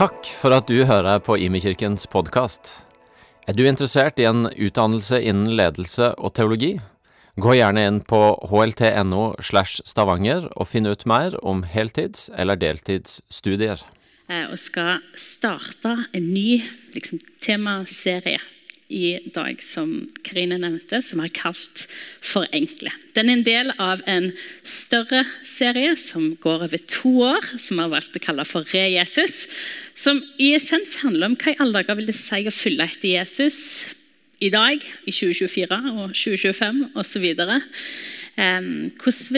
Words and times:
Takk 0.00 0.24
for 0.32 0.54
at 0.56 0.64
du 0.64 0.78
hører 0.88 1.18
på 1.20 1.34
Imekirkens 1.36 2.06
podkast. 2.08 2.70
Er 3.44 3.52
du 3.52 3.66
interessert 3.68 4.16
i 4.16 4.24
en 4.24 4.46
utdannelse 4.48 5.18
innen 5.20 5.50
ledelse 5.58 6.06
og 6.16 6.32
teologi? 6.38 6.70
Gå 7.36 7.58
gjerne 7.58 7.82
inn 7.84 7.98
på 8.08 8.20
hlt.no 8.48 9.26
slash 9.44 9.84
stavanger 9.84 10.46
og 10.54 10.70
finn 10.70 10.88
ut 10.88 11.04
mer 11.04 11.36
om 11.44 11.60
heltids- 11.68 12.30
eller 12.32 12.56
deltidsstudier. 12.56 13.84
eh, 14.30 14.46
og 14.48 14.56
skal 14.56 15.04
starte 15.12 15.92
en 16.14 16.32
ny 16.32 16.62
liksom, 16.94 17.20
temaserie 17.42 18.40
i 18.90 19.18
dag, 19.34 19.60
som 19.62 19.92
Karine 20.26 20.58
nevnte, 20.58 20.98
som 21.02 21.22
er 21.22 21.30
kalt 21.30 21.86
'Forenkle'. 22.20 22.92
Den 23.14 23.28
er 23.28 23.32
en 23.32 23.44
del 23.46 23.72
av 23.78 24.02
en 24.06 24.32
større 24.66 25.24
serie 25.44 25.96
som 25.96 26.36
går 26.36 26.64
over 26.66 26.78
to 26.88 27.22
år, 27.22 27.58
som 27.58 27.76
vi 27.76 27.82
har 27.82 27.92
valgt 27.94 28.16
å 28.16 28.24
kalle 28.24 28.44
for 28.44 28.66
Re 28.74 28.90
Jesus. 28.90 29.46
Som 30.00 30.22
i 30.40 30.54
essens 30.56 30.94
handler 31.02 31.28
om 31.28 31.34
hva 31.36 31.52
i 31.52 31.58
alle 31.60 31.80
dager 31.82 31.98
vil 31.98 32.08
det 32.08 32.16
si 32.16 32.46
å 32.48 32.54
følge 32.54 32.86
etter 32.86 33.10
Jesus 33.10 33.58
i 34.40 34.48
dag, 34.48 34.80
i 34.80 35.12
2024 35.12 35.76
og 35.90 36.14
2025 36.16 36.78
osv. 37.02 37.26
Vil 37.26 37.36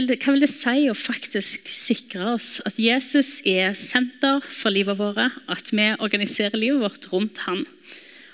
det, 0.06 0.18
hva 0.22 0.34
vil 0.36 0.44
det 0.44 0.52
si 0.52 0.86
å 0.86 0.94
faktisk 0.94 1.66
sikre 1.66 2.36
oss 2.36 2.60
at 2.68 2.78
Jesus 2.78 3.40
er 3.48 3.74
senter 3.74 4.38
for 4.46 4.70
livet 4.70 5.00
vårt, 5.00 5.34
at 5.50 5.74
vi 5.74 5.88
organiserer 5.98 6.54
livet 6.60 6.84
vårt 6.84 7.10
rundt 7.10 7.42
han? 7.48 7.66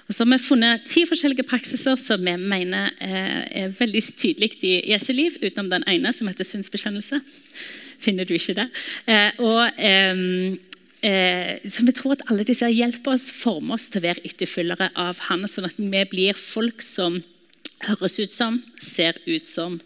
Og 0.08 0.12
så 0.12 0.24
har 0.24 0.32
vi 0.34 0.40
funnet 0.40 0.86
ti 0.88 1.08
forskjellige 1.08 1.48
praksiser 1.48 1.96
som 2.00 2.20
vi 2.24 2.36
mener 2.40 2.92
eh, 3.04 3.42
er 3.64 3.74
veldig 3.76 4.04
tydelig 4.20 4.54
i 4.64 4.78
Jesu 4.92 5.14
liv, 5.16 5.36
utenom 5.40 5.68
den 5.72 5.84
ene, 5.88 6.12
som 6.16 6.28
heter 6.28 6.48
synsbekjennelse. 6.48 7.20
Finner 8.00 8.28
du 8.28 8.36
ikke 8.36 8.56
det? 8.56 8.68
Eh, 9.08 9.40
og 9.44 9.80
eh, 11.02 11.58
så 11.68 11.84
Vi 11.86 11.94
tror 11.96 12.16
at 12.16 12.27
alle 12.28 12.46
disse 12.48 12.68
hjelper 12.68 13.14
oss, 13.14 13.30
former 13.30 13.78
oss 13.78 13.88
til 13.91 14.02
å 14.02 14.08
være 14.08 14.24
etterfølgere 14.28 14.91
av 14.96 15.24
Han, 15.28 15.48
sånn 15.48 15.68
at 15.68 15.78
vi 15.78 16.04
blir 16.10 16.38
folk 16.38 16.82
som 16.82 17.20
høres 17.86 18.18
ut 18.18 18.32
som, 18.34 18.62
ser 18.82 19.20
ut 19.26 19.46
som, 19.46 19.78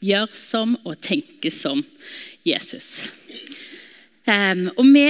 gjør 0.00 0.30
som 0.32 0.78
og 0.84 0.96
tenker 1.02 1.52
som 1.52 1.82
Jesus. 2.46 3.10
Um, 4.24 4.68
og 4.78 4.86
vi 4.94 5.08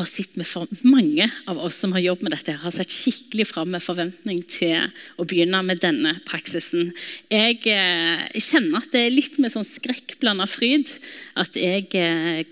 har 0.00 0.08
sett 0.08 0.36
med 0.40 0.48
for, 0.48 0.68
Mange 0.86 1.26
av 1.50 1.58
oss 1.60 1.80
som 1.82 1.92
har 1.92 2.02
jobbet 2.02 2.26
med 2.26 2.34
dette, 2.34 2.56
har 2.62 2.74
sett 2.74 2.92
skikkelig 2.92 3.46
fram 3.50 3.74
med 3.74 3.84
forventning 3.84 4.40
til 4.48 4.88
å 5.20 5.26
begynne 5.28 5.60
med 5.66 5.82
denne 5.82 6.16
praksisen. 6.28 6.92
Jeg 7.32 7.60
eh, 7.68 8.24
kjenner 8.40 8.80
at 8.80 8.90
det 8.94 9.04
er 9.04 9.14
litt 9.14 9.36
med 9.42 9.52
sånn 9.52 9.66
skrekkblanda 9.66 10.48
fryd 10.50 10.88
at 11.40 11.58
jeg 11.58 11.90
eh, 11.98 12.46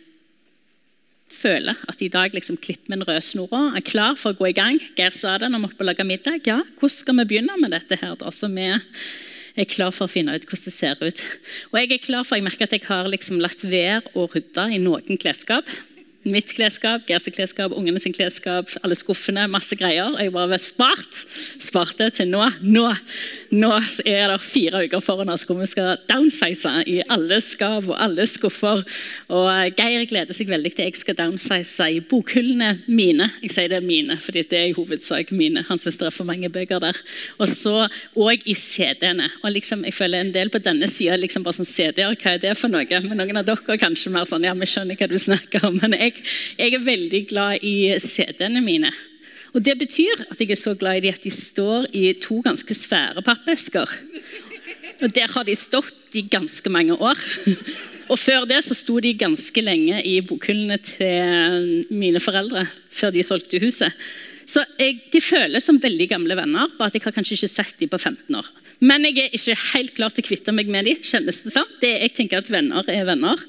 føler 1.38 1.78
at 1.88 2.02
i 2.02 2.10
dag 2.12 2.34
liksom 2.34 2.58
klipper 2.60 2.92
vi 2.92 2.98
en 2.98 3.06
rødsnora, 3.08 3.62
er 3.78 3.86
klar 3.86 4.18
for 4.18 4.34
å 4.34 4.38
gå 4.38 4.50
i 4.50 4.56
gang. 4.56 4.78
Geir 4.98 5.14
sa 5.16 5.36
det 5.38 5.50
når 5.50 5.60
vi 5.60 5.66
måtte 5.66 5.86
lage 5.86 6.06
middag. 6.06 6.40
Ja, 6.48 6.60
hvordan 6.78 6.94
skal 6.94 7.20
vi 7.20 7.28
begynne 7.32 7.58
med 7.62 7.74
dette 7.76 7.98
her? 8.00 8.16
da? 8.18 8.32
Så 8.34 8.50
vi 8.52 8.66
er 8.68 9.68
klar 9.70 9.94
for 9.94 10.06
å 10.06 10.12
finne 10.12 10.36
ut 10.36 10.46
hvordan 10.46 10.66
det 10.66 10.74
ser 10.74 11.02
ut. 11.02 11.22
Og 11.72 11.78
jeg 11.80 11.92
er 11.94 12.02
klar 12.04 12.26
for, 12.26 12.38
jeg 12.38 12.46
merker 12.46 12.68
at 12.68 12.76
jeg 12.76 12.86
har 12.88 13.10
liksom 13.10 13.42
latt 13.42 13.64
være 13.66 14.14
å 14.18 14.26
rydde 14.30 14.68
i 14.74 14.82
noen 14.82 15.20
klesskap. 15.20 15.70
Mitt 16.32 16.52
klesskap, 16.56 17.06
Gers 17.08 17.28
klesskap, 17.32 17.74
ungene 17.76 18.00
sin 18.02 18.14
klesskap, 18.16 18.70
alle 18.82 18.98
skuffene, 18.98 19.46
masse 19.50 19.76
greier. 19.78 20.12
Og 20.14 20.22
jeg 20.22 20.34
bare 20.34 20.52
var 20.54 20.62
spart. 20.62 21.24
Sparte 21.62 22.10
til 22.14 22.30
nå. 22.32 22.44
Nå 22.62 22.88
nå 23.48 23.70
er 24.04 24.28
det 24.28 24.38
fire 24.44 24.82
uker 24.84 25.00
foran 25.00 25.30
oss 25.32 25.46
hvor 25.48 25.56
vi 25.56 25.66
skal 25.68 25.96
downsize 26.10 26.70
i 26.90 26.98
alle 27.08 27.38
skap 27.44 27.86
og 27.88 27.96
alle 27.96 28.26
skuffer. 28.28 28.82
Og 29.32 29.78
Geir 29.78 30.04
gleder 30.10 30.36
seg 30.36 30.50
veldig 30.50 30.72
til 30.74 30.88
jeg 30.88 31.00
skal 31.00 31.16
downsize 31.16 31.88
i 31.88 32.02
bokhyllene 32.04 32.74
mine. 32.86 33.30
Jeg 33.42 33.54
sier 33.54 33.72
det 33.72 33.80
er 33.80 33.86
mine, 33.86 34.18
fordi 34.20 34.44
det 34.50 34.58
er 34.58 34.66
i 34.70 34.76
hovedsak 34.76 35.32
mine. 35.36 35.64
Han 35.68 35.80
syns 35.80 36.00
det 36.00 36.08
er 36.10 36.14
for 36.14 36.28
mange 36.28 36.50
bøker 36.52 36.82
der. 36.84 37.00
Og 37.38 37.48
så 37.50 37.74
òg 38.18 38.44
i 38.44 38.56
CD-ene. 38.58 39.30
Og 39.42 39.54
liksom, 39.56 39.86
jeg 39.88 39.96
føler 39.96 40.26
en 40.26 40.34
del 40.34 40.52
på 40.52 40.60
denne 40.62 40.88
sida 40.90 41.16
liksom 41.16 41.46
bare 41.46 41.60
sånn 41.60 41.70
CD-er, 41.70 42.16
hva 42.18 42.36
er 42.36 42.42
det 42.42 42.54
for 42.58 42.72
noe? 42.72 42.84
Men 43.08 43.16
noen 43.22 43.40
av 43.40 43.48
dere 43.48 43.78
kanskje 43.80 44.12
mer 44.12 44.28
sånn 44.28 44.44
ja, 44.44 44.54
vi 44.58 44.68
skjønner 44.68 44.98
hva 44.98 45.08
du 45.08 45.16
snakker 45.20 45.64
om. 45.68 45.80
men 45.80 45.96
jeg 45.96 46.17
jeg, 46.58 46.74
er 46.74 46.84
veldig 46.84 47.22
glad 47.30 47.64
i 47.66 47.94
CD-ene 48.02 48.62
mine. 48.64 48.92
Og 49.56 49.64
Det 49.64 49.78
betyr 49.80 50.26
at 50.28 50.40
jeg 50.40 50.50
er 50.52 50.60
så 50.60 50.74
glad 50.78 50.98
i 50.98 51.06
dem 51.06 51.16
at 51.16 51.24
de 51.24 51.30
står 51.32 51.88
i 51.96 52.12
to 52.20 52.40
ganske 52.44 52.74
svære 52.74 53.22
pappesker. 53.24 53.88
Og 55.00 55.14
Der 55.14 55.28
har 55.32 55.44
de 55.44 55.54
stått 55.54 56.14
i 56.14 56.26
ganske 56.30 56.70
mange 56.70 56.94
år. 56.94 57.18
Og 58.08 58.18
Før 58.18 58.44
det 58.48 58.62
så 58.64 58.74
sto 58.74 58.98
de 59.00 59.14
ganske 59.14 59.60
lenge 59.60 60.00
i 60.04 60.20
bokhyllene 60.20 60.78
til 60.80 61.86
mine 61.90 62.20
foreldre 62.20 62.66
før 62.88 63.12
de 63.12 63.22
solgte 63.22 63.60
huset. 63.60 63.92
Så 64.48 64.64
jeg, 64.80 65.02
De 65.12 65.20
føles 65.20 65.64
som 65.64 65.80
veldig 65.80 66.08
gamle 66.08 66.36
venner, 66.38 66.70
bare 66.78 66.88
at 66.88 66.96
jeg 66.96 67.04
har 67.04 67.14
kanskje 67.14 67.36
ikke 67.36 67.50
sett 67.52 67.76
dem 67.80 67.90
på 67.92 68.00
15 68.00 68.38
år. 68.38 68.48
Men 68.78 69.04
jeg 69.04 69.18
er 69.24 69.34
ikke 69.34 69.56
helt 69.72 69.94
klar 69.96 70.14
til 70.14 70.22
å 70.22 70.28
kvitte 70.28 70.54
meg 70.54 70.70
med 70.70 70.86
dem. 70.86 71.00
kjennes 71.02 71.42
det 71.42 71.52
sant? 71.52 71.74
Det, 71.82 71.90
jeg 72.04 72.14
tenker 72.14 72.40
at 72.40 72.50
venner 72.52 72.86
er 72.92 73.04
venner. 73.08 73.42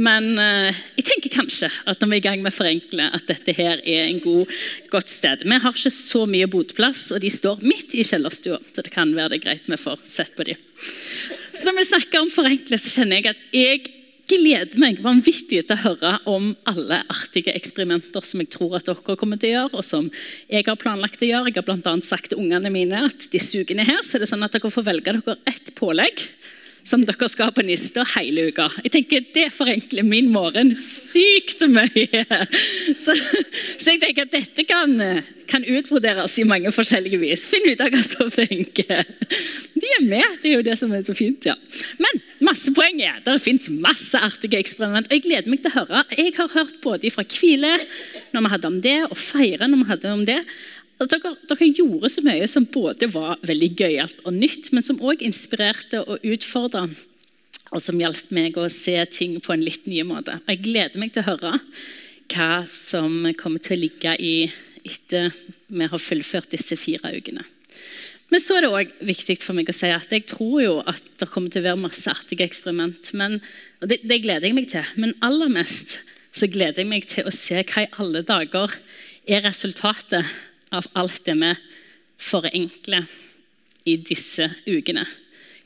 Men 0.00 0.32
uh, 0.40 0.80
jeg 0.96 1.06
tenker 1.10 1.34
kanskje 1.34 1.68
at 1.68 2.00
når 2.00 2.10
vi 2.10 2.16
er 2.16 2.22
i 2.22 2.26
gang 2.26 2.42
med 2.42 2.54
å 2.54 2.56
forenkle, 2.56 3.10
at 3.12 3.28
dette 3.28 3.54
her 3.58 3.84
er 3.84 4.08
en 4.08 4.22
god, 4.24 4.50
godt 4.90 5.12
sted. 5.12 5.44
Vi 5.44 5.60
har 5.62 5.76
ikke 5.76 5.94
så 5.94 6.24
mye 6.30 6.48
boteplass, 6.50 7.10
og 7.14 7.22
de 7.22 7.30
står 7.30 7.62
midt 7.62 7.94
i 7.94 8.06
kjellerstua, 8.08 8.58
så 8.72 8.86
det 8.86 8.94
kan 8.94 9.12
være 9.14 9.36
det 9.36 9.44
greit 9.44 9.68
vi 9.68 9.80
får 9.80 10.02
sett 10.08 10.34
på 10.38 10.48
dem. 10.48 10.58
Så 10.80 11.68
når 11.68 11.76
vi 11.76 11.88
snakker 11.92 12.24
om 12.24 12.32
forenkle, 12.32 12.80
så 12.80 12.94
kjenner 12.96 13.20
jeg 13.20 13.34
at 13.34 13.48
jeg 13.54 13.99
gleder 14.30 14.78
meg 14.80 15.00
vanvittig 15.04 15.62
til 15.66 15.74
å 15.76 15.80
høre 15.82 16.14
om 16.30 16.52
alle 16.70 17.02
artige 17.12 17.54
eksperimenter 17.56 18.24
som 18.26 18.42
jeg 18.42 18.52
tror 18.54 18.78
at 18.78 18.88
dere 18.88 19.18
kommer 19.18 19.40
til 19.40 19.52
å 19.52 19.56
gjøre, 19.56 19.80
og 19.80 19.86
som 19.86 20.08
jeg 20.50 20.66
har 20.68 20.80
planlagt 20.80 21.22
å 21.22 21.28
gjøre. 21.28 21.50
Jeg 21.50 21.60
har 21.60 21.68
bl.a. 21.68 21.96
sagt 22.06 22.32
til 22.32 22.42
ungene 22.42 22.72
mine 22.72 23.04
at 23.10 23.28
disse 23.34 23.60
ukene 23.60 23.86
her, 23.88 24.02
så 24.06 24.16
er 24.16 24.24
det 24.24 24.30
sånn 24.32 24.46
at 24.46 24.56
dere 24.56 24.72
får 24.72 24.88
velge 24.90 25.18
dere 25.18 25.38
ett 25.50 25.74
pålegg 25.78 26.26
som 26.86 27.02
dere 27.04 27.28
skal 27.28 27.52
på 27.54 27.64
Nista 27.66 28.04
hele 28.14 28.48
uka. 28.50 28.68
Jeg 28.84 28.92
tenker 28.94 29.26
Det 29.34 29.48
forenkler 29.54 30.06
min 30.06 30.30
morgen 30.32 30.72
sykt 30.78 31.62
mye. 31.68 32.24
Så, 33.04 33.14
så 33.14 33.92
jeg 33.92 34.00
tenker 34.02 34.26
at 34.26 34.32
dette 34.32 34.64
kan, 34.68 34.96
kan 35.50 35.64
utvurderes 35.64 36.34
i 36.40 36.46
mange 36.48 36.72
forskjellige 36.74 37.20
vis. 37.20 37.46
Finn 37.48 37.68
ut 37.68 37.80
av 37.84 37.92
hva 37.92 38.00
som 38.04 38.32
funker. 38.32 39.04
De 39.80 39.92
er 39.98 40.04
med. 40.04 40.40
Det 40.42 40.50
er 40.50 40.58
jo 40.58 40.66
det 40.66 40.76
som 40.80 40.92
er 40.96 41.04
så 41.06 41.16
fint. 41.16 41.46
ja. 41.46 41.56
Men 42.00 42.22
masse 42.44 42.72
poeng 42.76 43.00
er 43.04 43.20
det 43.24 43.36
fins 43.44 43.68
masse 43.72 44.18
artige 44.18 44.58
eksperiment. 44.60 45.08
Jeg 45.12 45.24
gleder 45.26 45.50
meg 45.52 45.62
til 45.62 45.72
å 45.72 45.80
høre. 45.80 46.02
Jeg 46.16 46.34
har 46.38 46.52
hørt 46.54 46.80
både 46.84 47.12
fra 47.12 47.24
Kvile 47.28 47.76
når 48.34 48.44
vi 48.44 48.52
hadde 48.54 48.70
om 48.70 48.78
det, 48.84 48.98
og 49.08 49.16
Feire 49.18 49.68
når 49.68 49.82
vi 49.82 49.90
hadde 49.90 50.14
om 50.14 50.24
det, 50.28 50.40
dere, 51.00 51.32
dere, 51.48 51.68
gjorde 51.72 52.10
så 52.12 52.24
mye 52.24 52.48
som 52.50 52.66
både 52.68 53.08
var 53.12 53.40
veldig 53.48 53.70
gøyalt 53.78 54.18
og 54.26 54.34
nytt, 54.36 54.68
men 54.74 54.84
som 54.84 55.00
òg 55.00 55.22
inspirerte 55.24 56.02
og 56.04 56.26
utfordra. 56.26 56.86
Og 57.70 57.80
som 57.80 58.00
hjalp 58.00 58.32
meg 58.34 58.56
å 58.58 58.66
se 58.72 58.96
ting 59.14 59.38
på 59.40 59.54
en 59.54 59.62
litt 59.62 59.86
ny 59.86 60.02
måte. 60.04 60.40
Jeg 60.48 60.64
gleder 60.64 61.00
meg 61.00 61.14
til 61.14 61.22
å 61.22 61.30
høre 61.30 61.54
hva 62.30 62.64
som 62.70 63.30
kommer 63.38 63.62
til 63.62 63.76
å 63.76 63.82
ligge 63.84 64.16
i 64.18 64.34
etter 64.80 65.30
vi 65.70 65.86
har 65.86 66.02
fullført 66.02 66.50
disse 66.52 66.76
fire 66.80 67.12
ukene. 67.14 67.44
Men 68.30 68.42
så 68.42 68.56
er 68.56 68.64
det 68.64 68.70
også 68.70 69.08
viktig 69.08 69.36
for 69.42 69.58
meg 69.58 69.70
å 69.70 69.74
si 69.74 69.90
at 69.90 70.12
jeg 70.14 70.28
tror 70.30 70.60
jo 70.62 70.74
at 70.88 71.02
det 71.18 71.28
kommer 71.32 71.50
til 71.50 71.64
å 71.64 71.72
være 71.72 71.82
masse 71.82 72.10
artige 72.12 72.46
eksperiment. 72.46 73.10
Men, 73.18 73.40
og 73.82 73.90
det, 73.90 74.00
det 74.06 74.20
gleder 74.22 74.46
jeg 74.46 74.56
meg 74.56 74.70
til. 74.70 74.86
Men 75.02 75.16
aller 75.26 75.50
mest 75.50 75.98
så 76.30 76.46
gleder 76.50 76.84
jeg 76.84 76.90
meg 76.90 77.08
til 77.10 77.26
å 77.26 77.34
se 77.34 77.58
hva 77.58 77.84
i 77.84 77.90
alle 77.98 78.22
dager 78.26 78.76
er 79.26 79.42
resultatet 79.42 80.30
av 80.70 80.86
alt 80.98 81.24
det 81.26 81.34
vi 81.40 81.50
forenkler 82.20 83.08
i 83.90 83.96
disse 84.06 84.46
ukene. 84.68 85.06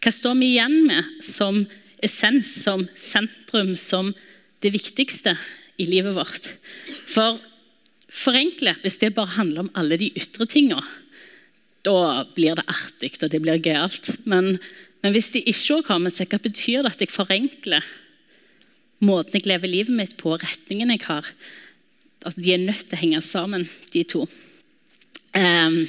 Hva 0.00 0.12
står 0.12 0.36
vi 0.40 0.54
igjen 0.54 0.78
med 0.88 1.24
som 1.24 1.64
essens, 2.04 2.50
som 2.64 2.86
sentrum, 2.96 3.74
som 3.76 4.12
det 4.64 4.72
viktigste 4.72 5.36
i 5.80 5.88
livet 5.88 6.16
vårt? 6.16 6.54
For 7.08 7.40
forenkle, 8.14 8.76
hvis 8.82 9.00
det 9.02 9.14
bare 9.16 9.36
handler 9.36 9.66
om 9.66 9.72
alle 9.76 9.98
de 10.00 10.12
ytre 10.16 10.46
tinga, 10.48 10.80
da 11.84 12.24
blir 12.36 12.56
det 12.58 12.64
artig 12.70 13.12
og 13.20 13.28
det 13.32 13.42
blir 13.44 13.60
gøyalt. 13.62 14.14
Men, 14.24 14.56
men, 15.02 15.12
hvis 15.14 15.32
de 15.34 15.44
ikke 15.50 15.82
har 15.88 16.00
med 16.02 16.14
seg, 16.14 16.30
hva 16.32 16.40
betyr 16.42 16.84
det 16.84 16.94
at 16.94 17.04
jeg 17.04 17.12
forenkler 17.14 17.92
måten 19.04 19.36
jeg 19.36 19.50
lever 19.50 19.68
livet 19.68 19.96
mitt 19.96 20.16
på, 20.20 20.32
retningen 20.40 20.94
jeg 20.94 21.04
har? 21.08 21.28
Altså, 22.24 22.40
de 22.40 22.54
er 22.54 22.62
nødt 22.64 22.86
til 22.88 22.96
å 22.96 23.02
henge 23.02 23.20
sammen, 23.24 23.68
de 23.92 24.04
to 24.08 24.24
um, 25.34 25.84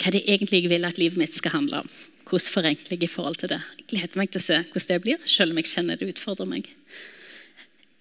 hva 0.00 0.12
det 0.14 0.22
egentlig 0.24 0.62
jeg 0.62 0.72
vil 0.72 0.88
at 0.88 1.00
livet 1.00 1.20
mitt 1.20 1.34
skal 1.34 1.58
handle 1.58 1.82
om. 1.84 1.90
Hvordan 2.30 2.54
forenkler 2.54 2.96
jeg 2.96 3.08
i 3.08 3.10
forhold 3.10 3.40
til 3.40 3.50
det? 3.52 3.60
Jeg 3.80 3.88
gleder 3.92 4.20
meg 4.20 4.30
til 4.30 4.40
å 4.40 4.44
se 4.44 4.60
hvordan 4.62 4.88
det 4.92 5.00
blir, 5.04 5.24
selv 5.28 5.52
om 5.52 5.60
jeg 5.60 5.70
kjenner 5.72 5.98
det 6.00 6.12
utfordrer 6.12 6.48
meg. 6.48 6.70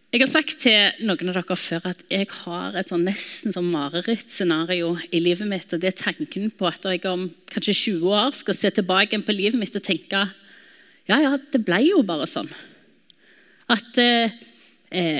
Jeg 0.09 0.23
har 0.23 0.29
sagt 0.31 0.56
til 0.63 1.03
noen 1.06 1.29
av 1.29 1.35
dere 1.38 1.56
før 1.59 1.83
at 1.91 2.00
jeg 2.09 2.25
har 2.39 2.73
et 2.79 2.89
sånn 2.89 3.03
nesten 3.06 3.53
sånn 3.53 3.67
marerittscenario 3.69 4.95
i 5.13 5.19
livet 5.21 5.45
mitt. 5.45 5.69
og 5.69 5.83
Det 5.83 5.91
er 5.91 6.00
tanken 6.00 6.47
på 6.50 6.65
at 6.65 6.88
jeg 6.89 7.03
om 7.06 7.27
kanskje 7.53 7.75
20 7.77 8.15
år 8.17 8.33
skal 8.33 8.57
se 8.57 8.71
tilbake 8.73 9.19
på 9.21 9.35
livet 9.38 9.59
mitt 9.61 9.77
og 9.77 9.85
tenke 9.85 10.23
ja, 11.09 11.19
ja, 11.21 11.35
det 11.38 11.61
ble 11.65 11.77
jo 11.85 12.01
bare 12.06 12.25
sånn. 12.29 12.50
At 13.69 14.00
eh, 14.01 14.33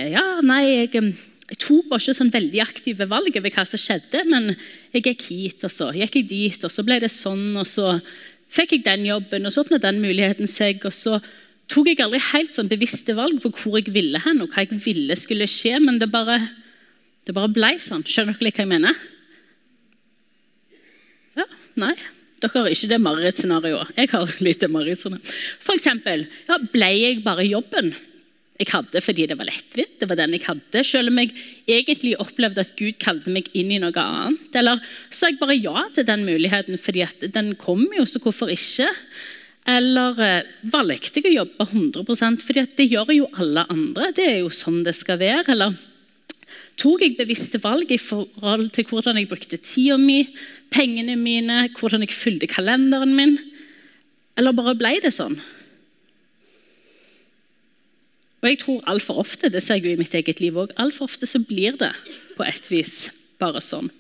ja, 0.10 0.26
nei, 0.42 0.64
jeg 0.88 1.14
jeg 1.50 1.58
tok 1.64 1.94
ikke 1.98 2.14
sånn 2.14 2.34
veldig 2.34 2.60
aktive 2.62 3.08
valg 3.10 3.38
over 3.38 3.54
hva 3.54 3.64
som 3.66 3.82
skjedde, 3.82 4.22
men 4.30 4.52
jeg 4.94 5.06
gikk 5.06 5.24
hit, 5.32 5.64
og 5.66 5.74
så 5.74 5.88
gikk 5.98 6.20
jeg 6.20 6.28
dit, 6.30 6.66
og 6.66 6.70
så 6.70 6.86
ble 6.86 7.00
det 7.02 7.10
sånn, 7.10 7.58
og 7.58 7.66
så 7.66 7.96
fikk 8.54 8.76
jeg 8.76 8.84
den 8.86 9.08
jobben, 9.08 9.46
og 9.46 9.54
så 9.54 9.64
åpna 9.66 9.80
den 9.82 9.98
muligheten 10.04 10.50
seg, 10.50 10.86
og 10.86 10.94
så 10.94 11.18
tok 11.70 11.92
jeg 11.92 12.02
aldri 12.04 12.22
helt 12.32 12.56
sånn 12.56 12.72
bevisste 12.72 13.16
valg 13.18 13.42
på 13.44 13.52
hvor 13.56 13.80
jeg 13.80 13.94
ville 13.96 14.22
hen, 14.24 14.42
og 14.44 14.54
hva 14.54 14.66
jeg 14.66 14.82
ville 14.84 15.18
skulle 15.20 15.48
skje, 15.50 15.78
men 15.84 16.00
det 16.02 16.10
bare, 16.14 16.40
det 17.28 17.36
bare 17.38 17.52
ble 17.54 17.76
sånn. 17.84 18.06
Skjønner 18.08 18.38
dere 18.40 18.54
hva 18.56 18.66
jeg 18.66 18.72
mener? 18.74 19.02
Ja, 21.40 21.48
nei. 21.86 21.96
Dere 22.40 22.64
har 22.64 22.72
ikke 22.72 22.88
det 22.92 23.02
marerittscenarioet. 23.04 23.96
Jeg 24.00 24.14
har 24.14 24.36
litt 24.48 24.70
marerittscenarioet. 24.76 25.34
For 25.64 25.80
eksempel, 25.80 26.28
ja, 26.50 26.62
ble 26.74 26.94
jeg 26.98 27.26
bare 27.26 27.48
jobben? 27.48 27.94
jeg 28.60 28.74
hadde 28.74 29.00
fordi 29.00 29.26
det 29.32 29.38
var 29.40 29.48
lettvint. 29.48 29.96
Det 30.02 30.08
var 30.10 30.20
den 30.20 30.36
jeg 30.36 30.44
hadde, 30.44 30.84
Selv 30.84 31.12
om 31.12 31.20
jeg 31.22 31.32
egentlig 31.68 32.18
opplevde 32.20 32.66
at 32.66 32.74
Gud 32.76 32.98
kalte 33.00 33.32
meg 33.32 33.48
inn 33.56 33.72
i 33.72 33.80
noe 33.80 33.96
annet. 33.96 34.50
Eller 34.60 34.82
så 35.10 35.30
jeg 35.30 35.40
bare 35.40 35.56
ja 35.56 35.86
til 35.96 36.08
den 36.08 36.26
muligheten 36.28 36.78
fordi 36.78 37.06
den 37.32 37.54
kom 37.56 37.88
jo, 37.96 38.04
så 38.06 38.20
hvorfor 38.20 38.52
ikke? 38.52 38.90
Eller 39.68 40.20
eh, 40.24 40.48
valgte 40.72 41.20
jeg 41.20 41.34
å 41.34 41.38
jobbe 41.44 41.68
100% 41.68 42.46
fordi 42.46 42.66
det 42.78 42.88
gjør 42.88 43.14
jo 43.16 43.30
alle 43.36 43.66
andre. 43.70 44.12
Det 44.16 44.26
er 44.26 44.40
jo 44.42 44.52
sånn 44.54 44.82
det 44.86 44.96
skal 44.98 45.20
være. 45.22 45.52
Eller 45.54 45.76
tok 46.80 47.04
jeg 47.04 47.18
bevisste 47.20 47.62
valg 47.62 47.92
i 47.92 48.00
forhold 48.02 48.72
til 48.76 48.88
hvordan 48.90 49.20
jeg 49.20 49.30
brukte 49.30 49.60
tida 49.60 50.00
mi, 50.00 50.24
pengene 50.74 51.18
mine, 51.20 51.68
hvordan 51.78 52.06
jeg 52.06 52.16
fylte 52.16 52.50
kalenderen 52.50 53.16
min? 53.18 53.38
Eller 54.40 54.56
bare 54.56 54.78
ble 54.80 54.96
det 55.04 55.12
sånn? 55.14 55.38
Og 58.40 58.48
jeg 58.48 58.60
tror 58.62 58.86
altfor 58.88 59.20
ofte, 59.20 59.50
det 59.52 59.60
ser 59.66 59.82
jeg 59.82 59.90
jo 59.90 59.98
i 59.98 60.00
mitt 60.00 60.14
eget 60.16 60.40
liv 60.40 60.56
òg, 60.56 60.72
altfor 60.80 61.10
ofte 61.10 61.28
så 61.28 61.42
blir 61.44 61.76
det 61.80 61.92
på 62.38 62.46
et 62.48 62.70
vis 62.72 63.10
bare 63.42 63.60
sånn. 63.64 63.92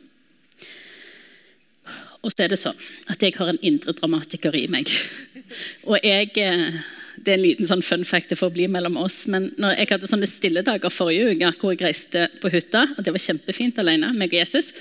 Og 2.23 2.33
så 2.33 2.45
er 2.45 2.51
det 2.51 2.59
sånn 2.59 2.79
at 3.11 3.21
jeg 3.23 3.37
har 3.37 3.51
en 3.51 3.61
indre 3.65 3.95
dramatiker 3.95 4.55
i 4.57 4.65
meg. 4.71 4.91
Og 5.89 5.97
jeg 6.03 6.33
eh, 6.37 6.79
Det 7.19 7.33
er 7.33 7.37
en 7.37 7.43
liten 7.43 7.67
sånn 7.67 7.83
fun 7.83 8.05
fact 8.07 8.31
det 8.31 8.39
får 8.39 8.53
bli 8.55 8.67
mellom 8.71 8.95
oss. 8.99 9.25
Men 9.27 9.49
når 9.59 9.75
jeg 9.75 9.91
hadde 9.91 10.07
sånne 10.07 10.27
stille 10.29 10.63
dager 10.63 10.93
forrige 10.93 11.33
uke 11.33 11.53
hvor 11.59 11.73
jeg 11.73 11.83
reiste 11.83 12.27
på 12.39 12.51
hytta, 12.53 12.85
og 12.95 13.03
det 13.03 13.11
var 13.15 13.23
kjempefint 13.23 13.79
alene, 13.81 14.13
meg 14.15 14.31
og 14.31 14.39
Jesus, 14.39 14.71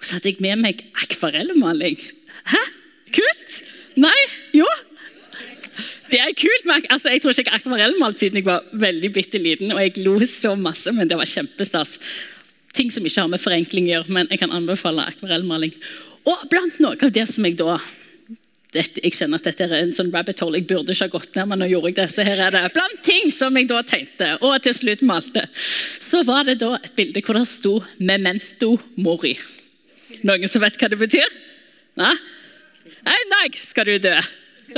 så 0.00 0.18
hadde 0.18 0.32
jeg 0.34 0.44
med 0.44 0.60
meg 0.60 0.82
akvarellmaling. 1.06 1.96
Hæ? 2.52 2.60
Kult? 3.14 3.62
Nei? 3.96 4.18
Jo, 4.52 4.66
det 6.14 6.20
er 6.20 6.34
kult. 6.38 6.66
Men 6.68 6.86
altså, 6.90 7.10
jeg 7.10 7.22
tror 7.22 7.34
ikke 7.34 7.50
jeg 7.50 7.60
akvarellmalte 7.60 8.24
siden 8.24 8.40
jeg 8.40 8.46
var 8.46 8.66
veldig 8.72 9.10
bitte 9.14 9.40
liten, 9.40 9.72
og 9.74 9.80
jeg 9.82 9.98
lo 10.04 10.16
så 10.28 10.54
masse, 10.58 10.92
men 10.92 11.10
det 11.10 11.18
var 11.18 11.30
kjempestas. 11.30 11.98
Ting 12.74 12.90
som 12.92 13.06
ikke 13.06 13.22
har 13.22 13.30
med 13.30 13.42
forenkling 13.42 13.88
å 13.88 13.94
gjøre, 13.96 14.14
men 14.18 14.30
jeg 14.30 14.42
kan 14.42 14.54
anbefale 14.54 15.06
akvarellmaling. 15.10 15.74
Og 16.30 16.48
blant 16.50 16.80
noe 16.80 16.96
av 16.96 17.12
det 17.12 17.26
som 17.30 17.44
jeg 17.44 17.58
da 17.60 17.78
dette, 18.74 18.98
Jeg 19.04 19.14
kjenner 19.14 19.38
at 19.38 19.46
dette 19.46 19.66
er 19.68 19.84
en 19.84 19.92
sånn 19.94 20.10
rabbit 20.10 20.40
hole 20.42 20.58
jeg 20.58 20.66
burde 20.66 20.90
ikke 20.90 21.06
ha 21.06 21.12
gått 21.12 21.36
ned, 21.38 21.46
men 21.46 21.60
nå 21.62 21.68
gjorde 21.70 21.92
jeg 21.92 21.96
det. 22.00 22.06
Så 22.10 22.24
her 22.26 22.40
er 22.42 22.50
det 22.50 22.62
blant 22.74 23.02
ting 23.06 23.30
som 23.30 23.54
jeg 23.54 23.68
da 23.70 23.82
tenkte, 23.86 24.32
og 24.42 24.56
til 24.64 24.74
slutt 24.74 25.04
malte. 25.06 25.44
Så 26.02 26.24
var 26.26 26.48
det 26.48 26.56
da 26.58 26.72
et 26.80 26.96
bilde 26.96 27.22
hvor 27.22 27.38
det 27.38 27.46
sto 27.46 27.84
'Memento 28.00 28.72
Mori'. 28.98 29.38
Noen 30.26 30.48
som 30.50 30.62
vet 30.62 30.78
hva 30.80 30.90
det 30.90 30.98
betyr? 30.98 31.36
Nei? 31.96 32.14
En 33.06 33.30
dag 33.30 33.58
skal 33.62 33.86
du 33.86 33.98
dø. 33.98 34.16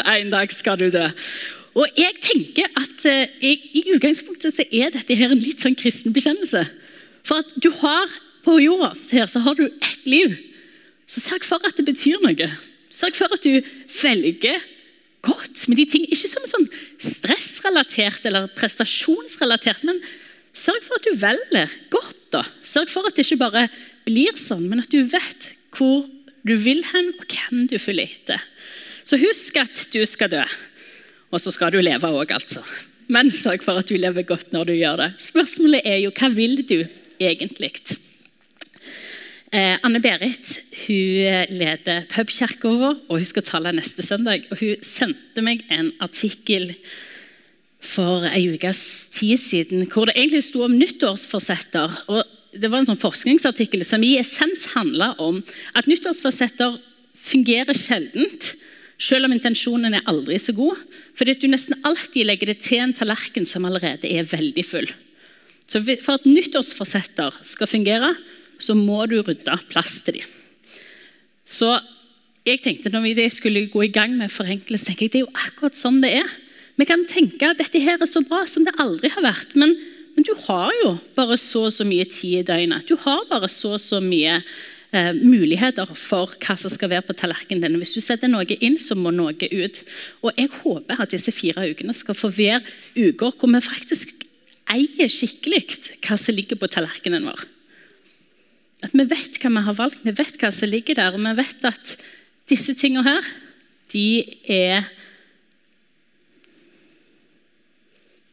En 0.05 0.31
dag 0.31 0.53
skal 0.53 0.77
du 0.77 0.91
dø. 0.91 1.07
Og 1.77 1.89
jeg 1.97 2.17
tenker 2.25 2.69
at 2.77 3.05
eh, 3.05 3.29
jeg, 3.41 3.61
I 3.77 3.83
utgangspunktet 3.95 4.55
så 4.57 4.65
er 4.73 4.95
dette 4.95 5.17
her 5.17 5.33
en 5.33 5.43
litt 5.43 5.61
sånn 5.61 5.77
kristen 5.77 6.15
bekjennelse. 6.17 6.65
For 7.27 7.43
at 7.43 7.53
du 7.61 7.69
har 7.83 8.13
på 8.47 8.57
jorda 8.63 8.95
her, 9.13 9.27
så 9.29 9.43
har 9.45 9.59
du 9.59 9.67
ett 9.67 10.07
liv. 10.09 10.37
Så 11.06 11.23
sørg 11.23 11.47
for 11.47 11.62
at 11.67 11.79
det 11.79 11.87
betyr 11.87 12.23
noe. 12.25 12.49
Sørg 12.91 13.17
for 13.19 13.32
at 13.35 13.44
du 13.44 13.61
velger 14.03 14.62
godt 15.26 15.67
med 15.70 15.79
de 15.81 15.87
ting. 15.91 16.06
Ikke 16.11 16.31
som 16.31 16.47
sånn 16.49 16.67
stressrelatert 17.03 18.26
eller 18.29 18.50
prestasjonsrelatert, 18.58 19.85
men 19.87 20.00
sørg 20.56 20.82
for 20.87 20.99
at 20.99 21.06
du 21.06 21.19
velger 21.20 21.76
godt. 21.94 22.14
da. 22.35 22.43
Sørg 22.67 22.91
for 22.91 23.06
at 23.06 23.17
det 23.17 23.26
ikke 23.26 23.43
bare 23.44 23.69
blir 24.06 24.35
sånn, 24.41 24.67
men 24.70 24.82
at 24.82 24.91
du 24.91 25.05
vet 25.06 25.53
hvor 25.76 26.06
du 26.47 26.55
vil 26.62 26.82
hen, 26.93 27.12
og 27.19 27.26
hvem 27.26 27.67
du 27.70 27.79
følger 27.82 28.11
etter. 28.11 28.43
Så 29.06 29.19
husk 29.19 29.56
at 29.61 29.87
du 29.94 30.00
skal 30.06 30.31
dø. 30.32 30.44
Og 31.35 31.43
så 31.43 31.52
skal 31.55 31.75
du 31.75 31.81
leve 31.82 32.11
òg, 32.11 32.35
altså. 32.35 32.62
Men 33.11 33.31
sørg 33.35 33.62
for 33.62 33.79
at 33.79 33.91
du 33.91 33.99
lever 33.99 34.26
godt 34.26 34.52
når 34.55 34.70
du 34.70 34.75
gjør 34.75 35.02
det. 35.02 35.09
Spørsmålet 35.23 35.87
er 35.87 36.00
jo 36.02 36.12
hva 36.14 36.31
vil 36.35 36.62
du 36.67 36.79
egentlig? 37.23 37.73
Eh, 39.56 39.79
Anne 39.87 40.03
Berit 40.05 40.50
hun 40.85 41.47
leder 41.56 42.05
pubkirka 42.11 42.69
vår, 42.69 42.99
og 43.08 43.20
hun 43.23 43.25
skal 43.29 43.44
tale 43.47 43.73
neste 43.73 44.05
søndag. 44.05 44.44
og 44.50 44.61
Hun 44.61 44.82
sendte 44.85 45.44
meg 45.44 45.62
en 45.73 45.94
artikkel 46.05 46.75
for 47.81 48.26
ei 48.29 48.50
ukes 48.53 48.81
tid 49.14 49.41
siden 49.41 49.87
hvor 49.88 50.11
det 50.11 50.17
egentlig 50.19 50.44
sto 50.44 50.67
om 50.67 50.76
nyttårsforsetter. 50.76 51.97
og 52.12 52.20
Det 52.53 52.69
var 52.69 52.82
en 52.82 52.91
sånn 52.91 53.00
forskningsartikkel 53.00 53.87
som 53.88 54.05
i 54.05 54.19
essens 54.20 54.67
handla 54.75 55.14
om 55.23 55.41
at 55.73 55.88
nyttårsforsetter 55.88 56.76
fungerer 57.17 57.73
sjeldent 57.73 58.52
selv 59.00 59.29
om 59.29 59.32
intensjonen 59.32 59.97
er 59.97 60.05
aldri 60.11 60.37
så 60.43 60.52
god. 60.52 60.76
Fordi 61.17 61.32
du 61.41 61.49
nesten 61.49 61.81
alltid 61.85 62.29
legger 62.29 62.52
det 62.52 62.61
til 62.67 62.85
en 62.85 62.97
tallerken 62.97 63.49
som 63.49 63.64
allerede 63.64 64.05
er 64.05 64.29
veldig 64.29 64.64
full. 64.69 64.91
Så 65.67 65.81
For 65.81 66.19
at 66.20 66.29
nyttårsforsetter 66.29 67.41
skal 67.43 67.67
fungere, 67.70 68.12
så 68.62 68.76
må 68.79 69.05
du 69.11 69.19
rydde 69.20 69.58
plass 69.70 70.00
til 70.06 70.20
dem. 70.20 70.32
Så 71.47 71.76
jeg 72.47 72.62
tenkte 72.62 72.91
når 72.93 73.06
vi 73.06 73.29
skulle 73.31 73.67
gå 73.70 73.87
i 73.87 73.93
gang 73.93 74.17
med 74.19 74.32
forenkling, 74.35 74.79
så 74.79 74.91
tenkte 74.91 75.06
jeg 75.06 75.12
det 75.14 75.20
er 75.23 75.26
jo 75.26 75.47
akkurat 75.49 75.79
sånn 75.79 76.03
det 76.03 76.12
er. 76.20 76.31
Vi 76.76 76.87
kan 76.88 77.06
tenke 77.08 77.49
at 77.49 77.61
dette 77.61 77.81
her 77.81 78.00
er 78.00 78.08
så 78.11 78.23
bra 78.26 78.44
som 78.49 78.67
det 78.67 78.76
aldri 78.82 79.11
har 79.14 79.25
vært. 79.25 79.55
Men, 79.58 79.75
men 80.14 80.26
du 80.26 80.35
har 80.47 80.73
jo 80.82 80.97
bare 81.17 81.38
så 81.41 81.67
og 81.70 81.75
så 81.75 81.87
mye 81.88 82.06
tid 82.11 82.42
i 82.42 82.47
døgnet. 82.47 82.88
Du 82.88 82.99
har 83.07 83.25
bare 83.31 83.49
så 83.50 83.75
og 83.78 83.83
så 83.83 84.02
mye 84.04 84.37
eh, 84.42 85.12
muligheter 85.16 85.88
for 85.97 86.37
hva 86.37 86.59
som 86.61 86.73
skal 86.73 86.92
være 86.92 87.07
på 87.09 87.16
tallerkenen 87.16 87.64
din. 87.64 87.81
Hvis 87.81 87.97
du 87.97 88.04
setter 88.04 88.31
noe 88.31 88.59
inn, 88.61 88.78
så 88.83 88.99
må 88.99 89.14
noe 89.14 89.33
ut. 89.33 89.83
Og 90.23 90.37
Jeg 90.37 90.52
håper 90.61 91.02
at 91.02 91.16
disse 91.16 91.35
fire 91.35 91.66
ukene 91.73 91.97
skal 91.97 92.19
få 92.19 92.31
være 92.35 92.62
uker 92.99 93.33
hvor 93.33 93.54
vi 93.57 93.64
faktisk 93.64 94.14
eier 94.71 95.11
skikkelig 95.11 95.64
hva 96.04 96.19
som 96.21 96.37
ligger 96.37 96.61
på 96.61 96.71
tallerkenen 96.71 97.26
vår. 97.31 97.47
At 98.87 98.95
vi 98.95 99.07
vet 99.11 99.40
hva 99.43 99.50
vi 99.50 99.64
har 99.66 99.76
valgt, 99.81 100.05
vi 100.07 100.14
vet 100.14 100.38
hva 100.38 100.52
som 100.55 100.71
ligger 100.71 100.99
der, 100.99 101.16
og 101.16 101.25
vi 101.25 101.35
vet 101.40 101.66
at 101.66 101.97
disse 102.47 102.76
tingene 102.78 103.07
her, 103.07 103.31
de 103.90 104.07
er 104.47 104.87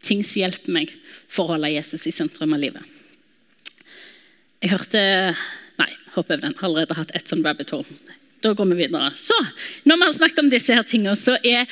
ting 0.03 0.21
som 0.25 0.43
hjelper 0.43 0.75
meg 0.75 0.91
for 1.31 1.47
å 1.47 1.55
holde 1.55 1.71
Jesus 1.73 2.05
i 2.09 2.13
sentrum 2.13 2.53
av 2.53 2.61
livet. 2.61 3.01
Jeg 4.63 4.73
hørte 4.75 5.03
Nei, 5.73 5.89
hopp 6.13 6.29
over 6.29 6.37
den. 6.43 6.53
Allerede 6.61 6.95
hatt 6.95 7.11
ett 7.17 7.27
sånn 7.27 7.41
rabbit 7.43 7.71
hole. 7.73 7.95
Da 8.45 8.51
går 8.53 8.67
vi 8.69 8.83
videre. 8.83 9.09
Så, 9.17 9.33
Når 9.89 9.97
vi 9.97 10.05
har 10.05 10.13
snakket 10.13 10.41
om 10.43 10.51
disse 10.51 10.75
her 10.75 10.85
tingene, 10.85 11.15
så 11.17 11.33
er 11.41 11.65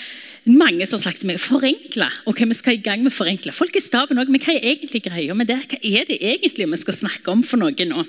mange 0.49 0.85
som 0.89 0.97
har 0.97 1.11
sagt 1.11 1.21
til 1.21 1.29
meg 1.29 1.41
forenkle. 1.41 2.07
Ok, 2.29 2.41
vi 2.49 2.57
skal 2.57 2.77
i 2.77 2.81
gang 2.83 3.03
med 3.05 3.13
forenkle. 3.13 3.53
Folk 3.53 3.75
i 3.77 3.83
staben 3.83 4.19
òg, 4.21 4.31
men 4.31 4.41
hva 4.41 4.55
er 4.55 4.71
egentlig 4.73 5.03
greia 5.05 5.35
med 5.37 5.51
det? 5.51 5.59
Hva 5.69 5.77
er 5.77 6.07
det 6.09 6.17
egentlig 6.17 6.69
vi 6.71 6.81
skal 6.81 6.97
snakke 6.97 7.33
om 7.33 7.43
for 7.45 7.61
noe 7.61 7.87
nå? 7.87 8.05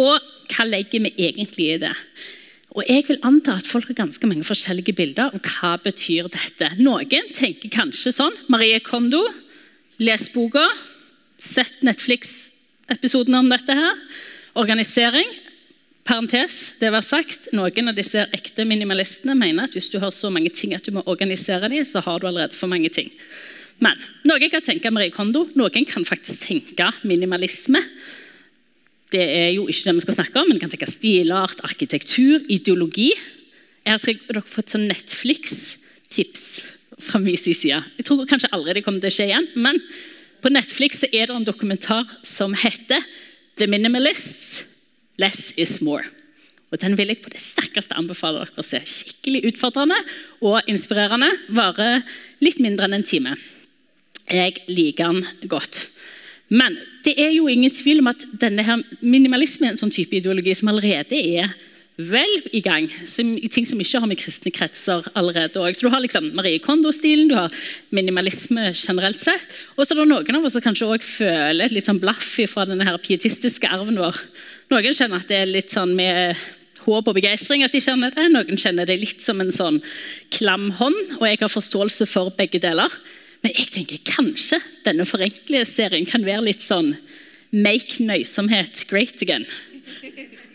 Og 0.00 0.28
hva 0.52 0.66
legger 0.68 1.06
vi 1.06 1.14
egentlig 1.16 1.70
i 1.74 1.80
det? 1.86 1.94
Og 2.70 2.84
Jeg 2.86 3.04
vil 3.08 3.18
anta 3.26 3.56
at 3.58 3.66
folk 3.66 3.88
har 3.90 3.98
ganske 3.98 4.26
mange 4.30 4.46
forskjellige 4.46 4.94
bilder 4.94 5.32
av 5.34 5.40
hva 5.42 5.72
betyr 5.82 6.28
dette. 6.30 6.68
Noen 6.78 7.32
tenker 7.34 7.72
kanskje 7.72 8.12
sånn 8.14 8.36
Marie 8.52 8.78
Kondo, 8.84 9.24
les 9.98 10.28
boka, 10.30 10.68
sett 11.40 11.82
Netflix-episoden 11.82 13.34
om 13.40 13.50
dette 13.50 13.74
her. 13.74 13.96
Organisering 14.60 15.26
parentes, 16.10 16.74
det 16.80 16.90
var 16.90 17.04
sagt, 17.06 17.52
Noen 17.54 17.92
av 17.92 17.94
disse 17.94 18.24
ekte 18.34 18.64
minimalistene 18.66 19.36
mener 19.38 19.68
at 19.68 19.76
hvis 19.76 19.90
du 19.92 20.00
har 20.02 20.10
så 20.14 20.30
mange 20.32 20.50
ting 20.50 20.74
at 20.74 20.86
du 20.86 20.96
må 20.96 21.04
organisere 21.06 21.70
dem, 21.70 21.84
så 21.86 22.02
har 22.02 22.18
du 22.18 22.26
allerede 22.26 22.56
for 22.58 22.70
mange 22.70 22.90
ting. 22.90 23.12
Men 23.80 23.98
noen 24.26 24.50
kan 24.52 24.64
tenke 24.64 24.90
Marie 24.92 25.12
Kondo, 25.14 25.46
noen 25.56 25.86
kan 25.88 26.04
faktisk 26.04 26.48
tenke 26.48 26.90
minimalisme. 27.06 27.80
Det 29.10 29.22
er 29.22 29.52
jo 29.54 29.68
ikke 29.70 29.86
det 29.86 29.96
vi 30.00 30.04
skal 30.06 30.18
snakke 30.18 30.40
om, 30.40 30.50
men 30.50 30.58
vi 30.58 30.64
kan 30.64 30.72
tenke 30.72 30.90
stilart, 30.90 31.62
arkitektur, 31.66 32.42
ideologi. 32.50 33.12
Jeg 33.86 34.02
skal 34.02 34.20
dere 34.26 34.42
få 34.46 34.64
et 34.64 34.76
Netflix-tips 34.82 36.46
fra 37.00 37.20
min 37.22 37.38
side. 37.38 37.78
Jeg 37.96 38.06
tror 38.06 38.26
kanskje 38.28 38.50
aldri 38.54 38.76
det 38.76 38.84
kommer 38.86 39.02
til 39.02 39.12
å 39.12 39.16
skje 39.16 39.30
igjen, 39.30 39.46
men 39.56 39.78
på 40.42 40.52
Netflix 40.52 41.04
er 41.10 41.30
det 41.30 41.36
en 41.36 41.46
dokumentar 41.46 42.08
som 42.26 42.54
heter 42.56 43.06
The 43.60 43.68
Minimalists, 43.70 44.69
Less 45.20 45.52
is 45.56 45.80
more. 45.84 46.04
Og 46.70 46.80
Den 46.80 46.96
vil 46.96 47.10
jeg 47.10 47.22
på 47.22 47.32
det 47.32 47.42
sterkeste 47.42 47.96
anbefale 47.98 48.44
dere 48.44 48.62
å 48.62 48.66
se. 48.66 48.78
Skikkelig 48.86 49.42
utfordrende 49.50 49.98
og 50.46 50.68
inspirerende. 50.70 51.30
Varer 51.50 52.04
litt 52.44 52.60
mindre 52.62 52.86
enn 52.86 53.00
en 53.00 53.06
time. 53.06 53.34
Jeg 54.30 54.62
liker 54.70 55.10
den 55.10 55.48
godt. 55.50 55.82
Men 56.50 56.78
det 57.04 57.16
er 57.18 57.32
jo 57.34 57.48
ingen 57.50 57.74
tvil 57.74 58.02
om 58.02 58.10
at 58.10 58.22
denne 58.42 58.62
her 58.66 58.82
minimalisme 59.02 59.66
er 59.66 59.74
en 59.74 59.82
sånn 59.82 59.94
type 59.94 60.16
ideologi 60.18 60.54
som 60.58 60.70
allerede 60.70 61.18
er 61.18 61.52
vel 62.10 62.32
i 62.56 62.62
gang. 62.64 62.88
Som, 63.08 63.34
ting 63.52 63.66
som 63.68 63.80
ikke 63.82 64.00
har 64.02 64.08
med 64.10 64.20
kristne 64.20 64.52
kretser 64.54 65.06
allerede 65.18 65.60
òg. 65.60 65.76
Så 65.76 65.86
Du 65.86 65.92
har 65.92 66.02
liksom 66.02 66.30
Marie 66.36 66.60
Kondo-stilen, 66.62 67.28
du 67.28 67.36
har 67.36 67.52
minimalisme 67.94 68.70
generelt 68.74 69.20
sett. 69.20 69.56
Og 69.76 69.84
så 69.84 69.94
er 69.94 70.02
det 70.02 70.08
noen 70.10 70.38
av 70.38 70.46
oss 70.48 70.56
som 70.56 70.64
kanskje 70.64 70.88
også 70.88 71.12
føler 71.20 71.66
et 71.66 71.76
litt 71.76 71.88
sånn 71.88 72.00
blaff 72.02 72.32
fra 72.50 72.66
denne 72.68 72.86
her 72.86 72.98
pietistiske 73.02 73.68
arven 73.68 74.00
vår. 74.00 74.16
Noen 74.70 74.96
kjenner 74.96 75.20
at 75.20 75.30
det 75.30 75.42
er 75.42 75.50
litt 75.50 75.74
sånn 75.74 75.96
med 75.98 76.38
håp 76.84 77.08
og 77.10 77.16
begeistring 77.16 77.64
at 77.64 77.74
de 77.74 77.82
kjenner 77.84 78.14
det. 78.14 78.28
Noen 78.32 78.60
kjenner 78.60 78.88
det 78.88 79.00
litt 79.00 79.24
som 79.24 79.40
en 79.42 79.52
sånn 79.54 79.80
klam 80.32 80.70
hånd, 80.78 81.18
og 81.20 81.26
jeg 81.28 81.42
har 81.42 81.52
forståelse 81.52 82.08
for 82.08 82.32
begge 82.38 82.62
deler. 82.62 82.92
Men 83.44 83.56
jeg 83.56 83.72
tenker 83.74 84.02
kanskje 84.08 84.60
denne 84.84 85.06
forenkelige 85.08 85.68
serien 85.68 86.08
kan 86.08 86.24
være 86.26 86.48
litt 86.50 86.64
sånn 86.64 86.94
Make 87.50 88.04
nøysomhet 88.06 88.84
great 88.86 89.22
again. 89.24 89.42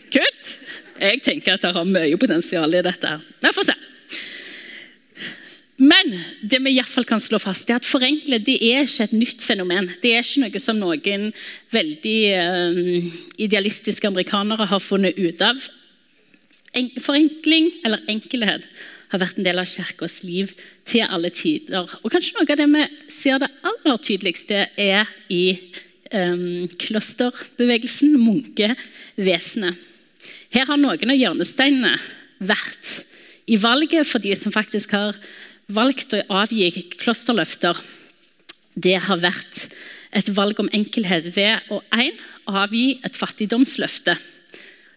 Kult! 0.08 0.52
Jeg 1.00 1.22
tenker 1.24 1.56
at 1.56 1.64
det 1.64 1.74
har 1.76 1.88
mye 1.88 2.16
potensial 2.20 2.74
i 2.74 2.82
dette. 2.84 3.06
her. 3.06 3.20
Vi 3.42 3.52
får 3.54 3.70
se. 3.70 3.76
Men 5.76 6.14
det 6.40 6.62
vi 6.64 6.72
i 6.72 6.78
hvert 6.78 6.88
fall 6.88 7.04
kan 7.04 7.20
slå 7.20 7.38
fast 7.40 7.68
er 7.68 7.76
at 7.76 7.88
forenkle 7.88 8.38
det 8.40 8.56
er 8.64 8.86
ikke 8.86 9.10
et 9.10 9.16
nytt 9.16 9.42
fenomen. 9.44 9.90
Det 10.00 10.14
er 10.16 10.24
ikke 10.24 10.46
noe 10.46 10.62
som 10.62 10.78
noen 10.80 11.26
veldig 11.74 12.20
um, 12.40 13.10
idealistiske 13.36 14.08
amerikanere 14.08 14.68
har 14.70 14.80
funnet 14.80 15.18
ut 15.20 15.42
av. 15.44 15.60
En, 16.76 16.88
forenkling 17.00 17.74
eller 17.84 18.04
enkelhet 18.08 18.64
har 19.12 19.20
vært 19.20 19.36
en 19.38 19.46
del 19.46 19.60
av 19.60 19.68
kirkas 19.68 20.22
liv 20.24 20.54
til 20.88 21.04
alle 21.04 21.28
tider. 21.34 21.92
Og 22.02 22.12
kanskje 22.12 22.38
noe 22.38 22.48
av 22.48 22.62
det 22.62 22.68
vi 22.72 23.12
ser 23.12 23.42
det 23.44 23.52
aller 23.68 24.00
tydeligste, 24.00 24.64
er 24.80 25.12
i 25.28 25.44
um, 26.16 26.64
klosterbevegelsen, 26.80 28.16
munkevesenet. 28.16 29.84
Her 30.54 30.68
har 30.68 30.80
noen 30.80 31.12
av 31.12 31.18
hjørnesteinene 31.18 31.96
vært 32.38 32.92
i 33.46 33.58
valget 33.60 34.08
for 34.08 34.22
de 34.22 34.34
som 34.38 34.54
faktisk 34.54 34.94
har 34.96 35.18
valgt 35.72 36.14
å 36.14 36.22
avgi 36.42 36.70
klosterløfter. 36.98 37.78
Det 38.76 38.96
har 39.06 39.22
vært 39.22 39.68
et 40.16 40.30
valg 40.36 40.58
om 40.62 40.70
enkelhet 40.74 41.28
ved 41.36 41.70
å 41.72 41.80
en, 41.94 42.16
avgi 42.46 42.98
et 43.04 43.18
fattigdomsløfte. 43.18 44.16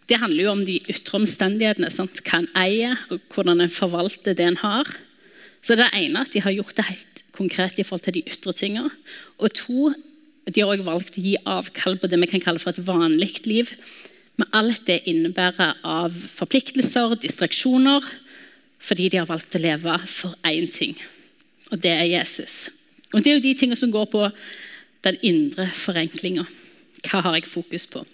Det 0.09 0.17
handler 0.17 0.45
jo 0.47 0.53
om 0.55 0.65
de 0.65 0.79
ytre 0.89 1.19
omstendighetene. 1.19 1.91
Sant? 1.93 2.21
Hva 2.25 2.41
en 2.41 2.49
eier, 2.57 2.97
og 3.13 3.21
hvordan 3.33 3.61
en 3.61 3.73
forvalter 3.73 4.37
det 4.37 4.47
en 4.47 4.59
har. 4.63 4.89
Så 5.61 5.75
det 5.77 5.89
ene 5.93 6.23
at 6.23 6.31
De 6.33 6.41
har 6.41 6.55
gjort 6.55 6.77
det 6.77 6.87
helt 6.87 7.23
konkret 7.35 7.79
i 7.79 7.83
forhold 7.83 8.07
til 8.07 8.17
de 8.17 8.25
ytre 8.25 8.53
tingene. 8.53 8.91
Og 9.37 9.53
to, 9.53 9.91
de 10.49 10.61
har 10.61 10.71
også 10.71 10.87
valgt 10.87 11.19
å 11.19 11.25
gi 11.25 11.35
avkall 11.45 11.99
på 11.99 12.09
det 12.09 12.19
vi 12.23 12.31
kan 12.31 12.45
kalle 12.47 12.61
for 12.61 12.73
et 12.73 12.85
vanlig 12.85 13.45
liv. 13.45 13.69
Med 14.39 14.47
alt 14.55 14.85
det 14.87 15.01
innebærer 15.09 15.81
av 15.83 16.15
forpliktelser, 16.15 17.17
distraksjoner. 17.19 18.05
Fordi 18.79 19.09
de 19.11 19.19
har 19.19 19.27
valgt 19.27 19.57
å 19.57 19.61
leve 19.61 19.97
for 20.07 20.35
én 20.47 20.69
ting, 20.71 20.95
og 21.67 21.81
det 21.83 21.91
er 21.91 22.07
Jesus. 22.07 22.69
Og 23.11 23.23
Det 23.23 23.31
er 23.31 23.35
jo 23.35 23.43
de 23.43 23.53
tingene 23.57 23.75
som 23.75 23.91
går 23.91 24.05
på 24.07 24.29
den 25.03 25.17
indre 25.25 25.65
forenklinga. 25.67 26.45
Hva 27.03 27.21
har 27.25 27.35
jeg 27.35 27.49
fokus 27.49 27.87
på? 27.91 28.05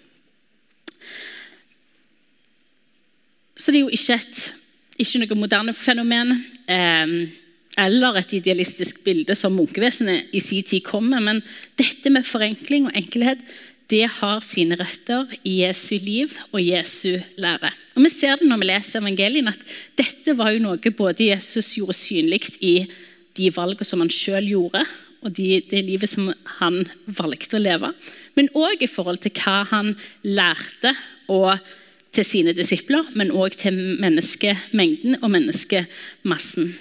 Så 3.56 3.72
det 3.72 3.78
er 3.78 3.86
jo 3.86 3.94
ikke, 3.94 4.18
et, 4.18 4.40
ikke 4.98 5.22
noe 5.22 5.38
moderne 5.38 5.74
fenomen 5.74 6.34
eh, 6.68 7.14
eller 7.76 8.18
et 8.18 8.34
idealistisk 8.36 9.02
bilde 9.04 9.36
som 9.36 9.54
munkevesenet 9.56 10.34
i 10.36 10.40
sin 10.40 10.64
tid 10.64 10.84
kom 10.84 11.08
med. 11.12 11.22
Men 11.22 11.42
dette 11.78 12.12
med 12.12 12.26
forenkling 12.26 12.88
og 12.88 12.96
enkelhet 12.96 13.42
det 13.90 14.06
har 14.18 14.40
sine 14.42 14.76
røtter 14.78 15.30
i 15.46 15.60
Jesu 15.62 15.94
liv 16.02 16.32
og 16.50 16.60
Jesu 16.62 17.20
lære. 17.38 17.70
Og 17.94 18.02
Vi 18.02 18.10
ser 18.10 18.36
det 18.36 18.48
når 18.48 18.58
vi 18.58 18.70
leser 18.72 19.00
evangelien, 19.00 19.48
at 19.48 19.62
dette 19.98 20.34
var 20.38 20.50
jo 20.50 20.64
noe 20.64 20.90
både 20.90 21.30
Jesus 21.30 21.76
gjorde 21.78 21.94
synlig 21.94 22.42
i 22.60 22.86
de 23.36 23.50
valgene 23.54 23.86
som 23.86 24.02
han 24.02 24.10
sjøl 24.10 24.48
gjorde, 24.50 24.82
og 25.22 25.32
de, 25.34 25.60
det 25.70 25.84
livet 25.86 26.10
som 26.10 26.32
han 26.60 26.84
valgte 27.06 27.58
å 27.58 27.62
leve, 27.62 27.92
men 28.36 28.50
òg 28.54 28.82
i 28.84 28.90
forhold 28.90 29.22
til 29.24 29.34
hva 29.38 29.62
han 29.70 29.94
lærte 30.22 30.92
til 31.26 32.26
sine 32.26 32.54
disipler, 32.56 33.06
men 33.14 33.32
òg 33.34 33.56
til 33.58 33.78
menneskemengden 34.02 35.18
og 35.22 35.32
menneskemassen. 35.34 36.74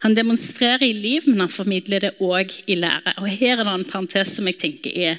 Han 0.00 0.16
demonstrerer 0.16 0.84
i 0.86 0.94
liv, 0.96 1.26
men 1.28 1.42
han 1.44 1.52
formidler 1.52 2.06
det 2.06 2.12
òg 2.24 2.54
i 2.66 2.76
lære. 2.78 3.18
Og 3.20 3.28
Her 3.28 3.58
er 3.58 3.64
det 3.64 3.74
en 3.74 3.88
parentes 3.88 4.32
som 4.36 4.46
jeg 4.48 4.56
tenker 4.60 4.94
er 4.96 5.18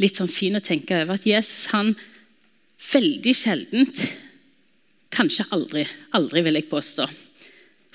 litt 0.00 0.18
sånn 0.18 0.30
fin 0.30 0.56
å 0.58 0.64
tenke 0.64 0.96
over. 1.02 1.16
At 1.16 1.26
Jesus 1.28 1.68
han 1.72 1.94
veldig 2.92 3.34
sjeldent, 3.36 4.02
kanskje 5.14 5.46
aldri, 5.54 5.86
aldri 6.16 6.42
vil 6.44 6.58
jeg 6.60 6.68
påstå, 6.70 7.06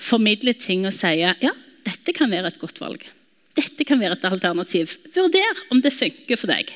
formidler 0.02 0.56
ting 0.58 0.86
og 0.88 0.94
sier 0.96 1.36
ja, 1.42 1.52
dette 1.86 2.14
kan 2.16 2.30
være 2.32 2.50
et 2.50 2.62
godt 2.62 2.80
valg. 2.82 3.04
Dette 3.54 3.84
kan 3.84 4.00
være 4.00 4.16
et 4.16 4.26
alternativ. 4.26 4.96
Vurder 5.14 5.60
om 5.70 5.82
det 5.84 5.92
funker 5.94 6.40
for 6.40 6.50
deg. 6.50 6.72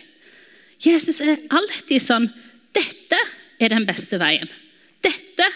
Jesus 0.84 1.22
er 1.24 1.40
alltid 1.48 2.02
sånn 2.04 2.28
dette 2.76 3.18
er 3.62 3.72
den 3.72 3.86
beste 3.88 4.18
veien. 4.20 4.48
Dette 5.04 5.46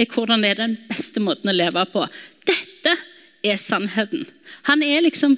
er 0.00 0.08
hvordan 0.08 0.40
det 0.42 0.54
er 0.54 0.62
den 0.62 0.76
beste 0.88 1.20
måten 1.20 1.52
å 1.52 1.56
leve 1.56 1.84
på. 1.92 2.06
Dette 2.48 2.94
er 3.44 3.60
sannheten. 3.60 4.24
Han 4.68 4.84
er 4.84 5.04
liksom 5.04 5.36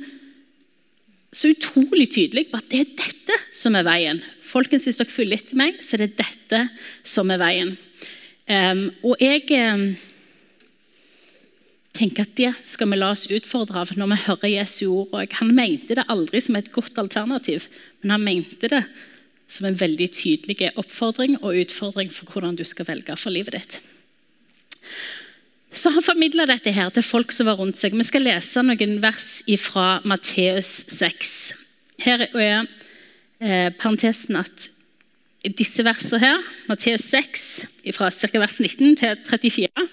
så 1.33 1.49
utrolig 1.53 2.11
tydelig 2.13 2.47
på 2.51 2.61
at 2.61 2.69
det 2.71 2.83
er 2.83 2.95
dette 2.99 3.39
som 3.57 3.77
er 3.79 3.87
veien. 3.87 4.21
Folkens, 4.45 4.85
Hvis 4.85 5.01
dere 5.01 5.13
følger 5.13 5.41
etter 5.41 5.59
meg, 5.59 5.79
så 5.81 5.97
er 5.97 6.05
det 6.05 6.19
dette 6.21 6.67
som 7.09 7.31
er 7.33 7.41
veien. 7.41 7.77
Um, 8.51 8.91
og 9.07 9.23
jeg 9.23 9.47
um, 9.71 9.87
tenker 11.97 12.27
at 12.27 12.35
det 12.37 12.51
skal 12.69 12.91
vi 12.91 12.99
la 12.99 13.13
oss 13.15 13.29
utfordre 13.33 13.81
av 13.81 13.95
når 13.97 14.13
vi 14.13 14.21
hører 14.27 14.53
Jesu 14.59 14.85
ord. 14.91 15.15
Han 15.39 15.55
mente 15.57 15.97
det 15.97 16.05
aldri 16.13 16.43
som 16.45 16.59
et 16.61 16.73
godt 16.75 17.01
alternativ, 17.01 17.69
men 18.03 18.17
han 18.17 18.29
mente 18.29 18.69
det 18.69 18.83
som 19.53 19.69
en 19.69 19.77
veldig 19.77 20.09
tydelig 20.13 20.73
oppfordring 20.81 21.39
og 21.43 21.57
utfordring 21.65 22.13
for 22.13 22.29
hvordan 22.29 22.57
du 22.57 22.65
skal 22.69 22.89
velge 22.89 23.17
for 23.21 23.33
livet 23.33 23.57
ditt. 23.57 23.81
Så 25.73 25.91
Han 25.91 26.05
formidla 26.05 26.45
dette 26.47 26.73
her 26.73 26.91
til 26.93 27.05
folk 27.05 27.33
som 27.33 27.49
var 27.49 27.57
rundt 27.57 27.79
seg. 27.81 27.95
Vi 27.97 28.05
skal 28.05 28.27
lese 28.27 28.61
noen 28.65 28.99
vers 29.01 29.41
fra 29.63 30.03
Matteus 30.05 30.69
6. 30.93 31.31
Her 32.05 32.27
er 32.29 32.67
eh, 33.41 33.71
parentesen 33.81 34.37
at 34.37 34.69
disse 35.57 35.83
versene 35.83 36.21
her, 36.23 36.45
Matteus 36.69 37.07
6, 37.09 37.47
fra 37.97 38.11
ca. 38.13 38.43
vers 38.43 38.61
19 38.61 38.99
til 39.01 39.17
34, 39.27 39.87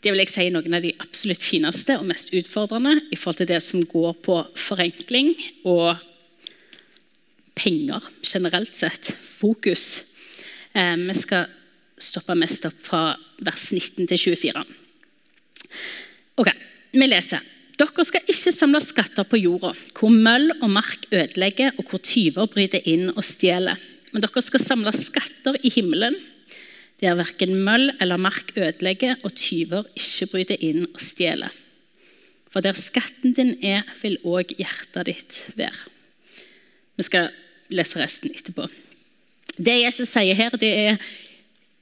det 0.00 0.12
vil 0.12 0.22
jeg 0.24 0.32
si 0.32 0.48
noen 0.52 0.74
av 0.76 0.84
de 0.84 0.92
absolutt 1.00 1.44
fineste 1.44 1.96
og 2.00 2.06
mest 2.08 2.32
utfordrende 2.36 2.96
i 3.12 3.18
forhold 3.20 3.40
til 3.42 3.50
det 3.52 3.60
som 3.64 3.84
går 3.84 4.14
på 4.24 4.36
forenkling 4.58 5.34
og 5.68 6.00
penger 7.56 8.04
generelt 8.24 8.74
sett. 8.76 9.14
Fokus. 9.22 10.02
Eh, 10.74 10.96
vi 10.98 11.16
skal 11.16 11.48
stoppe 12.00 12.34
mest 12.34 12.66
opp 12.66 12.78
fra 12.90 13.04
vers 13.44 13.70
19 13.76 14.08
til 14.08 14.24
24. 14.36 14.79
Ok, 16.38 16.50
Vi 16.92 17.06
leser. 17.06 17.42
Dere 17.78 18.04
skal 18.04 18.26
ikke 18.28 18.52
samle 18.52 18.80
skatter 18.84 19.24
på 19.24 19.38
jorda, 19.40 19.70
hvor 19.96 20.12
møll 20.12 20.50
og 20.58 20.68
mark 20.74 21.06
ødelegger, 21.14 21.72
og 21.78 21.86
hvor 21.88 22.02
tyver 22.04 22.50
bryter 22.50 22.82
inn 22.84 23.08
og 23.14 23.22
stjeler. 23.24 23.78
Men 24.12 24.24
dere 24.24 24.42
skal 24.44 24.60
samle 24.60 24.92
skatter 24.92 25.56
i 25.64 25.70
himmelen, 25.72 26.18
der 27.00 27.16
verken 27.16 27.54
møll 27.64 27.88
eller 28.02 28.20
mark 28.20 28.52
ødelegger, 28.56 29.16
og 29.24 29.32
tyver 29.32 29.88
ikke 29.96 30.28
bryter 30.34 30.60
inn 30.60 30.84
og 30.90 31.00
stjeler. 31.00 31.54
For 32.52 32.60
der 32.60 32.76
skatten 32.76 33.32
din 33.32 33.54
er, 33.64 33.86
vil 34.02 34.18
òg 34.26 34.52
hjertet 34.58 35.06
ditt 35.06 35.40
være. 35.56 35.86
Vi 36.98 37.06
skal 37.06 37.30
lese 37.72 38.02
resten 38.02 38.34
etterpå. 38.34 38.66
Det 39.56 39.76
Jesus 39.78 40.10
sier 40.10 40.36
her, 40.36 40.52
det 40.58 40.72
er 40.74 40.98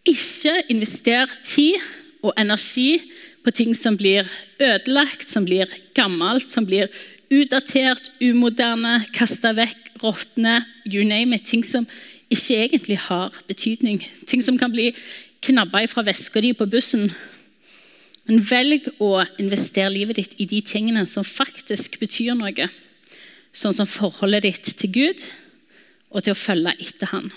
ikke 0.07 0.55
invester 0.71 1.33
tid 1.43 1.81
og 2.23 2.37
energi 2.39 3.01
på 3.45 3.55
ting 3.55 3.75
som 3.77 3.97
blir 3.97 4.29
ødelagt, 4.61 5.29
som 5.31 5.45
blir 5.47 5.71
gammelt, 5.95 6.51
som 6.51 6.67
blir 6.67 6.91
utdatert, 7.31 8.11
umoderne, 8.21 9.03
kasta 9.15 9.53
vekk, 9.57 9.91
råtne, 10.03 10.63
you 10.87 11.05
name 11.05 11.37
it. 11.37 11.47
Ting 11.47 11.65
som 11.65 11.87
ikke 12.33 12.57
egentlig 12.65 12.99
har 13.09 13.35
betydning. 13.49 14.03
Ting 14.27 14.43
som 14.45 14.59
kan 14.59 14.73
bli 14.73 14.93
knabba 15.45 15.87
fra 15.89 16.05
veska 16.07 16.43
di 16.45 16.53
på 16.57 16.69
bussen. 16.71 17.11
Men 18.29 18.45
velg 18.45 18.91
å 19.01 19.25
investere 19.41 19.93
livet 19.93 20.19
ditt 20.21 20.37
i 20.41 20.47
de 20.49 20.61
tingene 20.61 21.07
som 21.09 21.25
faktisk 21.25 21.99
betyr 22.01 22.37
noe. 22.37 22.69
Sånn 23.57 23.77
som 23.77 23.89
forholdet 23.89 24.45
ditt 24.45 24.75
til 24.77 24.93
Gud 24.93 25.23
og 26.13 26.25
til 26.25 26.35
å 26.35 26.39
følge 26.39 26.75
etter 26.79 27.13
Han. 27.13 27.31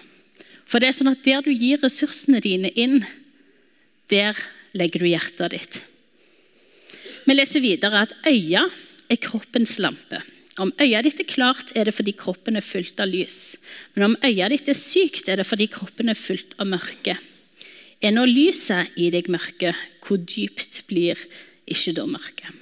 For 0.67 0.79
det 0.79 0.91
er 0.91 0.95
sånn 0.95 1.11
at 1.11 1.23
Der 1.23 1.43
du 1.43 1.51
gir 1.51 1.79
ressursene 1.83 2.39
dine 2.43 2.71
inn, 2.75 3.03
der 4.11 4.35
legger 4.75 5.03
du 5.03 5.07
hjertet 5.07 5.55
ditt. 5.55 5.81
Vi 7.25 7.35
leser 7.35 7.63
videre 7.63 8.05
at 8.05 8.13
øya 8.27 8.65
er 9.11 9.19
kroppens 9.21 9.77
lampe. 9.81 10.21
Om 10.59 10.73
øyet 10.81 11.07
ditt 11.07 11.21
er 11.23 11.29
klart, 11.29 11.71
er 11.75 11.87
det 11.87 11.95
fordi 11.95 12.13
kroppen 12.17 12.57
er 12.59 12.65
fylt 12.65 12.99
av 12.99 13.09
lys. 13.09 13.55
Men 13.95 14.11
om 14.11 14.17
øyet 14.23 14.51
ditt 14.51 14.71
er 14.73 14.77
sykt, 14.77 15.29
er 15.29 15.39
det 15.39 15.47
fordi 15.47 15.69
kroppen 15.71 16.11
er 16.11 16.19
fylt 16.19 16.57
av 16.59 16.67
mørke. 16.69 17.15
Er 18.01 18.13
nå 18.15 18.25
lyset 18.27 18.91
i 18.97 19.11
deg 19.13 19.29
mørke, 19.31 19.75
hvor 20.03 20.19
dypt 20.19 20.83
blir 20.89 21.19
ikke 21.69 21.95
da 21.97 22.07
mørket? 22.09 22.57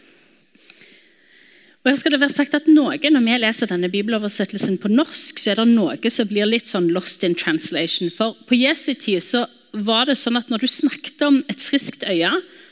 Og 1.79 1.87
her 1.87 1.99
skal 2.01 2.11
det 2.11 2.19
være 2.19 2.35
sagt 2.35 2.55
at 2.57 2.67
noe, 2.67 2.97
Når 2.99 3.23
vi 3.23 3.37
leser 3.39 3.67
denne 3.67 3.89
bibeloversettelsen 3.89 4.77
på 4.77 4.91
norsk, 4.91 5.39
så 5.39 5.51
er 5.51 5.55
det 5.55 5.67
noe 5.71 6.11
som 6.11 6.27
blir 6.27 6.45
litt 6.45 6.67
sånn 6.67 6.91
lost 6.91 7.23
in 7.23 7.35
translation. 7.35 8.11
For 8.11 8.35
på 8.45 8.59
Jesu 8.59 8.93
tid 8.93 9.23
så 9.23 9.47
var 9.71 10.05
det 10.05 10.17
sånn 10.19 10.37
at 10.37 10.49
når 10.49 10.59
du 10.59 10.67
snakket 10.67 11.21
om 11.23 11.39
et 11.47 11.61
friskt 11.61 12.03
øye, 12.03 12.31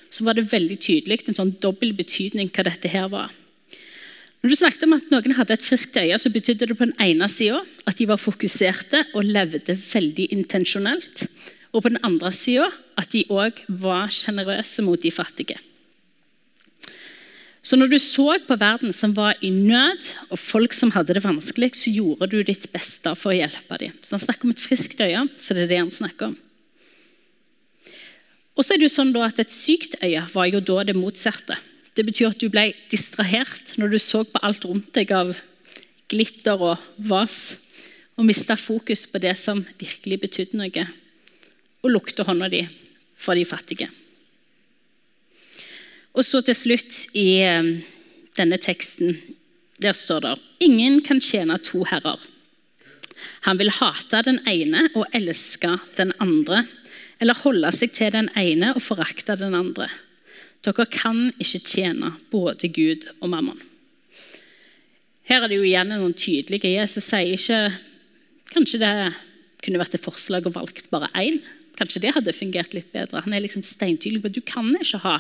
så 0.10 0.26
var 0.28 0.38
det 0.38 0.50
veldig 0.52 0.78
tydelig 0.84 1.24
en 1.28 1.38
sånn 1.38 1.56
dobbel 1.64 1.94
betydning 1.98 2.52
hva 2.54 2.66
dette 2.68 2.92
her 2.92 3.10
var. 3.12 3.34
Når 4.42 4.54
du 4.54 4.58
snakket 4.60 4.86
om 4.86 4.96
at 4.96 5.08
noen 5.12 5.34
hadde 5.36 5.56
et 5.58 5.66
friskt 5.66 5.98
øye, 5.98 6.18
så 6.22 6.30
betydde 6.32 6.70
det 6.70 6.78
på 6.78 6.86
den 6.86 6.98
ene 7.02 7.28
sida 7.32 7.64
at 7.90 7.98
de 7.98 8.06
var 8.10 8.22
fokuserte 8.22 9.08
og 9.18 9.26
levde 9.26 9.76
veldig 9.76 10.30
intensjonelt. 10.36 11.26
Og 11.74 11.84
på 11.84 11.92
den 11.92 12.04
andre 12.06 12.32
sida 12.36 12.70
at 12.98 13.10
de 13.14 13.26
òg 13.34 13.64
var 13.68 14.14
sjenerøse 14.14 14.86
mot 14.86 15.02
de 15.02 15.12
fattige. 15.12 15.58
Så 17.68 17.76
når 17.76 17.90
du 17.92 17.98
så 18.00 18.38
på 18.48 18.56
verden 18.56 18.94
som 18.96 19.12
var 19.18 19.36
i 19.44 19.50
nød, 19.52 20.06
og 20.32 20.40
folk 20.40 20.76
som 20.78 20.94
hadde 20.96 21.18
det 21.18 21.26
vanskelig, 21.26 21.74
så 21.76 21.92
gjorde 21.92 22.30
du 22.32 22.38
ditt 22.48 22.70
beste 22.72 23.12
for 23.20 23.34
å 23.34 23.36
hjelpe 23.36 23.80
dem. 23.82 23.98
Så 24.00 24.16
Han 24.16 24.24
snakker 24.24 24.48
om 24.48 24.54
et 24.56 24.64
friskt 24.64 25.02
øye, 25.04 25.26
så 25.36 25.58
det 25.58 25.66
er 25.66 25.74
det 25.74 25.82
han 25.84 25.92
snakker 25.92 26.32
om. 26.32 26.38
Og 28.58 28.66
så 28.66 28.74
er 28.74 28.82
det 28.82 28.90
jo 28.90 28.96
sånn 28.96 29.14
at 29.22 29.40
Et 29.40 29.54
sykt 29.54 30.00
øye 30.02 30.24
var 30.34 30.50
jo 30.50 30.60
da 30.60 30.84
det 30.84 30.98
motsatte. 30.98 31.58
Det 31.94 32.06
betyr 32.06 32.32
at 32.34 32.42
du 32.42 32.50
ble 32.50 32.74
distrahert 32.92 33.78
når 33.78 33.94
du 33.94 34.00
så 34.02 34.24
på 34.26 34.42
alt 34.42 34.66
rundt 34.66 34.92
deg 34.94 35.12
av 35.14 35.38
glitter 36.10 36.58
og 36.62 36.78
vas, 36.98 37.58
og 38.18 38.26
mista 38.26 38.56
fokus 38.58 39.06
på 39.10 39.22
det 39.22 39.36
som 39.38 39.66
virkelig 39.78 40.20
betydde 40.22 40.58
noe, 40.58 40.86
og 41.84 41.94
lukte 41.94 42.26
hånda 42.26 42.50
di 42.50 42.64
for 43.18 43.38
de 43.38 43.46
fattige. 43.46 43.90
Og 46.18 46.26
så 46.26 46.42
til 46.42 46.58
slutt 46.58 46.96
i 47.18 47.42
eh, 47.46 47.76
denne 48.38 48.58
teksten, 48.58 49.20
der 49.82 49.94
står 49.94 50.24
det 50.24 50.34
Ingen 50.66 51.04
kan 51.06 51.22
tjene 51.22 51.60
to 51.62 51.84
herrer. 51.86 52.18
Han 53.46 53.60
vil 53.62 53.74
hate 53.74 54.24
den 54.26 54.40
ene 54.50 54.88
og 54.96 55.06
elske 55.14 55.76
den 55.98 56.14
andre, 56.22 56.64
eller 57.22 57.42
holde 57.44 57.72
seg 57.76 57.94
til 57.96 58.14
den 58.14 58.30
ene 58.38 58.74
og 58.76 58.84
forakte 58.84 59.38
den 59.40 59.56
andre. 59.58 59.90
Dere 60.66 60.86
kan 60.90 61.30
ikke 61.42 61.64
tjene 61.66 62.14
både 62.32 62.70
Gud 62.74 63.08
og 63.22 63.32
mammon. 63.32 63.60
Her 65.28 65.44
er 65.44 65.52
det 65.52 65.60
jo 65.60 65.68
igjen 65.68 65.92
noen 65.92 66.16
tydelige 66.16 66.72
Jesus 66.72 67.10
sier 67.10 67.36
ikke 67.36 67.62
Kanskje 68.48 68.80
det 68.80 68.92
kunne 69.60 69.80
vært 69.82 69.98
et 69.98 70.04
forslag 70.04 70.46
å 70.48 70.54
valgt 70.56 70.86
bare 70.88 71.10
én? 71.20 71.42
Kanskje 71.76 72.00
det 72.06 72.14
hadde 72.16 72.32
fungert 72.32 72.72
litt 72.72 72.94
bedre? 72.94 73.20
Han 73.26 73.36
er 73.36 73.44
liksom 73.44 73.66
steintydelig 73.66 74.22
på 74.24 74.30
at 74.32 74.38
du 74.38 74.46
kan 74.48 74.70
ikke 74.80 75.02
ha 75.04 75.18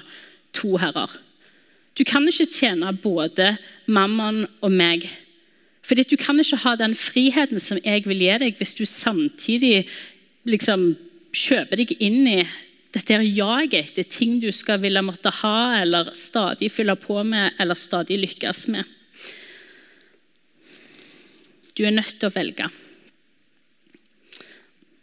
to 0.55 0.77
herrer. 0.79 1.11
Du 1.99 2.05
kan 2.07 2.23
ikke 2.29 2.47
tjene 2.47 2.93
både 3.03 3.57
mammon 3.85 4.45
og 4.61 4.71
meg. 4.71 5.09
Fordi 5.87 6.03
Du 6.03 6.17
kan 6.17 6.39
ikke 6.39 6.61
ha 6.63 6.75
den 6.75 6.95
friheten 6.95 7.59
som 7.59 7.79
jeg 7.83 8.03
vil 8.05 8.19
gi 8.19 8.37
deg, 8.39 8.57
hvis 8.57 8.75
du 8.75 8.85
samtidig 8.85 9.87
liksom 10.43 10.95
kjøper 11.37 11.83
deg 11.83 11.93
inn 12.01 12.23
i 12.29 12.39
dette 12.95 13.19
jaget 13.21 13.91
etter 13.91 14.07
ting 14.09 14.39
du 14.41 14.49
skal 14.55 14.81
ville 14.81 15.03
måtte 15.05 15.31
ha, 15.43 15.81
eller 15.81 16.13
stadig 16.17 16.71
fylle 16.73 16.95
på 16.99 17.21
med, 17.27 17.53
eller 17.61 17.77
stadig 17.77 18.17
lykkes 18.23 18.67
med. 18.73 18.87
Du 21.77 21.85
er 21.85 21.93
nødt 21.93 22.15
til 22.17 22.29
å 22.29 22.33
velge. 22.33 22.69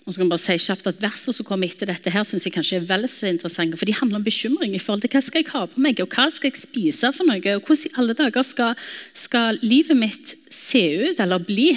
Og 0.04 0.12
så 0.12 0.18
kan 0.18 0.26
jeg 0.26 0.32
bare 0.34 0.42
si 0.42 0.54
kjapt 0.66 0.88
at 0.90 0.98
Versene 1.00 1.32
som 1.32 1.46
kommer 1.48 1.70
etter 1.70 1.88
dette, 1.88 2.10
her, 2.12 2.26
synes 2.28 2.44
jeg 2.44 2.52
kanskje 2.52 2.76
er 2.76 2.88
vel 2.88 3.06
så 3.08 3.30
interessante, 3.30 3.78
for 3.80 3.88
de 3.88 3.94
handler 3.96 4.20
om 4.20 4.26
bekymring 4.26 4.74
i 4.76 4.80
forhold 4.82 5.04
til 5.04 5.14
hva 5.14 5.22
skal 5.24 5.40
jeg 5.40 5.52
ha 5.54 5.62
på 5.70 5.84
meg, 5.86 6.02
og 6.02 6.12
hva 6.12 6.26
skal 6.32 6.50
jeg 6.50 6.60
spise 6.60 7.12
for 7.16 7.30
noe, 7.30 7.40
og 7.54 7.68
hvordan 7.68 7.88
i 7.88 7.94
alle 8.02 8.16
dager 8.18 8.44
skal, 8.44 8.74
skal 9.16 9.60
livet 9.64 9.96
mitt 9.96 10.34
se 10.52 10.84
ut 11.06 11.22
eller 11.24 11.46
bli. 11.46 11.70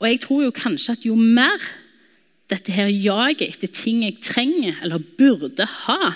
Og 0.00 0.10
jeg 0.10 0.20
tror 0.26 0.44
jo 0.44 0.58
kanskje 0.58 0.98
at 0.98 1.06
jo 1.08 1.16
mer 1.16 1.64
dette 2.50 2.74
her 2.74 2.90
jaget 2.90 3.46
etter 3.48 3.70
ting 3.72 4.04
jeg 4.04 4.20
trenger 4.24 4.78
eller 4.82 5.02
burde 5.18 5.66
ha, 5.86 6.14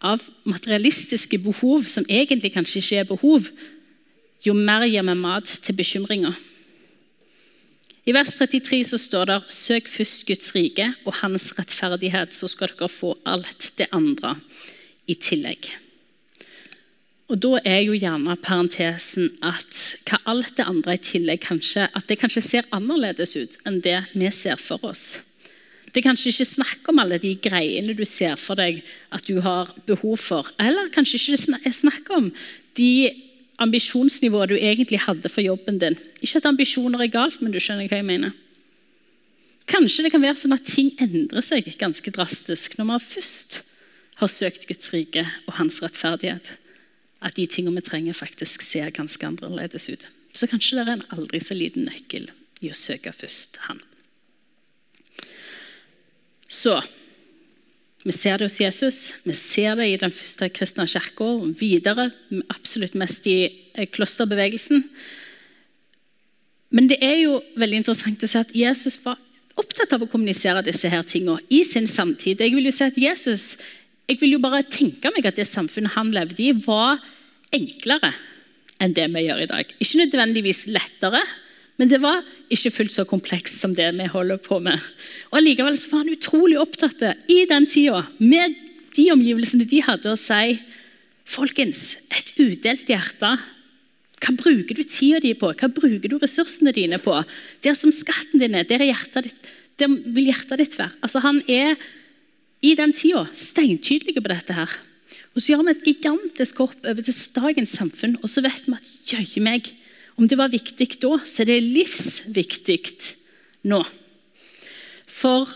av 0.00 0.22
materialistiske 0.48 1.38
behov 1.44 1.84
som 1.90 2.06
egentlig 2.08 2.54
kanskje 2.54 2.80
ikke 2.80 3.00
er 3.02 3.08
behov, 3.10 3.50
jo 4.40 4.54
mer 4.56 4.86
gir 4.88 5.04
vi 5.04 5.16
mat 5.18 5.50
til 5.64 5.76
bekymringer. 5.76 6.38
I 8.08 8.14
vers 8.16 8.32
33 8.40 8.80
så 8.88 8.98
står 8.98 9.28
det 9.28 9.38
Søk 9.52 9.88
først 9.92 10.24
Guds 10.26 10.54
rike 10.56 10.86
og 11.04 11.18
hans 11.20 11.50
rettferdighet, 11.58 12.32
så 12.32 12.48
skal 12.48 12.72
dere 12.72 12.88
få 12.88 13.12
alt 13.28 13.72
det 13.76 13.90
andre 13.92 14.38
i 15.06 15.18
tillegg. 15.20 15.68
Og 17.30 17.38
Da 17.38 17.60
er 17.62 17.84
jo 17.86 17.94
gjerne 17.94 18.34
parentesen 18.42 19.28
at 19.46 19.76
hva 20.08 20.18
alt 20.32 20.56
det 20.58 20.66
andre 20.66 20.96
i 20.96 21.02
tillegg 21.02 21.44
kanskje, 21.44 21.86
at 21.86 22.08
det 22.10 22.18
kanskje 22.18 22.42
ser 22.42 22.70
annerledes 22.74 23.36
ut 23.38 23.54
enn 23.68 23.78
det 23.84 24.00
vi 24.16 24.30
ser 24.34 24.58
for 24.58 24.82
oss. 24.82 25.22
Det 25.90 26.02
er 26.02 26.08
kanskje 26.08 26.32
ikke 26.32 26.46
snakk 26.46 26.88
om 26.90 26.98
alle 27.02 27.18
de 27.22 27.36
greiene 27.38 27.94
du 27.94 28.02
ser 28.06 28.34
for 28.38 28.58
deg 28.58 28.82
at 29.14 29.26
du 29.26 29.38
har 29.42 29.70
behov 29.86 30.18
for. 30.22 30.50
Eller 30.58 30.90
kanskje 30.94 31.20
ikke 31.22 31.58
er 31.62 31.74
snakk 31.74 32.10
om 32.14 32.30
de 32.78 33.10
ambisjonsnivået 33.62 34.50
du 34.50 34.56
egentlig 34.58 34.98
hadde 35.06 35.30
for 35.30 35.42
jobben 35.44 35.78
din. 35.78 35.98
Ikke 36.22 36.38
at 36.42 36.48
ambisjoner 36.50 37.02
er 37.04 37.12
galt, 37.14 37.38
men 37.42 37.54
du 37.54 37.60
skjønner 37.62 37.90
hva 37.90 38.00
jeg 38.00 38.08
mener. 38.10 38.34
Kanskje 39.70 40.06
det 40.06 40.10
kan 40.14 40.22
være 40.22 40.38
sånn 40.40 40.56
at 40.56 40.66
ting 40.66 40.90
endrer 40.98 41.46
seg 41.46 41.68
ganske 41.78 42.10
drastisk 42.14 42.74
når 42.78 42.90
man 42.90 43.02
først 43.02 43.60
har 44.18 44.30
søkt 44.30 44.66
Guds 44.66 44.90
rike 44.94 45.22
og 45.46 45.54
hans 45.60 45.78
rettferdighet 45.82 46.56
at 47.20 47.36
de 47.36 47.46
tingene 47.46 47.80
vi 47.80 47.84
trenger, 47.84 48.16
faktisk 48.16 48.64
ser 48.64 48.92
ganske 48.96 49.26
annerledes 49.26 49.88
ut. 49.92 50.06
Så 50.32 50.48
kanskje 50.48 50.78
det 50.78 50.86
er 50.86 50.96
en 50.98 51.08
aldri 51.16 51.40
så 51.42 51.56
liten 51.56 51.88
nøkkel 51.88 52.30
i 52.60 52.70
å 52.70 52.76
søke 52.76 53.12
først 53.12 53.60
Han. 53.68 53.80
Så 56.50 56.80
vi 58.02 58.12
ser 58.16 58.40
det 58.40 58.48
hos 58.48 58.60
Jesus, 58.60 58.98
vi 59.28 59.34
ser 59.36 59.76
det 59.76 59.86
i 59.90 59.98
den 60.00 60.12
første 60.14 60.48
kristne 60.56 60.86
kirka, 60.88 61.28
videre, 61.60 62.08
absolutt 62.48 62.96
mest 62.98 63.26
i 63.28 63.38
eh, 63.74 63.86
klosterbevegelsen. 63.92 64.86
Men 66.70 66.88
det 66.88 67.00
er 67.04 67.18
jo 67.20 67.40
veldig 67.60 67.82
interessant 67.82 68.24
å 68.24 68.30
se 68.30 68.40
at 68.40 68.54
Jesus 68.56 68.96
var 69.04 69.20
opptatt 69.60 69.92
av 69.92 70.04
å 70.04 70.08
kommunisere 70.08 70.62
disse 70.64 70.88
her 70.88 71.04
tingene 71.04 71.42
i 71.52 71.60
sin 71.68 71.88
samtid. 71.90 72.40
Jeg 72.40 72.54
vil 72.56 72.70
jo 72.70 72.72
si 72.72 72.86
at 72.86 72.96
Jesus 72.96 73.44
jeg 74.10 74.18
vil 74.18 74.34
jo 74.34 74.42
bare 74.42 74.64
tenke 74.66 75.12
meg 75.14 75.28
at 75.28 75.38
det 75.38 75.46
samfunnet 75.46 75.94
han 75.94 76.10
levde 76.14 76.42
i, 76.42 76.50
var 76.52 76.98
enklere 77.54 78.10
enn 78.80 78.94
det 78.96 79.06
vi 79.12 79.26
gjør 79.26 79.44
i 79.44 79.50
dag. 79.50 79.70
Ikke 79.78 80.00
nødvendigvis 80.00 80.64
lettere, 80.72 81.20
men 81.78 81.88
det 81.88 82.00
var 82.02 82.24
ikke 82.52 82.72
fullt 82.74 82.94
så 82.94 83.06
komplekst 83.08 83.60
som 83.62 83.74
det 83.76 83.86
vi 83.96 84.08
holder 84.10 84.40
på 84.42 84.58
med. 84.64 84.80
Og 85.30 85.38
Allikevel 85.40 85.78
var 85.92 86.02
han 86.02 86.12
utrolig 86.12 86.58
opptatt 86.60 87.04
i 87.30 87.44
den 87.48 87.68
tida, 87.70 88.02
med 88.18 88.56
de 88.96 89.06
omgivelsene 89.14 89.68
de 89.68 89.82
hadde, 89.86 90.12
å 90.12 90.18
si 90.18 90.58
Folkens, 91.30 91.94
et 92.10 92.32
udelt 92.40 92.88
hjerte. 92.90 93.28
Hva 94.18 94.32
bruker 94.34 94.74
du 94.74 94.82
tida 94.82 95.20
di 95.22 95.30
på? 95.38 95.52
Hva 95.54 95.68
bruker 95.70 96.10
du 96.10 96.16
ressursene 96.18 96.72
dine 96.74 96.98
på? 96.98 97.14
Der 97.62 97.76
som 97.78 97.92
skatten 97.94 98.42
din 98.42 98.56
er, 98.58 98.66
der, 98.66 98.82
er 98.82 98.90
hjertet 98.90 99.28
ditt, 99.28 99.50
der 99.78 99.92
vil 100.10 100.26
hjertet 100.32 100.58
ditt 100.58 100.74
være. 100.80 100.96
Altså, 101.06 101.22
han 101.22 101.38
er 101.46 101.78
i 102.60 102.74
den 102.76 102.92
tida 102.92 103.26
steintydelige 103.34 104.20
på 104.20 104.32
dette. 104.32 104.52
her. 104.54 104.70
Og 105.34 105.42
Så 105.42 105.52
gjør 105.52 105.62
vi 105.64 105.70
et 105.70 105.84
gigantisk 105.84 106.58
hopp 106.58 106.84
over 106.84 107.02
til 107.02 107.14
dagens 107.34 107.70
samfunn, 107.70 108.18
og 108.22 108.28
så 108.28 108.42
vet 108.42 108.66
vi 108.66 108.74
at 108.74 109.12
jøye 109.12 109.42
meg, 109.42 109.72
om 110.18 110.28
det 110.28 110.36
var 110.36 110.52
viktig 110.52 111.00
da, 111.00 111.18
så 111.24 111.42
er 111.42 111.46
det 111.46 111.62
livsviktig 111.62 113.16
nå. 113.70 113.80
For 115.06 115.48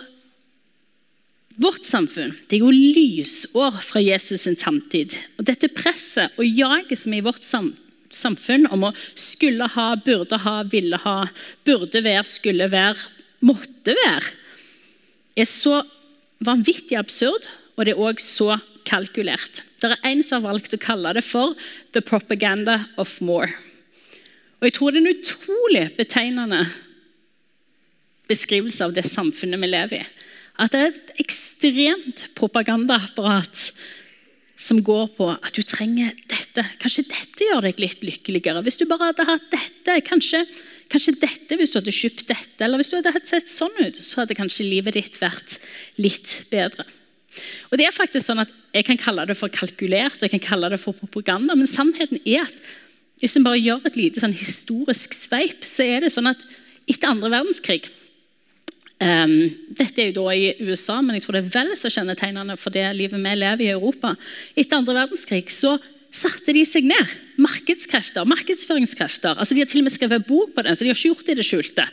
vårt 1.60 1.84
samfunn 1.86 2.32
det 2.48 2.58
er 2.58 2.64
jo 2.64 2.72
lysår 2.72 3.76
fra 3.84 4.00
Jesus' 4.02 4.46
sin 4.46 4.56
samtid. 4.56 5.14
Og 5.38 5.46
Dette 5.46 5.68
presset 5.68 6.34
og 6.38 6.46
jaget 6.46 6.98
som 6.98 7.12
er 7.12 7.22
i 7.22 7.26
vårt 7.26 7.44
samfunn 7.44 8.66
om 8.74 8.88
å 8.88 8.94
skulle 9.18 9.68
ha, 9.74 9.94
burde 9.96 10.38
ha, 10.42 10.56
ville 10.70 10.98
ha, 11.04 11.18
burde 11.66 12.02
være, 12.02 12.24
skulle 12.26 12.70
være, 12.72 13.10
måtte 13.44 13.94
være, 14.00 14.32
er 15.36 15.50
så 15.50 15.82
vanvittig 16.40 16.96
absurd, 16.98 17.46
og 17.76 17.84
det 17.84 17.94
er 17.94 18.02
òg 18.02 18.22
så 18.22 18.58
kalkulert. 18.88 19.62
Det 19.80 19.92
er 19.92 20.10
en 20.10 20.22
som 20.24 20.42
har 20.42 20.54
valgt 20.54 20.74
å 20.74 20.80
kalle 20.80 21.12
det 21.14 21.24
for 21.24 21.54
'the 21.92 22.00
propaganda 22.00 22.86
of 22.96 23.20
more'. 23.20 23.54
Og 24.60 24.62
Jeg 24.62 24.72
tror 24.72 24.90
det 24.90 25.02
er 25.02 25.06
en 25.06 25.16
utrolig 25.18 25.96
betegnende 25.96 26.66
beskrivelse 28.28 28.84
av 28.84 28.94
det 28.94 29.04
samfunnet 29.04 29.60
vi 29.60 29.66
lever 29.66 30.00
i. 30.00 30.06
At 30.58 30.72
det 30.72 30.80
er 30.80 30.86
et 30.86 31.12
ekstremt 31.18 32.28
propagandaapparat 32.34 33.72
som 34.56 34.78
går 34.86 35.08
på 35.16 35.26
at 35.34 35.56
du 35.56 35.62
trenger 35.66 36.12
dette. 36.30 36.62
Kanskje 36.82 37.06
dette 37.10 37.48
gjør 37.48 37.64
deg 37.66 37.80
litt 37.82 38.04
lykkeligere. 38.06 38.62
Hvis 38.62 38.78
du 38.78 38.84
bare 38.90 39.10
hadde 39.10 39.26
hatt 39.26 39.48
dette, 39.52 39.96
kanskje, 40.06 40.44
kanskje 40.92 41.16
dette 41.24 41.58
hvis 41.58 41.74
du 41.74 41.80
hadde 41.80 41.94
kjøpt 41.94 42.28
dette, 42.30 42.60
eller 42.62 42.78
hvis 42.78 42.92
du 42.92 42.98
hadde 43.00 43.24
sett 43.26 43.50
sånn 43.50 43.74
ut, 43.80 43.98
så 43.98 44.22
hadde 44.22 44.38
kanskje 44.38 44.68
livet 44.68 44.94
ditt 44.98 45.18
vært 45.18 45.58
litt 45.98 46.36
bedre. 46.54 46.86
Og 47.72 47.80
det 47.80 47.88
er 47.88 47.94
faktisk 47.94 48.28
sånn 48.28 48.44
at 48.44 48.52
Jeg 48.74 48.86
kan 48.86 48.98
kalle 48.98 49.24
det 49.26 49.36
for 49.38 49.50
kalkulert 49.54 50.18
og 50.18 50.24
jeg 50.26 50.32
kan 50.32 50.42
kalle 50.42 50.68
det 50.72 50.80
for 50.82 50.96
propaganda, 50.98 51.54
men 51.54 51.68
sannheten 51.70 52.18
er 52.26 52.42
at 52.42 52.56
hvis 53.22 53.36
en 53.38 53.44
bare 53.46 53.60
gjør 53.62 53.84
et 53.86 53.98
lite 53.98 54.18
sånn 54.18 54.34
historisk 54.34 55.14
sveip, 55.14 55.62
så 55.62 55.86
er 55.86 56.02
det 56.02 56.10
sånn 56.10 56.26
at 56.26 56.40
etter 56.90 57.12
andre 57.12 57.30
verdenskrig 57.30 57.86
Dette 59.04 60.00
er 60.00 60.10
jo 60.10 60.22
da 60.22 60.32
i 60.32 60.54
USA, 60.64 61.00
men 61.04 61.18
jeg 61.18 61.26
tror 61.26 61.36
det 61.36 61.44
er 61.44 61.52
vel 61.52 61.74
så 61.76 61.90
kjennetegnende 61.92 62.56
for 62.60 62.72
det 62.72 62.86
livet 62.96 63.20
vi 63.20 63.34
lever 63.36 63.66
i 63.66 63.72
Europa. 63.74 64.14
Etter 64.56 64.80
andre 64.80 64.96
verdenskrig 65.02 65.44
så 65.52 65.76
satte 66.14 66.54
de 66.54 66.62
seg 66.68 66.86
ned. 66.88 67.14
Markedskrefter, 67.42 68.24
markedsføringskrefter. 68.30 69.34
altså 69.36 69.54
De 69.54 69.64
har 69.64 69.70
til 69.70 69.82
og 69.82 69.88
med 69.88 69.96
skrevet 69.96 70.28
bok 70.28 70.54
på 70.54 70.64
det, 70.64 70.76
så 70.76 70.84
de 70.84 70.92
har 70.92 70.96
ikke 70.96 71.10
gjort 71.10 71.26
det 71.26 71.34
i 71.34 71.40
det 71.40 71.48
skjulte 71.48 71.88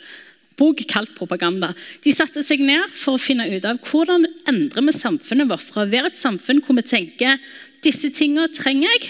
bok 0.61 0.83
kalt 0.89 1.13
propaganda. 1.17 1.71
De 2.03 2.13
satte 2.13 2.43
seg 2.45 2.61
ned 2.63 2.93
for 2.97 3.17
å 3.17 3.21
finne 3.21 3.47
ut 3.49 3.65
av 3.65 3.79
hvordan 3.87 4.27
endrer 4.49 4.85
vi 4.87 4.95
samfunnet 4.95 5.49
vårt 5.49 5.65
fra 5.65 5.85
å 5.85 5.91
være 5.91 6.11
et 6.11 6.21
samfunn 6.21 6.61
hvor 6.65 6.77
vi 6.77 6.85
tenker 6.85 7.39
disse 7.85 8.11
tingene 8.13 8.51
trenger 8.53 8.91
jeg, 8.91 9.09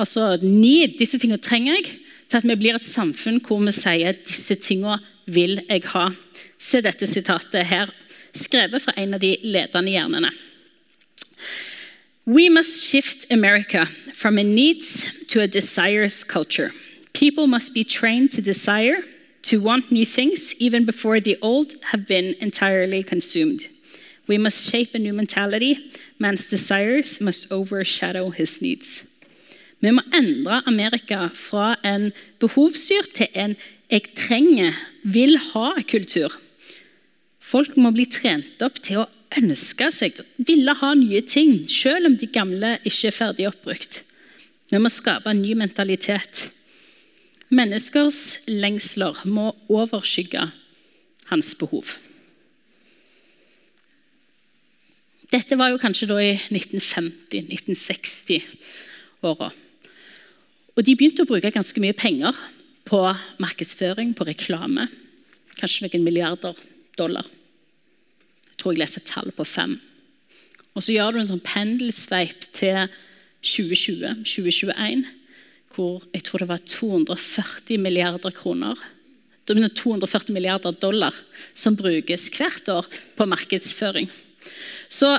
altså 0.00 0.32
need, 0.42 0.96
disse 0.98 1.20
tingene 1.20 1.42
trenger 1.42 1.78
jeg, 1.78 1.92
til 2.30 2.40
at 2.40 2.46
vi 2.46 2.58
blir 2.58 2.78
et 2.78 2.86
samfunn 2.86 3.38
hvor 3.44 3.62
vi 3.62 3.74
sier 3.74 4.18
disse 4.26 4.56
tingene 4.62 4.98
vil 5.30 5.60
jeg 5.68 5.86
ha. 5.92 6.08
Se 6.60 6.82
dette 6.84 7.06
sitatet 7.08 7.66
her, 7.66 7.90
skrevet 8.36 8.84
fra 8.84 8.92
en 9.00 9.16
av 9.16 9.22
de 9.22 9.32
ledende 9.42 9.90
hjernene. 9.94 10.30
We 12.26 12.50
must 12.50 12.84
shift 12.84 13.26
America 13.32 13.86
from 14.14 14.38
a 14.38 14.44
needs 14.44 15.08
to 15.28 15.40
a 15.40 15.46
desires 15.46 16.22
culture. 16.22 16.70
People 17.12 17.46
must 17.46 17.74
be 17.74 17.82
trained 17.82 18.30
to 18.32 18.42
desire 18.42 19.02
to 19.42 19.60
want 19.60 19.90
new 19.90 20.04
things 20.04 20.54
even 20.60 20.84
before 20.84 21.18
the 21.18 21.36
old 21.40 21.74
have 21.92 22.06
been 22.06 22.36
entirely 22.40 23.02
consumed. 23.02 23.62
We 24.28 24.38
must 24.38 24.70
shape 24.70 24.94
a 24.94 24.98
new 24.98 25.14
mentality. 25.14 25.90
Man's 26.18 26.48
desires 26.48 27.20
must 27.20 27.50
overshadow 27.50 28.30
his 28.30 28.60
needs. 28.62 29.04
Vi 29.80 29.90
må 29.90 30.02
endre 30.14 30.62
Amerika 30.66 31.28
fra 31.34 31.74
en 31.84 32.12
behovsstyrt 32.38 33.14
til 33.14 33.28
en 33.34 33.56
'jeg 33.90 34.02
trenger, 34.14 34.72
vil 35.04 35.38
ha'-kultur. 35.38 36.30
Folk 37.50 37.74
må 37.80 37.90
bli 37.94 38.04
trent 38.06 38.62
opp 38.62 38.78
til 38.84 38.98
å 39.02 39.08
ønske 39.40 39.88
seg, 39.94 40.20
ville 40.46 40.74
ha 40.78 40.90
nye 40.98 41.22
ting, 41.26 41.64
selv 41.66 42.06
om 42.10 42.16
de 42.18 42.26
gamle 42.30 42.78
ikke 42.86 43.08
er 43.10 43.16
ferdig 43.16 43.48
oppbrukt. 43.50 44.02
Vi 44.70 44.78
må 44.78 44.88
skape 44.92 45.30
en 45.32 45.42
ny 45.42 45.54
mentalitet. 45.58 46.50
Menneskers 47.50 48.38
lengsler 48.46 49.14
må 49.26 49.56
overskygge 49.66 50.52
hans 51.30 51.54
behov. 51.58 51.96
Dette 55.30 55.56
var 55.58 55.70
jo 55.70 55.78
kanskje 55.82 56.06
da 56.10 56.18
i 56.22 56.38
1950-1960-åra. 56.50 59.50
Og 60.74 60.82
de 60.86 60.94
begynte 60.94 61.22
å 61.22 61.30
bruke 61.30 61.50
ganske 61.54 61.80
mye 61.82 61.94
penger 61.98 62.34
på 62.86 63.14
markedsføring, 63.42 64.14
på 64.14 64.26
reklame. 64.26 64.88
Kanskje 65.58 65.86
noen 65.86 66.04
milliarder 66.06 66.54
dollar. 66.98 67.26
Tror 68.60 68.74
jeg 68.74 68.82
leser 68.82 69.04
tallet 69.04 69.32
tall 69.32 69.38
på 69.38 69.48
fem. 69.48 69.78
Og 70.76 70.84
så 70.84 70.94
gjør 70.94 71.16
du 71.16 71.22
en 71.22 71.32
sånn 71.32 71.42
pendelsveip 71.44 72.44
til 72.54 72.92
2020-2021 73.42 75.08
hvor 75.74 76.02
jeg 76.12 76.24
tror 76.26 76.42
det 76.42 76.50
var 76.50 76.62
240 76.66 77.78
milliarder 77.80 78.34
kroner 78.34 78.78
240 79.50 80.32
milliarder 80.34 80.72
dollar 80.78 81.14
som 81.54 81.74
brukes 81.74 82.28
hvert 82.36 82.68
år 82.68 82.86
på 83.16 83.26
markedsføring. 83.26 84.08
Så 84.88 85.18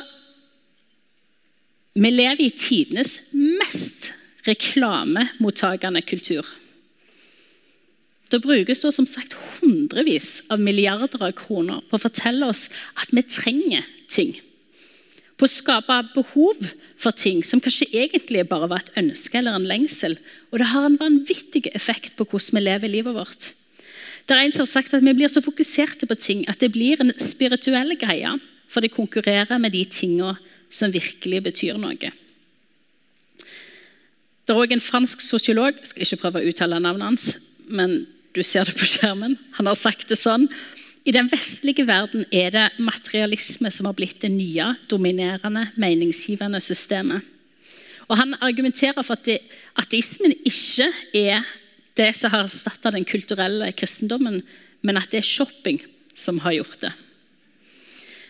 vi 1.94 2.10
lever 2.10 2.46
i 2.46 2.52
tidenes 2.56 3.20
mest 3.34 4.14
reklamemottakende 4.48 6.02
kultur. 6.02 6.46
Det 8.32 8.40
brukes 8.44 8.84
det 8.84 8.94
som 8.96 9.08
sagt 9.10 9.36
hundrevis 9.60 10.40
av 10.52 10.62
milliarder 10.64 11.20
av 11.20 11.34
kroner 11.36 11.84
på 11.90 11.98
å 11.98 12.06
fortelle 12.06 12.48
oss 12.48 12.70
at 12.96 13.12
vi 13.12 13.26
trenger 13.28 13.88
ting 14.12 14.38
på 15.42 15.48
å 15.48 15.50
skape 15.50 15.96
behov 16.14 16.68
for 17.02 17.18
ting 17.18 17.40
som 17.42 17.62
kanskje 17.64 17.88
egentlig 17.98 18.44
bare 18.46 18.68
var 18.70 18.84
et 18.84 19.00
ønske 19.02 19.40
eller 19.40 19.58
en 19.58 19.66
lengsel. 19.66 20.14
Og 20.54 20.62
det 20.62 20.68
har 20.70 20.86
en 20.86 21.00
vanvittig 21.02 21.64
effekt 21.74 22.14
på 22.14 22.28
hvordan 22.30 22.60
vi 22.60 22.62
lever 22.68 22.94
livet 22.94 23.18
vårt. 23.18 23.48
Det 24.30 24.38
er 24.38 24.46
en 24.46 24.54
som 24.54 24.68
har 24.68 24.70
sagt 24.70 24.94
at 24.94 25.02
Vi 25.02 25.16
blir 25.18 25.34
så 25.34 25.42
fokuserte 25.42 26.06
på 26.06 26.16
ting 26.16 26.46
at 26.48 26.62
det 26.62 26.70
blir 26.72 27.02
en 27.02 27.12
spirituell 27.18 27.98
greie, 27.98 28.38
for 28.68 28.82
det 28.82 28.94
konkurrerer 28.94 29.58
med 29.58 29.74
de 29.74 29.82
tingene 29.84 30.38
som 30.70 30.94
virkelig 30.94 31.42
betyr 31.44 31.82
noe. 31.82 32.14
Det 34.46 34.54
er 34.54 34.62
òg 34.62 34.72
en 34.72 34.84
fransk 34.84 35.26
sosiolog 35.26 35.74
jeg 35.82 35.90
skal 35.90 36.06
ikke 36.06 36.22
prøve 36.22 36.42
å 36.42 36.54
uttale 36.54 36.80
navnet 36.80 37.08
hans, 37.08 37.26
men 37.66 38.06
du 38.36 38.44
ser 38.44 38.66
det 38.68 38.78
på 38.78 38.88
skjermen. 38.88 39.38
Han 39.58 39.68
har 39.68 39.80
sagt 39.80 40.10
det 40.12 40.20
sånn 40.20 40.48
i 41.02 41.14
den 41.16 41.32
vestlige 41.32 41.88
verden 41.90 42.28
er 42.30 42.52
det 42.54 42.68
materialisme 42.78 43.72
som 43.74 43.88
har 43.90 43.96
blitt 43.98 44.20
det 44.22 44.30
nye, 44.30 44.68
dominerende, 44.90 45.66
meningsgivende 45.74 46.62
systemet. 46.62 47.26
Og 48.08 48.18
Han 48.18 48.36
argumenterer 48.42 49.02
for 49.02 49.16
at 49.16 49.28
ateismen 49.80 50.36
ikke 50.46 50.92
er 51.16 51.48
det 51.98 52.12
som 52.16 52.32
har 52.34 52.46
erstatta 52.46 52.92
den 52.92 53.06
kulturelle 53.06 53.72
kristendommen, 53.74 54.42
men 54.82 54.98
at 54.98 55.10
det 55.10 55.22
er 55.22 55.28
shopping 55.28 55.82
som 56.14 56.40
har 56.44 56.60
gjort 56.60 56.82
det. 56.82 56.92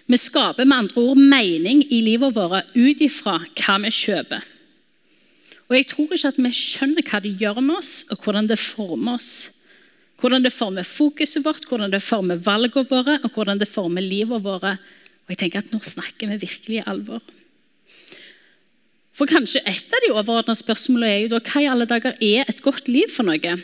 Vi 0.08 0.18
skaper 0.18 0.66
med 0.66 0.78
andre 0.78 1.02
ord 1.02 1.18
mening 1.18 1.84
i 1.92 2.02
livet 2.04 2.36
vårt 2.36 2.72
ut 2.76 3.02
ifra 3.02 3.40
hva 3.42 3.78
vi 3.84 3.92
kjøper. 3.92 4.42
Og 5.70 5.76
Jeg 5.76 5.88
tror 5.88 6.14
ikke 6.14 6.28
at 6.28 6.40
vi 6.40 6.52
skjønner 6.52 7.08
hva 7.08 7.20
det 7.24 7.38
gjør 7.40 7.62
med 7.62 7.78
oss, 7.80 8.06
og 8.12 8.20
hvordan 8.24 8.48
det 8.48 8.60
former 8.60 9.20
oss. 9.20 9.61
Hvordan 10.22 10.46
det 10.46 10.54
former 10.54 10.86
fokuset 10.86 11.44
vårt, 11.46 11.66
hvordan 11.66 11.92
det 11.92 12.04
former 12.06 12.42
valgene 12.46 12.88
våre 12.90 13.18
og 13.24 13.32
hvordan 13.34 13.62
det 13.62 13.70
former 13.70 14.06
livet 14.06 14.44
vårt. 14.46 14.78
Og 15.26 15.34
jeg 15.34 15.40
tenker 15.42 15.64
at 15.64 15.72
Nå 15.74 15.82
snakker 15.82 16.30
vi 16.30 16.44
virkelig 16.46 16.82
i 16.82 16.86
alvor. 16.86 17.24
For 19.18 19.30
kanskje 19.30 19.64
Et 19.68 19.94
av 19.94 20.04
de 20.04 20.14
overordnede 20.14 20.62
spørsmålene 20.62 21.10
er 21.10 21.24
jo 21.24 21.32
da, 21.34 21.42
hva 21.46 21.62
i 21.62 21.70
alle 21.70 21.90
dager 21.90 22.16
er 22.22 22.46
et 22.48 22.62
godt 22.64 22.88
liv 22.90 23.10
for 23.12 23.28
noe? 23.28 23.58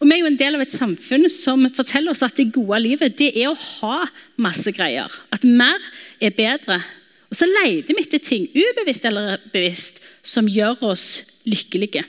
Og 0.00 0.08
Vi 0.08 0.14
er 0.14 0.22
jo 0.22 0.30
en 0.30 0.40
del 0.40 0.56
av 0.56 0.64
et 0.64 0.72
samfunn 0.72 1.28
som 1.28 1.66
forteller 1.76 2.14
oss 2.14 2.24
at 2.24 2.36
det 2.36 2.52
gode 2.54 2.80
livet 2.80 3.18
det 3.18 3.34
er 3.36 3.50
å 3.50 3.58
ha 3.58 4.06
masse 4.40 4.72
greier. 4.72 5.12
At 5.32 5.44
mer 5.44 5.76
er 6.20 6.32
bedre. 6.32 6.80
Og 7.28 7.36
så 7.36 7.46
leter 7.46 7.94
vi 7.94 8.02
etter 8.02 8.22
ting, 8.24 8.48
ubevisst 8.48 9.04
eller 9.04 9.38
bevisst, 9.52 10.00
som 10.24 10.48
gjør 10.48 10.80
oss 10.88 11.04
lykkelige. 11.44 12.02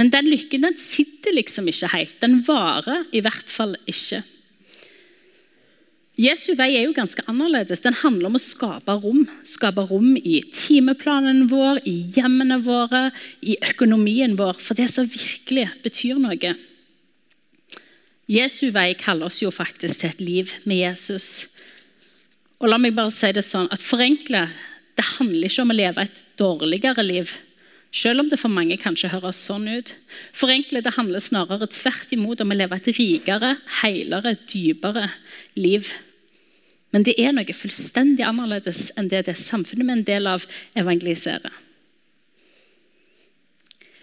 Men 0.00 0.12
den 0.12 0.28
lykken 0.30 0.64
den 0.64 0.76
sitter 0.80 1.34
liksom 1.36 1.68
ikke 1.68 1.90
helt. 1.92 2.20
Den 2.22 2.40
varer 2.46 3.04
i 3.12 3.20
hvert 3.24 3.50
fall 3.50 3.76
ikke. 3.90 4.22
Jesu 6.20 6.52
vei 6.58 6.74
er 6.76 6.84
jo 6.84 6.96
ganske 6.96 7.24
annerledes. 7.28 7.80
Den 7.84 7.96
handler 7.96 8.28
om 8.28 8.36
å 8.36 8.42
skape 8.42 8.96
rom. 9.00 9.24
Skape 9.48 9.84
rom 9.88 10.12
i 10.16 10.42
timeplanen 10.52 11.46
vår, 11.48 11.80
i 11.88 12.04
hjemmene 12.12 12.60
våre, 12.64 13.06
i 13.40 13.56
økonomien 13.72 14.36
vår. 14.36 14.60
For 14.60 14.76
det 14.76 14.90
som 14.92 15.08
virkelig 15.08 15.70
betyr 15.84 16.20
noe. 16.20 16.52
Jesu 18.32 18.68
vei 18.72 18.92
kaller 18.96 19.28
oss 19.28 19.40
jo 19.42 19.50
faktisk 19.52 20.02
til 20.02 20.12
et 20.12 20.20
liv 20.24 20.52
med 20.68 20.82
Jesus. 20.84 21.30
Og 22.60 22.68
la 22.70 22.78
meg 22.78 22.94
bare 22.96 23.12
si 23.12 23.32
det 23.34 23.44
sånn 23.44 23.70
at 23.72 23.82
Forenkle 23.82 24.46
det 24.92 25.06
handler 25.16 25.48
ikke 25.48 25.64
om 25.64 25.72
å 25.72 25.76
leve 25.76 26.04
et 26.04 26.20
dårligere 26.38 27.04
liv. 27.04 27.32
Selv 27.92 28.22
om 28.22 28.30
det 28.30 28.38
for 28.40 28.48
mange 28.48 28.78
kanskje 28.80 29.10
høres 29.12 29.40
sånn 29.44 29.66
ut. 29.68 29.92
Forenkle 30.32 30.80
det 30.80 30.94
handler 30.96 31.20
snarere 31.20 31.68
tvert 31.68 32.14
imot 32.16 32.40
om 32.40 32.54
å 32.54 32.56
leve 32.56 32.78
et 32.78 32.88
rikere, 32.96 33.58
helere, 33.82 34.32
dypere 34.48 35.10
liv. 35.60 35.90
Men 36.92 37.04
det 37.04 37.18
er 37.20 37.36
noe 37.36 37.56
fullstendig 37.56 38.24
annerledes 38.24 38.90
enn 38.96 39.10
det 39.12 39.26
det 39.28 39.36
samfunnet 39.40 39.84
vi 39.84 39.92
er 39.92 39.98
en 39.98 40.08
del 40.08 40.30
av, 40.30 40.48
evangeliserer. 40.76 41.52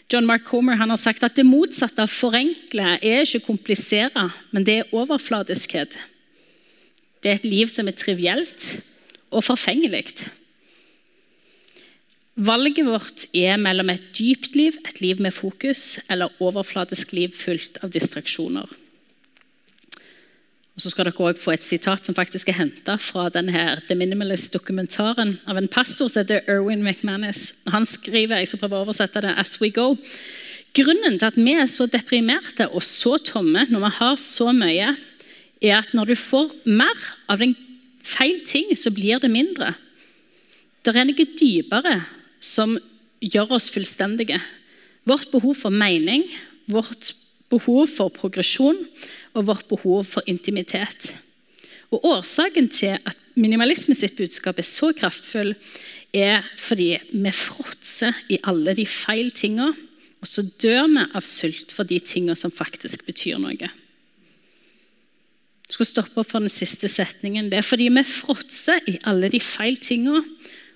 John 0.09 0.25
Mark 0.25 0.45
Comer 0.45 0.77
har 0.77 0.95
sagt 0.97 1.25
at 1.25 1.35
det 1.37 1.45
motsatte 1.45 2.01
av 2.01 2.09
forenkle 2.09 2.95
er 2.97 3.25
ikke 3.25 3.45
komplisere, 3.45 4.29
men 4.49 4.65
det 4.65 4.79
er 4.79 4.93
overfladiskhet. 4.93 5.97
Det 7.21 7.29
er 7.29 7.37
et 7.37 7.45
liv 7.45 7.69
som 7.69 7.89
er 7.89 7.97
trivielt 7.97 8.65
og 9.29 9.45
forfengelig. 9.45 10.07
Valget 12.39 12.85
vårt 12.87 13.25
er 13.35 13.57
mellom 13.59 13.89
et 13.91 14.03
dypt 14.15 14.53
liv, 14.55 14.77
et 14.87 15.01
liv 15.03 15.19
med 15.19 15.35
fokus, 15.35 15.97
eller 16.07 16.31
overfladisk 16.39 17.11
liv 17.11 17.33
fullt 17.35 17.81
av 17.83 17.91
distraksjoner. 17.91 18.69
Og 20.79 20.83
så 20.85 20.93
skal 20.93 21.09
dere 21.09 21.19
også 21.19 21.43
få 21.43 21.51
et 21.51 21.65
sitat 21.65 22.05
som 22.07 22.15
faktisk 22.15 22.47
er 22.47 22.55
henta 22.61 22.93
fra 23.03 23.25
denne 23.35 23.73
The 23.89 23.97
Minimalist-dokumentaren 23.99 25.33
av 25.51 25.57
en 25.59 25.67
pastor 25.67 26.07
som 26.07 26.21
heter 26.21 26.47
Erwin 26.47 26.79
McManus. 26.79 27.49
Han 27.67 27.83
skriver 27.83 28.39
jeg 28.39 28.53
skal 28.53 28.61
prøve 28.61 28.77
å 28.77 28.85
oversette 28.85 29.19
det, 29.25 29.33
as 29.35 29.57
we 29.59 29.67
go. 29.75 29.97
Grunnen 30.77 31.17
til 31.19 31.27
at 31.27 31.35
vi 31.35 31.57
er 31.59 31.67
så 31.67 31.89
deprimerte 31.91 32.69
og 32.69 32.85
så 32.87 33.17
tomme 33.19 33.65
når 33.67 33.83
vi 33.83 33.89
har 33.97 34.15
så 34.23 34.53
mye, 34.55 34.93
er 35.59 35.75
at 35.81 35.91
når 35.91 36.13
du 36.13 36.15
får 36.15 36.55
mer 36.71 37.03
av 37.27 37.43
den 37.43 37.57
feil 37.99 38.39
ting, 38.47 38.71
så 38.79 38.95
blir 38.95 39.19
det 39.19 39.33
mindre. 39.33 39.73
Det 40.79 40.95
er 40.95 41.09
noe 41.09 41.27
dypere 41.35 41.97
som 42.39 42.77
gjør 43.19 43.55
oss 43.57 43.69
fullstendige. 43.71 44.39
Vårt 45.07 45.31
behov 45.31 45.55
for 45.59 45.73
mening, 45.73 46.25
vårt 46.69 47.13
behov 47.49 47.87
for 47.91 48.13
progresjon 48.13 48.77
og 49.33 49.47
vårt 49.49 49.67
behov 49.69 50.05
for 50.07 50.25
intimitet. 50.29 51.15
Og 51.89 52.05
Årsaken 52.05 52.69
til 52.69 52.99
at 53.01 53.17
minimalisme 53.39 53.95
sitt 53.97 54.17
budskap 54.17 54.59
er 54.59 54.67
så 54.67 54.91
kraftfull, 54.93 55.55
er 56.13 56.45
fordi 56.57 56.95
vi 57.11 57.31
fråtser 57.33 58.17
i 58.29 58.39
alle 58.49 58.75
de 58.77 58.85
feil 58.89 59.31
tinga, 59.33 59.71
og 60.19 60.27
så 60.27 60.43
dør 60.61 60.89
vi 60.91 61.05
av 61.15 61.25
sult 61.25 61.73
for 61.73 61.87
de 61.87 61.99
tinga 62.03 62.35
som 62.37 62.51
faktisk 62.53 63.05
betyr 63.07 63.39
noe. 63.41 63.69
Jeg 65.69 65.77
skal 65.77 65.85
stoppe 65.85 66.21
opp 66.21 66.31
for 66.31 66.41
den 66.41 66.51
siste 66.51 66.89
setningen. 66.89 67.51
Det 67.51 67.59
er 67.59 67.65
fordi 67.65 67.91
vi 67.93 68.03
fråtser 68.03 68.81
i 68.89 68.97
alle 69.09 69.29
de 69.29 69.39
feil 69.41 69.77
tinga, 69.77 70.23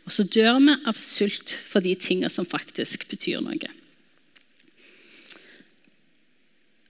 og 0.03 0.11
så 0.11 0.25
dør 0.27 0.59
vi 0.59 0.75
av 0.89 0.99
sult 0.99 1.55
for 1.67 1.83
de 1.83 1.93
tinga 1.95 2.29
som 2.31 2.47
faktisk 2.47 3.07
betyr 3.11 3.43
noe. 3.43 3.71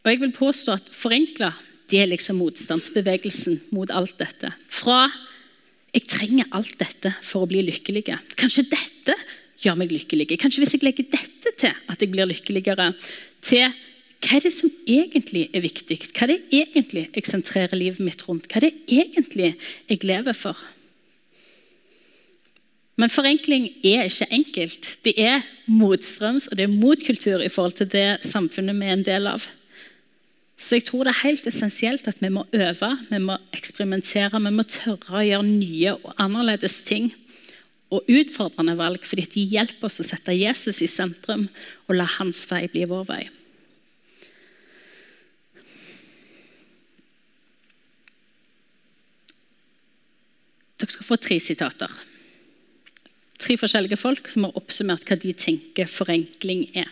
Og 0.04 0.10
jeg 0.12 0.20
vil 0.20 0.34
påstå 0.36 0.74
at 0.76 0.90
forenkla 0.96 1.54
det 1.92 2.00
er 2.02 2.10
liksom 2.10 2.40
motstandsbevegelsen 2.42 3.60
mot 3.76 3.92
alt 3.94 4.18
dette. 4.18 4.50
Fra 4.70 5.12
'jeg 5.94 6.08
trenger 6.08 6.46
alt 6.52 6.78
dette 6.80 7.14
for 7.22 7.44
å 7.44 7.48
bli 7.48 7.62
lykkelig'. 7.62 8.36
Kanskje 8.36 8.70
dette 8.70 9.16
gjør 9.62 9.78
meg 9.78 9.92
lykkelig. 9.92 10.40
Kanskje 10.40 10.64
hvis 10.64 10.74
jeg 10.74 10.84
legger 10.84 11.06
dette 11.12 11.54
til 11.58 11.74
at 11.90 12.02
jeg 12.02 12.12
blir 12.12 12.26
lykkeligere. 12.26 12.94
Til 13.42 13.72
hva 14.24 14.38
er 14.38 14.46
det 14.46 14.54
som 14.56 14.72
egentlig 14.88 15.50
er 15.54 15.62
viktig? 15.62 16.00
Hva 16.16 16.24
er 16.24 16.34
det 16.34 16.42
egentlig 16.52 17.10
jeg 17.14 17.26
sentrerer 17.28 17.76
livet 17.76 18.00
mitt 18.00 18.24
rundt? 18.28 18.48
Hva 18.48 18.58
er 18.62 18.70
det 18.70 18.74
egentlig 18.88 19.56
jeg 19.90 20.04
lever 20.04 20.34
for? 20.34 20.58
Men 22.96 23.10
forenkling 23.10 23.72
er 23.82 24.06
ikke 24.06 24.30
enkelt. 24.36 24.88
Det 25.06 25.16
er 25.18 25.42
motstrøms 25.66 26.48
og 26.52 26.58
det 26.60 26.68
er 26.68 26.76
motkultur 26.76 27.42
i 27.42 27.50
forhold 27.50 27.80
til 27.80 27.90
det 27.90 28.08
samfunnet 28.28 28.78
vi 28.78 28.90
er 28.90 28.98
en 29.00 29.06
del 29.08 29.30
av. 29.32 29.48
Så 30.58 30.78
jeg 30.78 30.86
tror 30.88 31.08
det 31.08 31.16
er 31.16 31.26
helt 31.26 31.48
essensielt 31.50 32.08
at 32.08 32.22
vi 32.22 32.30
må 32.30 32.46
øve, 32.54 32.92
vi 33.10 33.20
må 33.20 33.40
eksperimentere, 33.56 34.40
vi 34.40 34.54
må 34.54 34.66
tørre 34.70 35.20
å 35.20 35.26
gjøre 35.26 35.50
nye 35.50 35.96
og 35.98 36.14
annerledes 36.22 36.84
ting. 36.86 37.10
Og 37.94 38.06
utfordrende 38.10 38.78
valg, 38.78 39.04
fordi 39.06 39.26
de 39.34 39.48
hjelper 39.58 39.90
oss 39.90 40.00
å 40.02 40.06
sette 40.06 40.34
Jesus 40.38 40.82
i 40.82 40.90
sentrum 40.90 41.48
og 41.88 41.98
la 41.98 42.06
hans 42.20 42.46
vei 42.50 42.68
bli 42.70 42.86
vår 42.90 43.10
vei. 43.10 43.24
Dere 50.78 50.94
skal 50.94 51.08
få 51.08 51.22
tre 51.22 51.38
sitater. 51.42 51.92
Tre 53.44 53.58
forskjellige 53.60 54.00
folk 54.00 54.30
som 54.32 54.46
har 54.48 54.56
oppsummert 54.60 55.04
hva 55.08 55.18
de 55.20 55.34
tenker 55.36 55.90
forenkling 55.92 56.70
er. 56.80 56.88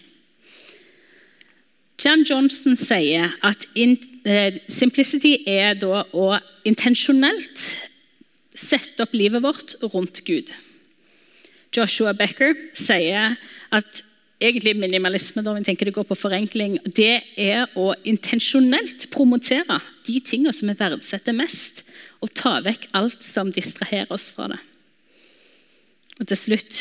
Jan 2.02 2.26
Johnson 2.26 2.76
sier 2.76 3.36
at 3.46 3.68
in, 3.78 3.94
eh, 4.26 4.58
simplicity 4.68 5.44
er 5.48 5.76
da 5.76 6.04
å 6.12 6.40
intensjonelt 6.66 7.62
sette 8.58 9.06
opp 9.06 9.14
livet 9.14 9.44
vårt 9.44 9.76
rundt 9.94 10.26
Gud. 10.26 10.50
Joshua 11.72 12.14
Becker 12.14 12.56
sier 12.74 13.38
at 13.72 14.02
egentlig 14.42 14.74
minimalisme, 14.76 15.44
da 15.44 15.54
vi 15.54 15.64
tenker 15.64 15.86
det 15.86 15.94
går 15.94 16.08
på 16.10 16.18
forenkling, 16.18 16.80
det 16.84 17.22
er 17.38 17.70
å 17.78 17.94
intensjonelt 18.04 19.10
promotere 19.14 19.80
de 20.08 20.20
tingene 20.20 20.54
som 20.54 20.68
vi 20.68 20.76
verdsetter 20.80 21.38
mest, 21.38 21.84
og 22.22 22.34
ta 22.34 22.60
vekk 22.66 22.90
alt 22.98 23.24
som 23.24 23.54
distraherer 23.54 24.12
oss 24.12 24.30
fra 24.34 24.50
det. 24.52 24.60
Og 26.20 26.28
til 26.28 26.38
slutt 26.38 26.80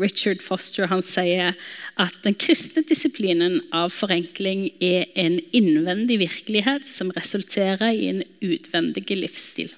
Richard 0.00 0.40
Foster 0.40 0.88
han 0.88 1.02
sier 1.04 1.52
at 2.00 2.16
den 2.24 2.36
kristne 2.40 2.84
disiplinen 2.88 3.58
av 3.76 3.92
forenkling 3.92 4.70
er 4.80 5.10
en 5.20 5.36
innvendig 5.52 6.18
virkelighet 6.22 6.88
som 6.88 7.12
resulterer 7.12 7.92
i 7.92 8.08
en 8.08 8.22
utvendig 8.40 9.04
livsstil. 9.12 9.74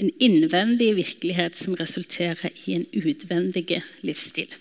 En 0.00 0.10
innvendig 0.18 0.94
virkelighet 0.98 1.54
som 1.54 1.76
resulterer 1.78 2.50
i 2.64 2.80
en 2.80 2.88
utvendig 2.96 3.82
livsstil. 4.02 4.56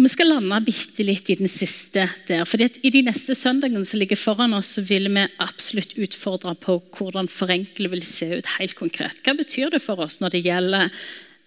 Og 0.00 0.04
Vi 0.06 0.14
skal 0.14 0.30
lande 0.32 0.56
bitte 0.64 1.04
litt 1.04 1.28
i 1.28 1.34
den 1.36 1.48
siste 1.52 2.06
der. 2.24 2.46
fordi 2.48 2.70
I 2.88 2.90
de 2.90 3.02
neste 3.04 3.34
søndagene 3.36 3.84
som 3.84 3.98
ligger 4.00 4.16
foran 4.16 4.54
oss, 4.56 4.70
så 4.72 4.80
vil 4.80 5.10
vi 5.12 5.26
absolutt 5.36 5.92
utfordre 6.00 6.54
på 6.56 6.78
hvordan 6.96 7.28
forenkle 7.28 7.90
vil 7.92 8.00
se 8.00 8.38
ut 8.38 8.48
helt 8.56 8.74
konkret. 8.78 9.20
Hva 9.20 9.34
betyr 9.36 9.68
det 9.68 9.82
for 9.84 10.00
oss 10.00 10.16
når 10.22 10.32
det 10.32 10.40
gjelder 10.46 10.88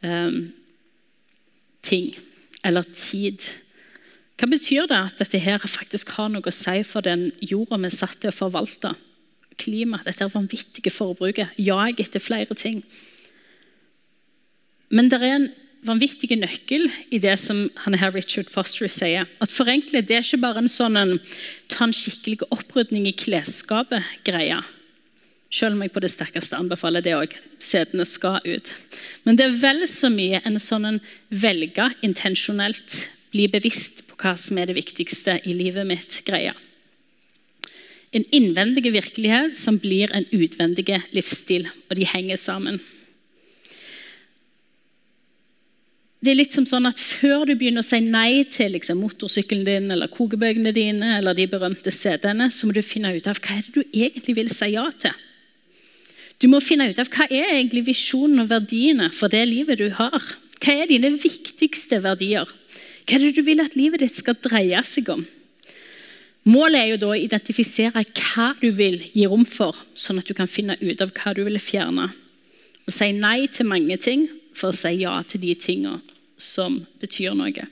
um, 0.06 0.54
ting 1.82 2.14
eller 2.64 2.86
tid? 2.94 3.42
Hva 4.38 4.52
betyr 4.54 4.86
det 4.86 5.02
at 5.02 5.18
dette 5.18 5.42
her 5.42 5.58
faktisk 5.58 6.14
har 6.20 6.30
noe 6.30 6.46
å 6.46 6.54
si 6.54 6.84
for 6.86 7.02
den 7.02 7.32
jorda 7.42 7.82
vi 7.82 7.90
er 7.90 7.98
satt 7.98 8.22
til 8.22 8.30
å 8.30 8.38
forvalte? 8.38 8.94
Klima, 9.58 9.98
dette 10.06 10.30
vanvittige 10.30 10.94
forbruket. 10.94 11.58
Jag 11.58 11.98
etter 11.98 12.22
flere 12.22 12.54
ting. 12.54 12.86
Men 14.94 15.10
det 15.10 15.24
er 15.24 15.40
en 15.40 15.52
vanvittige 15.88 16.38
nøkkel 16.40 16.88
i 17.14 17.20
det 17.22 17.36
som 17.42 17.66
han 17.84 17.98
her 18.00 18.14
Richard 18.16 18.50
Foster 18.52 18.90
sier. 18.92 19.28
At 19.44 19.54
forenkle 19.54 20.04
det 20.04 20.18
er 20.18 20.26
ikke 20.26 20.42
bare 20.44 20.64
en 20.64 20.72
sånn 20.72 21.00
en, 21.00 21.18
ta 21.72 21.88
en 21.88 21.96
skikkelig 21.96 22.48
opprydning 22.54 23.08
i 23.10 23.16
klesskapet-greia. 23.18 24.62
Selv 25.54 25.78
om 25.78 25.84
jeg 25.86 25.94
på 25.94 26.02
det 26.02 26.10
sterkeste 26.10 26.58
anbefaler 26.58 27.04
det 27.06 27.14
òg. 27.14 27.36
Setene 27.62 28.08
skal 28.10 28.40
ut. 28.48 28.72
Men 29.24 29.38
det 29.38 29.46
er 29.46 29.60
vel 29.62 29.84
så 29.92 30.10
mye 30.10 30.42
en 30.48 30.58
sånn 30.62 30.88
en 30.90 31.02
velge 31.30 31.92
intensjonelt, 32.06 32.98
bli 33.34 33.46
bevisst 33.50 34.04
på 34.08 34.18
hva 34.22 34.34
som 34.38 34.58
er 34.58 34.70
det 34.70 34.78
viktigste 34.78 35.40
i 35.46 35.54
livet 35.58 35.86
mitt-greia. 35.90 36.56
En 38.14 38.26
innvendig 38.30 38.92
virkelighet 38.94 39.56
som 39.58 39.80
blir 39.82 40.12
en 40.14 40.26
utvendig 40.34 40.86
livsstil, 41.14 41.66
og 41.90 41.98
de 41.98 42.06
henger 42.06 42.38
sammen. 42.38 42.78
Det 46.24 46.32
er 46.32 46.38
litt 46.40 46.56
som 46.56 46.66
sånn 46.68 46.88
at 46.88 47.02
Før 47.02 47.44
du 47.50 47.58
begynner 47.60 47.84
å 47.84 47.86
si 47.88 48.00
nei 48.04 48.46
til 48.52 48.72
liksom, 48.78 49.02
motorsykkelen 49.04 49.66
din 49.68 49.92
eller 49.92 50.12
kokebøkene 50.12 50.72
dine, 50.76 51.18
eller 51.18 51.36
de 51.36 51.50
berømte 51.52 51.92
CD-ene, 51.92 52.48
så 52.48 52.68
må 52.68 52.76
du 52.76 52.80
finne 52.86 53.12
ut 53.12 53.28
av 53.28 53.42
hva 53.44 53.58
er 53.58 53.66
det 53.66 53.74
du 53.76 53.82
egentlig 53.84 54.38
vil 54.38 54.52
si 54.54 54.72
ja 54.72 54.86
til. 55.04 55.18
Du 56.40 56.48
må 56.52 56.62
finne 56.64 56.88
ut 56.90 57.00
av 57.00 57.12
hva 57.12 57.28
er 57.28 57.58
egentlig 57.58 57.84
visjonen 57.90 58.46
og 58.46 58.52
verdiene 58.54 59.10
for 59.16 59.32
det 59.32 59.44
livet 59.50 59.82
du 59.84 59.90
har. 59.98 60.16
Hva 60.64 60.78
er 60.80 60.92
dine 60.92 61.12
viktigste 61.20 62.00
verdier? 62.04 62.48
Hva 63.04 63.18
er 63.18 63.26
det 63.26 63.34
du 63.36 63.44
vil 63.44 63.64
at 63.64 63.76
livet 63.80 64.06
ditt 64.06 64.16
skal 64.16 64.40
dreie 64.40 64.80
seg 64.88 65.12
om? 65.12 65.26
Målet 66.48 66.80
er 66.80 66.90
jo 66.94 67.02
da 67.04 67.12
å 67.12 67.20
identifisere 67.20 68.04
hva 68.04 68.50
du 68.60 68.70
vil 68.76 68.98
gi 69.12 69.28
rom 69.32 69.44
for, 69.48 69.76
sånn 69.96 70.24
at 70.24 70.28
du 70.28 70.36
kan 70.36 70.52
finne 70.52 70.80
ut 70.80 71.04
av 71.04 71.12
hva 71.16 71.36
du 71.36 71.44
vil 71.44 71.60
fjerne. 71.60 72.10
Og 72.88 72.96
si 72.96 73.12
nei 73.16 73.48
til 73.52 73.68
mange 73.68 74.00
ting 74.00 74.28
for 74.56 74.72
å 74.72 74.76
si 74.76 74.96
ja 75.04 75.20
til 75.28 75.44
de 75.44 75.56
tingene 75.60 76.13
som 76.40 76.82
betyr 77.02 77.36
noe. 77.38 77.68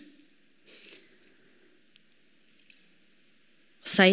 Si 3.81 4.11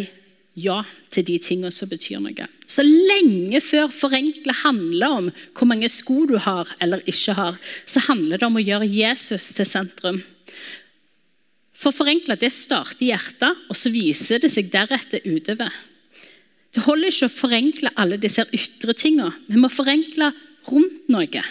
ja 0.58 0.80
til 1.12 1.26
de 1.28 1.36
tingene 1.42 1.70
som 1.74 1.90
betyr 1.90 2.22
noe. 2.22 2.48
Så 2.68 2.82
lenge 2.84 3.60
før 3.64 3.92
forenkle 3.94 4.54
handler 4.64 5.20
om 5.20 5.28
hvor 5.56 5.70
mange 5.70 5.90
sko 5.92 6.24
du 6.28 6.36
har 6.42 6.70
eller 6.82 7.04
ikke 7.08 7.36
har, 7.38 7.60
så 7.86 8.02
handler 8.08 8.40
det 8.40 8.48
om 8.48 8.58
å 8.58 8.64
gjøre 8.64 8.90
Jesus 8.90 9.52
til 9.56 9.68
sentrum. 9.68 10.20
For 11.78 11.94
forenkle 11.94 12.34
det 12.40 12.50
starter 12.50 13.06
i 13.06 13.12
hjertet, 13.12 13.60
og 13.70 13.78
så 13.78 13.92
viser 13.94 14.42
det 14.42 14.50
seg 14.50 14.72
deretter 14.72 15.22
utover. 15.22 15.70
Det 16.74 16.82
holder 16.84 17.12
ikke 17.12 17.28
å 17.28 17.32
forenkle 17.36 17.94
alle 17.96 18.18
disse 18.20 18.44
ytre 18.54 18.96
tingene. 18.98 19.30
Vi 19.46 19.60
må 19.62 19.70
forenkle 19.72 20.32
rundt 20.68 21.06
noe. 21.12 21.44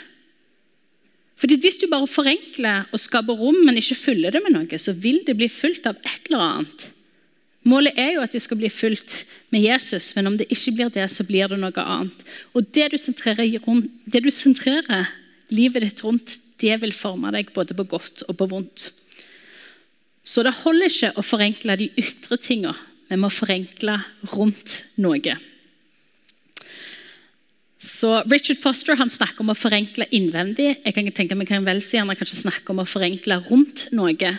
Fordi 1.37 1.59
Hvis 1.61 1.77
du 1.77 1.87
bare 1.89 2.07
forenkler 2.09 2.87
og 2.91 2.99
skaper 2.99 3.37
rom, 3.37 3.59
men 3.65 3.77
ikke 3.77 3.95
fyller 3.95 4.33
det 4.33 4.41
med 4.43 4.55
noe, 4.55 4.79
så 4.81 4.93
vil 4.93 5.21
det 5.25 5.37
bli 5.37 5.49
fulgt 5.49 5.85
av 5.85 5.99
et 6.01 6.31
eller 6.31 6.43
annet. 6.43 6.87
Målet 7.67 7.99
er 7.99 8.13
jo 8.15 8.23
at 8.23 8.33
det 8.33 8.41
skal 8.41 8.57
bli 8.57 8.69
fulgt 8.71 9.25
med 9.51 9.65
Jesus, 9.65 10.13
men 10.15 10.29
om 10.29 10.37
det 10.39 10.47
ikke 10.53 10.73
blir 10.77 10.91
det, 10.93 11.05
så 11.11 11.25
blir 11.27 11.49
det 11.51 11.59
noe 11.59 11.83
annet. 11.83 12.25
Og 12.55 12.65
Det 12.73 12.91
du 12.91 12.97
sentrerer, 12.97 13.59
rundt, 13.67 13.91
det 14.05 14.23
du 14.23 14.31
sentrerer 14.31 15.09
livet 15.49 15.83
ditt 15.83 16.03
rundt, 16.03 16.37
det 16.57 16.79
vil 16.81 16.95
forme 16.95 17.31
deg 17.35 17.51
både 17.53 17.75
på 17.77 17.85
godt 17.85 18.23
og 18.27 18.37
på 18.39 18.47
vondt. 18.49 18.91
Så 20.27 20.43
det 20.43 20.55
holder 20.63 20.89
ikke 20.89 21.13
å 21.15 21.23
forenkle 21.23 21.77
de 21.77 21.91
ytre 21.97 22.37
tingene, 22.37 22.75
Vi 23.07 23.15
må 23.15 23.29
forenkle 23.31 24.01
rundt 24.33 24.83
noe. 24.99 25.37
Så 27.77 28.23
Richard 28.25 28.57
Foster 28.57 28.97
han 28.97 29.09
snakker 29.09 29.43
om 29.43 29.53
å 29.53 29.57
forenkle 29.57 30.07
innvendig. 30.15 30.79
Jeg 30.81 30.95
kan 30.95 31.09
tenke 31.13 31.37
meg 31.37 31.49
kan 31.49 31.65
vel 31.65 31.81
så 31.83 31.99
gjerne 31.99 32.17
kanskje 32.17 32.41
snakke 32.41 32.73
om 32.73 32.81
å 32.81 32.89
forenkle 32.89 33.37
rundt 33.49 33.87
noe. 33.93 34.31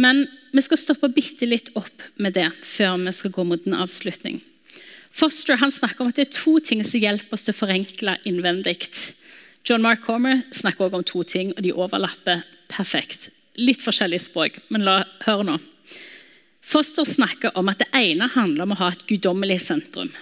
Men 0.00 0.24
vi 0.54 0.62
skal 0.64 0.80
stoppe 0.80 1.10
bitte 1.12 1.48
litt 1.48 1.68
opp 1.76 2.06
med 2.16 2.34
det 2.38 2.48
før 2.64 2.96
vi 3.04 3.12
skal 3.16 3.34
gå 3.34 3.44
mot 3.44 3.66
en 3.68 3.76
avslutning. 3.84 4.40
Foster 5.12 5.58
han 5.60 5.72
snakker 5.74 6.04
om 6.04 6.12
at 6.12 6.16
det 6.16 6.28
er 6.28 6.38
to 6.38 6.56
ting 6.64 6.80
som 6.86 7.02
hjelper 7.02 7.36
oss 7.36 7.44
til 7.44 7.52
å 7.52 7.60
forenkle 7.60 8.16
innvendig. 8.30 8.78
John 9.66 9.84
Mark 9.84 10.06
Comer 10.06 10.44
snakker 10.56 10.86
også 10.86 11.00
om 11.00 11.04
to 11.04 11.24
ting, 11.26 11.52
og 11.56 11.62
de 11.66 11.74
overlapper 11.74 12.46
perfekt. 12.70 13.28
Litt 13.60 13.82
forskjellig 13.84 14.22
språk, 14.24 14.60
men 14.72 14.86
la 14.86 15.02
høre 15.26 15.44
nå. 15.50 15.58
Foster 16.64 17.04
snakker 17.04 17.56
om 17.58 17.68
at 17.68 17.82
det 17.82 17.90
ene 17.96 18.30
handler 18.30 18.64
om 18.64 18.76
å 18.76 18.80
ha 18.84 18.92
et 18.94 19.04
guddommelig 19.10 19.58
sentrum. 19.66 20.12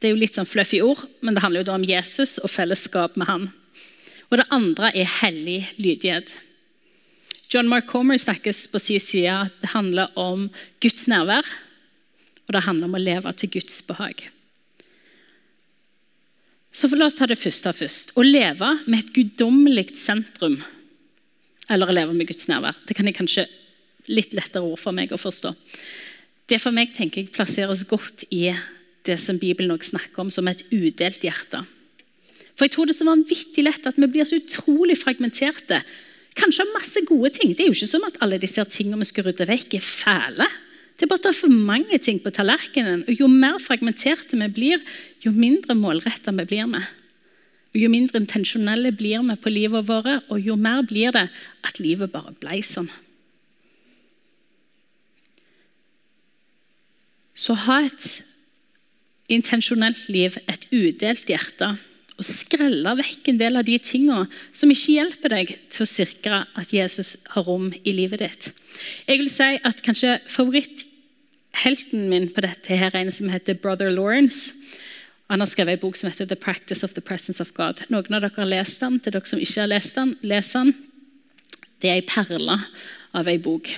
Det 0.00 0.08
er 0.08 0.14
jo 0.14 0.20
litt 0.20 0.36
sånn 0.36 0.48
fluffy 0.48 0.80
ord, 0.84 1.04
men 1.24 1.36
det 1.36 1.44
handler 1.44 1.62
jo 1.62 1.68
da 1.70 1.76
om 1.78 1.86
Jesus 1.88 2.36
og 2.42 2.52
fellesskap 2.52 3.16
med 3.20 3.30
han. 3.30 3.46
Og 4.30 4.40
det 4.40 4.48
andre 4.54 4.90
er 4.92 5.10
hellig 5.20 5.60
lydighet. 5.78 6.38
John 7.52 7.68
Mark 7.70 7.86
Comer 7.86 8.18
snakkes 8.18 8.66
på 8.72 8.80
sin 8.82 9.02
side 9.02 9.32
at 9.46 9.56
det 9.62 9.70
handler 9.74 10.10
om 10.18 10.48
Guds 10.82 11.06
nærvær, 11.10 11.46
og 12.44 12.56
det 12.56 12.64
handler 12.66 12.90
om 12.90 12.96
å 12.98 13.02
leve 13.02 13.32
til 13.38 13.52
Guds 13.54 13.78
behag. 13.86 14.26
Så 16.74 16.90
La 16.98 17.06
oss 17.06 17.14
ta 17.14 17.28
det 17.30 17.38
første 17.38 17.70
først. 17.70 18.16
Å 18.18 18.22
leve 18.26 18.72
med 18.90 18.98
et 18.98 19.12
guddommelig 19.14 19.92
sentrum, 19.94 20.58
eller 21.70 21.88
å 21.88 21.94
leve 21.94 22.16
med 22.16 22.26
Guds 22.26 22.48
nærvær, 22.50 22.74
det 22.88 22.96
kan 22.98 23.06
jeg 23.06 23.16
kanskje 23.16 23.46
litt 24.10 24.34
lettere 24.34 24.66
ord 24.66 24.80
for 24.82 24.96
meg 24.96 25.14
å 25.14 25.20
forstå. 25.20 25.54
Det 26.50 26.58
for 26.60 26.74
meg 26.76 26.90
tenker 26.96 27.22
jeg 27.22 27.32
plasseres 27.32 27.86
godt 27.88 28.26
i 28.34 28.50
det 29.04 29.18
som 29.20 29.38
Bibelen 29.38 29.74
også 29.74 29.94
snakker 29.94 30.24
om 30.24 30.32
som 30.32 30.48
et 30.48 30.64
udelt 30.72 31.24
hjerte. 31.24 31.62
For 32.54 32.66
jeg 32.66 32.74
tror 32.74 32.86
det 32.86 32.94
er 32.94 33.00
så 33.02 33.08
vanvittig 33.08 33.64
lett 33.66 33.86
at 33.88 33.98
vi 33.98 34.08
blir 34.10 34.26
så 34.28 34.38
utrolig 34.38 34.96
fragmenterte. 35.00 35.80
Kanskje 36.38 36.64
av 36.64 36.74
masse 36.74 37.02
gode 37.06 37.32
ting. 37.34 37.52
Det 37.54 37.64
er 37.64 37.70
jo 37.70 37.76
ikke 37.76 37.90
som 37.90 38.06
at 38.06 38.20
alle 38.22 38.40
disse 38.42 38.62
tingene 38.70 39.02
vi 39.02 39.10
skal 39.10 39.28
rydde 39.28 39.46
vekk, 39.50 39.76
er 39.78 39.84
fæle. 39.84 40.48
Det 40.94 41.06
er 41.06 41.10
bare 41.10 41.22
at 41.22 41.26
det 41.26 41.32
er 41.32 41.40
for 41.40 41.54
mange 41.70 41.98
ting 41.98 42.20
på 42.22 42.30
tallerkenen. 42.34 43.02
Og 43.08 43.20
Jo 43.20 43.28
mer 43.30 43.58
fragmenterte 43.62 44.38
vi 44.38 44.50
blir, 44.54 44.84
jo 45.24 45.34
mindre 45.34 45.74
målretta 45.74 46.34
vi 46.34 46.46
blir 46.46 46.68
med. 46.70 46.86
Og 47.74 47.80
Jo 47.82 47.88
mindre 47.90 48.22
intensjonelle 48.22 48.92
blir 48.94 49.22
vi 49.26 49.36
på 49.36 49.50
livet 49.50 49.88
vårt, 49.88 50.22
og 50.30 50.38
jo 50.38 50.54
mer 50.54 50.86
blir 50.86 51.10
det 51.10 51.26
at 51.66 51.80
livet 51.82 52.12
bare 52.12 52.36
blei 52.38 52.62
sånn. 52.62 52.90
Så 57.34 57.56
ha 57.66 57.80
et 57.82 58.22
intensjonelt 59.32 60.08
liv, 60.12 60.36
et 60.50 60.66
udelt 60.72 61.28
hjerte, 61.30 61.74
og 62.14 62.26
skrelle 62.26 62.92
vekk 63.00 63.30
en 63.32 63.38
del 63.40 63.58
av 63.58 63.66
de 63.66 63.74
tingene 63.82 64.28
som 64.54 64.70
ikke 64.70 64.94
hjelper 64.94 65.32
deg 65.32 65.54
til 65.74 65.82
å 65.82 65.90
sikre 65.90 66.42
at 66.54 66.70
Jesus 66.74 67.16
har 67.32 67.46
rom 67.48 67.72
i 67.82 67.94
livet 67.96 68.22
ditt. 68.22 68.50
Jeg 69.08 69.18
vil 69.18 69.30
si 69.32 69.48
at 69.66 69.82
kanskje 69.82 70.20
favoritthelten 70.30 72.06
min 72.12 72.28
på 72.30 72.44
dette 72.44 72.78
her 72.78 72.94
er 72.94 73.02
en 73.02 73.14
som 73.14 73.32
heter 73.32 73.58
Brother 73.58 73.90
Lawrence. 73.90 74.54
Han 75.32 75.42
har 75.42 75.50
skrevet 75.50 75.78
en 75.78 75.82
bok 75.82 75.98
som 75.98 76.12
heter 76.12 76.28
The 76.30 76.38
Practice 76.38 76.86
of 76.86 76.94
the 76.94 77.02
Presence 77.02 77.42
of 77.42 77.50
God. 77.56 77.82
Noen 77.90 78.14
av 78.14 78.22
dere 78.22 78.36
har 78.36 78.50
lest 78.50 78.84
den. 78.84 79.00
Til 79.02 79.16
dere 79.16 79.26
som 79.26 79.42
ikke 79.42 79.64
har 79.64 79.72
lest 79.72 79.98
den, 79.98 80.14
les 80.22 80.52
den. 80.54 80.70
Det 81.82 81.90
er 81.90 81.98
ei 81.98 82.06
perle 82.06 82.60
av 83.16 83.30
ei 83.30 83.40
bok. 83.42 83.72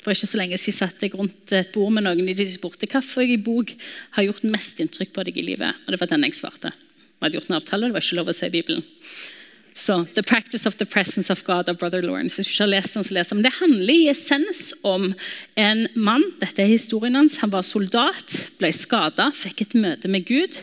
For 0.00 0.14
ikke 0.14 0.30
så 0.30 0.40
lenge 0.40 0.58
siden 0.60 0.78
satt 0.78 1.02
jeg 1.04 1.12
rundt 1.14 1.52
et 1.56 1.72
bord 1.74 1.92
med 1.92 2.06
noen 2.06 2.30
de 2.36 2.46
spurte 2.48 2.88
i 2.88 3.36
bok 3.36 3.74
har 4.16 4.24
gjort 4.24 4.46
mest 4.48 4.80
inntrykk 4.80 5.12
på 5.12 5.24
deg 5.28 5.36
i 5.36 5.44
livet. 5.44 5.76
Og 5.84 5.92
det 5.92 6.00
var 6.00 6.08
den 6.08 6.24
jeg 6.24 6.38
svarte. 6.38 6.72
Vi 6.72 7.26
hadde 7.26 7.36
gjort 7.36 7.50
en 7.50 7.58
avtale, 7.58 7.90
det 7.90 7.96
var 7.98 8.06
ikke 8.06 8.16
lov 8.16 8.32
å 8.32 8.36
si 8.36 8.48
Bibelen. 8.48 8.84
Så, 9.76 10.04
The 10.14 10.22
Practice 10.22 10.66
of 10.66 10.76
the 10.76 10.86
Presence 10.86 11.30
of 11.32 11.44
God 11.44 11.68
av 11.68 11.78
Brother 11.78 12.02
Lawrence. 12.02 12.36
Hvis 12.36 12.48
du 12.48 12.52
ikke 12.54 12.64
har 12.64 12.72
lest 12.74 12.96
den, 12.96 13.04
så 13.06 13.14
les 13.14 13.30
den. 13.32 13.42
Det 13.44 13.52
handler 13.60 13.92
i 13.94 14.08
essens 14.10 14.72
om 14.82 15.12
en 15.56 15.86
mann. 15.94 16.24
Dette 16.40 16.64
er 16.64 16.72
historien 16.72 17.16
hans. 17.16 17.38
Han 17.44 17.52
var 17.52 17.64
soldat, 17.64 18.34
ble 18.58 18.72
skada, 18.74 19.30
fikk 19.36 19.64
et 19.64 19.76
møte 19.78 20.10
med 20.10 20.26
Gud. 20.28 20.58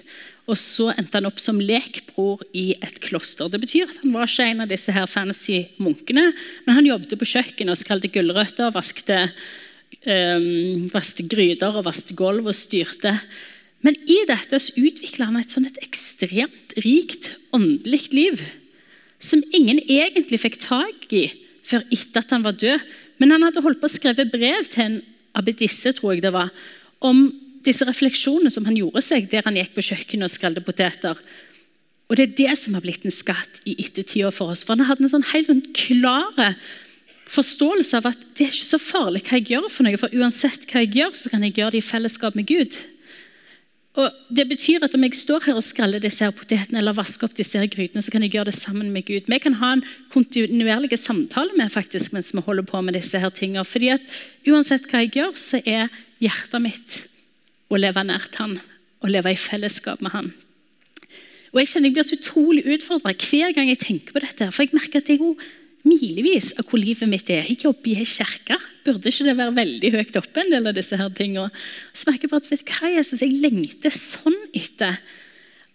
Og 0.47 0.55
så 0.55 0.91
endte 0.93 1.19
han 1.19 1.27
opp 1.27 1.41
som 1.43 1.59
lekbror 1.59 2.43
i 2.55 2.69
et 2.79 3.01
kloster. 3.03 3.49
Det 3.51 3.59
betyr 3.59 3.89
at 3.89 3.99
Han 4.03 4.13
var 4.15 4.29
ikke 4.29 4.45
en 4.47 4.63
av 4.63 4.71
disse 4.71 4.93
her 4.95 5.07
fancy 5.11 5.65
munkene, 5.77 6.31
men 6.65 6.77
han 6.77 6.87
jobbet 6.87 7.17
på 7.19 7.27
kjøkkenet 7.33 7.73
og 7.73 7.79
skrelte 7.81 8.11
gulrøtter, 8.13 8.71
vaskte, 8.71 9.19
um, 10.07 10.87
vaskte 10.93 11.27
gryter 11.27 11.75
og 11.75 11.87
vaskte 11.89 12.15
gulv 12.15 12.47
og 12.47 12.55
styrte. 12.55 13.17
Men 13.83 13.99
i 14.07 14.21
dette 14.29 14.59
så 14.61 14.73
utvikla 14.79 15.27
han 15.27 15.41
et, 15.41 15.57
et 15.67 15.83
ekstremt 15.83 16.77
rikt 16.85 17.33
åndelig 17.55 18.07
liv. 18.15 18.41
Som 19.19 19.43
ingen 19.51 19.81
egentlig 19.83 20.39
fikk 20.41 20.61
tak 20.63 21.11
i 21.11 21.27
før 21.67 21.83
etter 21.91 22.23
at 22.23 22.31
han 22.31 22.45
var 22.47 22.55
død. 22.55 22.87
Men 23.19 23.33
han 23.35 23.43
hadde 23.47 23.63
holdt 23.65 23.81
på 23.81 23.89
å 23.89 23.91
skrive 23.91 24.29
brev 24.31 24.69
til 24.71 24.85
en 24.85 24.97
abbedisse, 25.37 25.91
tror 25.97 26.15
jeg 26.15 26.23
det 26.23 26.33
var, 26.33 26.49
om 27.05 27.27
disse 27.67 27.85
refleksjonene 27.87 28.51
som 28.53 28.65
han 28.67 28.79
gjorde 28.79 29.03
seg 29.05 29.29
der 29.31 29.45
han 29.45 29.59
gikk 29.59 29.75
på 29.75 29.85
kjøkkenet 29.91 30.29
og 30.29 30.33
skralde 30.33 30.63
poteter. 30.65 31.19
Og 32.07 32.15
Det 32.15 32.23
er 32.23 32.35
det 32.39 32.57
som 32.59 32.75
har 32.77 32.83
blitt 32.85 33.05
en 33.05 33.13
skatt 33.13 33.61
i 33.67 33.75
ettertida 33.83 34.31
for 34.31 34.53
oss. 34.53 34.63
For 34.63 34.75
Han 34.75 34.87
hadde 34.87 35.03
en 35.03 35.15
sånn 35.17 35.31
helt 35.33 35.51
sånn 35.51 35.65
klar 35.75 36.55
forståelse 37.27 37.99
av 37.99 38.05
at 38.13 38.21
det 38.37 38.45
er 38.45 38.53
ikke 38.53 38.69
så 38.69 38.79
farlig 38.79 39.23
hva 39.27 39.39
jeg 39.39 39.49
gjør, 39.51 39.65
for 39.71 39.83
noe, 39.83 39.99
for 39.99 40.13
uansett 40.15 40.67
hva 40.69 40.83
jeg 40.85 40.93
gjør, 40.95 41.17
så 41.19 41.31
kan 41.33 41.43
jeg 41.43 41.57
gjøre 41.57 41.75
det 41.75 41.81
i 41.81 41.89
fellesskap 41.89 42.37
med 42.39 42.47
Gud. 42.47 42.77
Og 43.97 44.13
Det 44.29 44.45
betyr 44.45 44.85
at 44.85 44.93
om 44.93 45.03
jeg 45.03 45.17
står 45.17 45.47
her 45.47 45.57
og 45.57 45.65
skreller 45.65 45.99
disse 45.99 46.21
her 46.21 46.31
potetene 46.31 46.77
eller 46.79 46.95
vasker 46.95 47.25
opp 47.25 47.35
disse 47.35 47.57
her 47.57 47.67
grytene, 47.67 48.03
så 48.05 48.13
kan 48.13 48.21
jeg 48.21 48.35
gjøre 48.35 48.51
det 48.51 48.59
sammen 48.59 48.91
med 48.93 49.07
Gud. 49.07 49.25
Vi 49.25 49.39
kan 49.41 49.57
ha 49.57 49.73
en 49.73 49.83
kontinuerlig 50.13 50.99
samtale 51.01 51.57
med 51.57 51.73
faktisk 51.73 52.13
mens 52.13 52.29
vi 52.35 52.45
holder 52.45 52.67
på 52.67 52.81
med 52.85 52.93
disse 52.93 53.19
her 53.19 53.33
tingene. 53.33 53.65
Fordi 53.65 53.89
at 53.95 54.17
uansett 54.47 54.85
hva 54.87 55.01
jeg 55.01 55.15
gjør, 55.17 55.33
så 55.33 55.61
er 55.65 55.89
hjertet 56.21 56.61
mitt 56.61 56.99
å 57.67 57.79
leve 57.79 58.03
nært 58.07 58.37
han 58.41 58.57
og 59.03 59.11
leve 59.11 59.33
i 59.33 59.39
fellesskap 59.39 60.01
med 60.01 60.13
han. 60.15 60.33
Og 61.53 61.61
Jeg 61.61 61.71
kjenner 61.71 61.89
jeg 61.89 61.95
blir 61.95 62.07
så 62.07 62.17
utrolig 62.17 62.63
utfordra 62.75 63.13
hver 63.15 63.53
gang 63.55 63.71
jeg 63.71 63.81
tenker 63.81 64.13
på 64.13 64.21
dette. 64.23 64.49
For 64.51 64.65
jeg 64.65 64.75
merker 64.75 65.01
at 65.01 65.09
jeg 65.09 65.19
er 65.19 65.25
jo 65.25 65.37
milevis 65.87 66.51
av 66.59 66.67
hvor 66.67 66.81
livet 66.81 67.09
mitt 67.09 67.29
er. 67.31 67.47
Jeg 67.47 67.63
jobber 67.63 67.93
i 67.93 68.01
ei 68.01 68.07
kirke. 68.07 68.57
Burde 68.85 69.11
ikke 69.11 69.27
det 69.27 69.37
være 69.39 69.55
veldig 69.55 69.91
høyt 69.95 70.19
oppe? 70.19 70.43
en 70.43 70.53
del 70.53 70.69
av 70.69 70.75
disse 70.77 70.99
her 70.99 71.09
tingene? 71.15 71.49
Så 71.93 72.09
merker 72.09 72.27
jeg 72.27 72.33
bare 72.33 72.43
at 72.43 72.51
vet 72.51 72.65
du 72.65 72.73
hva, 72.73 72.91
Jesus, 72.91 73.23
jeg 73.23 73.39
lengter 73.43 73.95
sånn 73.95 74.37
etter 74.57 74.99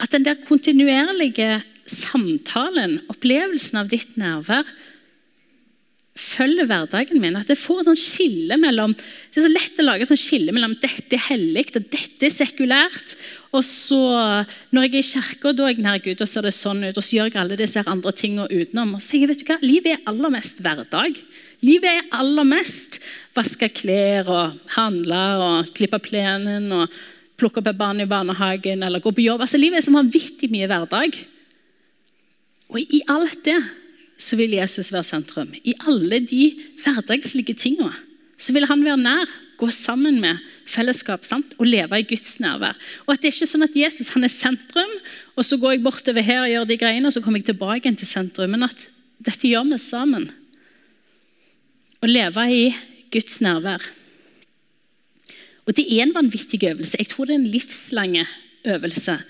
at 0.02 0.12
den 0.12 0.26
der 0.26 0.40
kontinuerlige 0.46 1.62
samtalen, 1.88 3.00
opplevelsen 3.12 3.82
av 3.82 3.90
ditt 3.92 4.16
nærvær, 4.20 4.68
følger 6.18 6.68
hverdagen 6.68 7.20
min. 7.22 7.36
At 7.38 7.48
jeg 7.48 7.60
får 7.60 7.86
sånn 7.86 7.98
skille 7.98 8.58
mellom 8.60 8.92
Det 8.94 9.40
er 9.40 9.46
så 9.46 9.52
lett 9.52 9.78
å 9.80 9.86
lage 9.86 10.08
sånn 10.08 10.20
skille 10.20 10.52
mellom 10.52 10.74
dette 10.82 11.16
er 11.16 11.24
hellig 11.30 11.70
og 11.72 11.86
dette 11.92 12.28
er 12.28 12.34
sekulært. 12.34 13.14
Og 13.52 13.64
så, 13.64 14.00
når 14.72 14.86
jeg 14.86 14.92
er 14.92 14.98
i 14.98 15.08
kirka, 15.08 15.52
da 15.56 15.66
er 15.66 15.74
jeg 15.74 15.84
nær 15.84 16.02
Gud, 16.04 16.20
og 16.24 16.28
ser 16.28 16.44
det 16.44 16.54
sånn 16.56 16.84
ut. 16.84 16.96
Og 16.96 17.04
så 17.04 17.16
gjør 17.16 17.30
jeg 17.30 17.40
alle 17.40 17.58
disse 17.60 17.84
andre 17.84 18.12
tingene 18.16 18.48
utenom. 18.48 18.94
Og 18.96 19.04
så 19.04 19.16
jeg, 19.18 19.30
vet 19.30 19.40
du 19.40 19.48
hva, 19.48 19.58
Livet 19.64 19.96
er 19.96 20.06
aller 20.12 20.32
mest 20.36 20.62
hverdag. 20.64 21.18
Livet 21.64 21.90
er 21.90 22.06
aller 22.18 22.48
mest 22.48 23.00
vaske 23.36 23.68
klær 23.72 24.28
og 24.32 24.62
handle 24.76 25.24
og 25.40 25.74
klippe 25.76 26.00
plenen 26.02 26.72
og 26.76 26.96
plukke 27.40 27.62
opp 27.62 27.70
et 27.72 27.78
barn 27.78 28.00
i 28.02 28.08
barnehagen 28.08 28.84
eller 28.84 29.02
gå 29.02 29.12
på 29.14 29.24
jobb. 29.24 29.44
Altså, 29.44 29.60
Livet 29.60 29.80
er 29.80 29.86
så 29.86 29.94
vanvittig 29.94 30.50
mye 30.52 30.68
hverdag. 30.70 31.16
Og 32.72 32.80
i 32.80 33.02
alt 33.12 33.40
det 33.44 33.60
så 34.22 34.38
vil 34.38 34.54
Jesus 34.54 34.92
være 34.94 35.08
sentrum. 35.08 35.52
I 35.64 35.74
alle 35.88 36.22
de 36.24 36.44
hverdagslige 36.82 37.56
tingene 37.58 37.92
så 38.42 38.54
vil 38.54 38.66
han 38.66 38.80
være 38.82 38.98
nær, 38.98 39.30
gå 39.60 39.68
sammen 39.70 40.16
med 40.18 40.40
fellesskap 40.66 41.22
sant? 41.22 41.52
og 41.62 41.68
leve 41.68 42.00
i 42.00 42.06
Guds 42.08 42.40
nærvær. 42.42 42.74
Og 43.06 43.12
at 43.14 43.22
Det 43.22 43.28
er 43.30 43.36
ikke 43.36 43.50
sånn 43.52 43.66
at 43.68 43.76
Jesus 43.78 44.10
han 44.16 44.26
er 44.26 44.32
sentrum, 44.32 44.94
og 45.36 45.46
så 45.46 45.58
går 45.60 45.76
jeg 45.76 45.84
bortover 45.84 46.26
her 46.26 46.42
og 46.42 46.50
gjør 46.50 46.66
de 46.66 46.78
greiene, 46.80 47.06
og 47.06 47.14
så 47.14 47.22
kommer 47.22 47.38
jeg 47.38 47.52
tilbake 47.52 47.94
til 47.94 48.08
sentrum. 48.08 48.50
Men 48.50 48.66
at 48.66 48.86
dette 49.22 49.46
gjør 49.46 49.68
vi 49.70 49.78
sammen. 49.78 50.26
Å 52.02 52.10
leve 52.10 52.48
i 52.50 52.64
Guds 53.14 53.38
nærvær. 53.44 53.86
Og 55.62 55.76
Det 55.76 55.86
er 55.86 56.02
en 56.02 56.14
vanvittig 56.14 56.58
øvelse. 56.66 56.98
Jeg 56.98 57.06
tror 57.12 57.26
det 57.26 57.36
er 57.36 57.42
en 57.44 57.52
livslang 57.54 58.16
øvelse. 58.66 59.20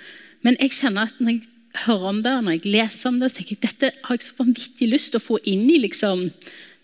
Men 0.41 0.57
jeg 0.57 0.73
kjenner 0.73 1.13
at 1.13 1.21
når 1.21 1.37
jeg 1.37 1.52
hører 1.85 2.09
om 2.11 2.21
det, 2.25 2.35
når 2.45 2.59
jeg 2.59 2.73
leser 2.75 3.11
om 3.11 3.21
det, 3.21 3.31
så 3.31 3.39
tenker 3.39 3.57
jeg 3.57 3.65
dette 3.65 3.93
har 4.05 4.19
jeg 4.19 4.27
så 4.27 4.37
vanvittig 4.41 4.89
lyst 4.91 5.13
til 5.13 5.21
å 5.21 5.25
få 5.25 5.39
inn 5.49 5.65
i 5.73 5.81
liksom, 5.83 6.27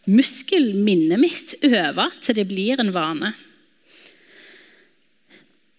muskelminnet 0.09 1.21
mitt. 1.21 1.55
Øve 1.65 2.09
til 2.25 2.39
det 2.39 2.47
blir 2.51 2.81
en 2.81 2.95
vane. 2.95 3.35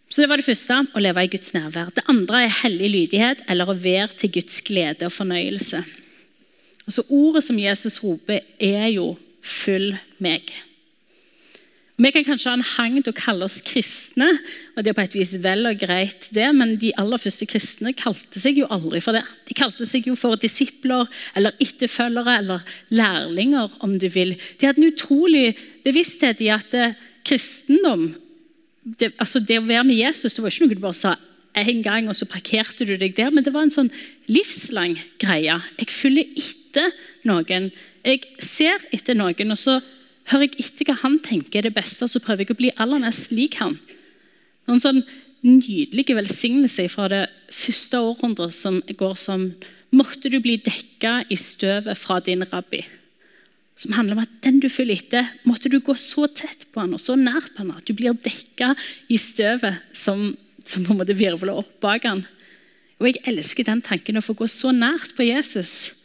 Så 0.10 0.22
Det 0.22 0.30
var 0.30 0.42
det 0.42 0.48
første 0.48 0.80
å 0.98 1.02
leve 1.02 1.24
i 1.24 1.30
Guds 1.30 1.54
nærvær. 1.54 1.92
Det 1.94 2.08
andre 2.10 2.46
er 2.46 2.56
hellig 2.64 2.90
lydighet, 2.96 3.44
eller 3.48 3.70
å 3.70 3.78
være 3.78 4.16
til 4.18 4.34
Guds 4.40 4.62
glede 4.66 5.06
og 5.06 5.14
fornøyelse. 5.14 5.84
Altså 6.90 7.06
Ordet 7.14 7.44
som 7.46 7.60
Jesus 7.62 8.00
roper, 8.02 8.42
er 8.60 8.88
jo 8.90 9.18
'følg 9.42 9.98
meg'. 10.20 10.69
Vi 12.00 12.12
kan 12.16 12.24
kanskje 12.24 12.48
ha 12.48 12.56
en 12.56 12.64
hang 12.64 12.94
til 13.04 13.12
å 13.12 13.18
kalle 13.18 13.48
oss 13.50 13.58
kristne, 13.68 14.30
og 14.76 14.86
det 14.86 14.94
er 14.94 14.96
på 14.96 15.04
et 15.04 15.18
vis 15.20 15.34
vel 15.44 15.68
og 15.68 15.82
greit, 15.82 16.30
det, 16.32 16.46
men 16.56 16.78
de 16.80 16.94
aller 17.02 17.20
første 17.20 17.48
kristne 17.50 17.92
kalte 17.98 18.40
seg 18.40 18.62
jo 18.62 18.70
aldri 18.72 19.02
for 19.04 19.18
det. 19.18 19.26
De 19.50 19.58
kalte 19.58 19.88
seg 19.90 20.08
jo 20.08 20.16
for 20.20 20.40
disipler 20.40 21.10
eller 21.36 21.58
etterfølgere 21.60 22.38
eller 22.40 22.72
lærlinger, 22.96 23.76
om 23.84 23.98
du 24.00 24.08
vil. 24.14 24.32
De 24.62 24.70
hadde 24.70 24.80
en 24.80 24.94
utrolig 24.94 25.58
bevissthet 25.84 26.40
i 26.46 26.48
at 26.56 26.78
eh, 26.78 26.96
kristendom 27.28 28.14
det, 28.84 29.12
altså 29.20 29.42
det 29.44 29.60
å 29.60 29.68
være 29.68 29.84
med 29.90 30.00
Jesus 30.00 30.36
det 30.36 30.44
var 30.44 30.54
ikke 30.54 30.66
noe 30.66 30.78
du 30.78 30.82
bare 30.82 30.98
sa 30.98 31.18
en 31.60 31.82
gang, 31.84 32.08
og 32.08 32.16
så 32.16 32.28
parkerte 32.30 32.86
du 32.88 32.96
deg 32.98 33.16
der. 33.18 33.32
Men 33.34 33.44
det 33.44 33.52
var 33.52 33.66
en 33.66 33.74
sånn 33.74 33.90
livslang 34.32 34.96
greie. 35.22 35.58
Jeg 35.82 35.92
følger 35.92 36.30
etter 36.40 36.94
noen. 37.28 37.72
Jeg 38.06 38.22
ser 38.44 38.86
etter 38.96 39.18
noen, 39.18 39.52
og 39.52 39.60
så 39.60 39.80
hører 40.30 40.50
jeg 40.50 40.66
etter 40.66 40.90
hva 40.90 41.00
han 41.04 41.18
tenker 41.26 41.62
er 41.62 41.70
det 41.70 41.78
beste, 41.78 42.08
så 42.08 42.22
prøver 42.22 42.46
jeg 42.46 42.54
å 42.54 42.60
bli 42.60 42.72
aller 42.78 43.02
mest 43.02 43.34
lik 43.36 43.58
han. 43.62 43.80
Noen 44.70 44.84
sånn 44.84 45.02
nydelige 45.46 46.18
velsignelser 46.18 46.90
fra 46.92 47.08
det 47.12 47.26
første 47.56 48.02
århundret 48.04 48.56
som 48.56 48.82
går 48.88 49.20
som 49.20 49.52
Måtte 49.90 50.30
du 50.30 50.36
bli 50.38 50.60
dekka 50.62 51.24
i 51.34 51.36
støvet 51.40 51.98
fra 51.98 52.20
din 52.22 52.46
rabbi. 52.46 52.84
Som 53.74 53.96
handler 53.98 54.20
om 54.20 54.22
at 54.22 54.36
den 54.44 54.60
du 54.62 54.68
følger 54.70 55.00
etter, 55.00 55.32
måtte 55.50 55.72
du 55.74 55.80
gå 55.82 55.96
så 55.98 56.28
tett 56.30 56.68
på 56.70 56.84
han 56.84 56.94
og 56.94 57.02
så 57.02 57.16
nær 57.18 57.48
på 57.48 57.64
han 57.64 57.72
at 57.74 57.88
du 57.90 57.96
blir 57.98 58.14
dekka 58.14 58.76
i 59.10 59.18
støvet 59.18 59.80
som, 59.98 60.36
som 60.62 60.86
på 60.86 60.94
en 60.94 61.00
måte 61.00 61.18
virvler 61.18 61.58
opp 61.58 61.72
bak 61.82 62.06
han. 62.06 62.22
Og 63.02 63.10
Jeg 63.10 63.24
elsker 63.32 63.66
den 63.66 63.82
tanken 63.82 64.22
å 64.22 64.22
få 64.22 64.36
gå 64.38 64.46
så 64.46 64.70
nært 64.76 65.16
på 65.18 65.26
Jesus 65.26 65.96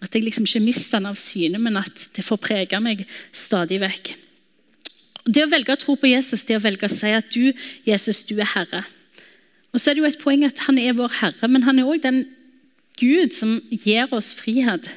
at 0.00 0.14
jeg 0.14 0.24
liksom 0.24 0.46
ikke 0.48 0.64
mister 0.64 0.98
den 0.98 1.10
av 1.10 1.18
syne, 1.20 1.60
men 1.60 1.76
at 1.80 2.08
det 2.16 2.24
får 2.24 2.40
prege 2.40 2.80
meg 2.80 3.04
stadig 3.36 3.80
vekk. 3.82 4.14
Det 5.28 5.44
å 5.44 5.50
velge 5.52 5.74
å 5.76 5.80
tro 5.80 5.96
på 6.00 6.08
Jesus, 6.08 6.46
det 6.48 6.56
å 6.56 6.64
velge 6.64 6.88
å 6.88 6.92
si 6.92 7.12
at 7.12 7.28
du, 7.34 7.52
Jesus, 7.84 8.24
du 8.28 8.38
er 8.40 8.48
Herre. 8.54 8.84
Og 9.70 9.78
så 9.78 9.90
er 9.90 9.96
det 9.96 10.02
jo 10.02 10.08
et 10.08 10.22
poeng 10.22 10.42
at 10.48 10.64
Han 10.66 10.80
er 10.80 10.96
vår 10.98 11.12
Herre, 11.20 11.50
men 11.52 11.62
han 11.62 11.78
er 11.78 11.86
òg 11.86 12.00
den 12.02 12.24
Gud 12.98 13.36
som 13.36 13.60
gir 13.70 14.10
oss 14.16 14.32
frihet. 14.36 14.88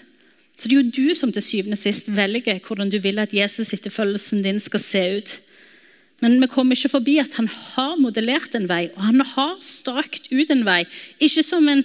Så 0.58 0.70
det 0.70 0.76
er 0.76 0.80
jo 0.82 0.95
du 0.95 1.16
som 1.18 1.32
til 1.34 1.43
syvende 1.43 1.78
og 1.78 1.82
sist 1.82 2.08
velger 2.14 2.62
hvordan 2.64 2.91
du 2.91 2.99
vil 3.04 3.20
at 3.20 3.34
Jesus-etterfølgelsen 3.36 4.43
din 4.45 4.60
skal 4.64 4.82
se 4.82 5.04
ut. 5.18 5.34
Men 6.24 6.39
vi 6.39 6.47
kommer 6.47 6.78
ikke 6.78 6.93
forbi 6.93 7.18
at 7.20 7.36
han 7.36 7.49
har 7.51 7.97
modellert 7.99 8.56
en 8.56 8.70
vei, 8.70 8.86
og 8.95 9.01
han 9.04 9.24
har 9.34 9.58
stakt 9.66 10.30
ut 10.32 10.54
en 10.54 10.64
vei. 10.64 10.84
Ikke 11.20 11.43
som 11.43 11.68
en 11.68 11.84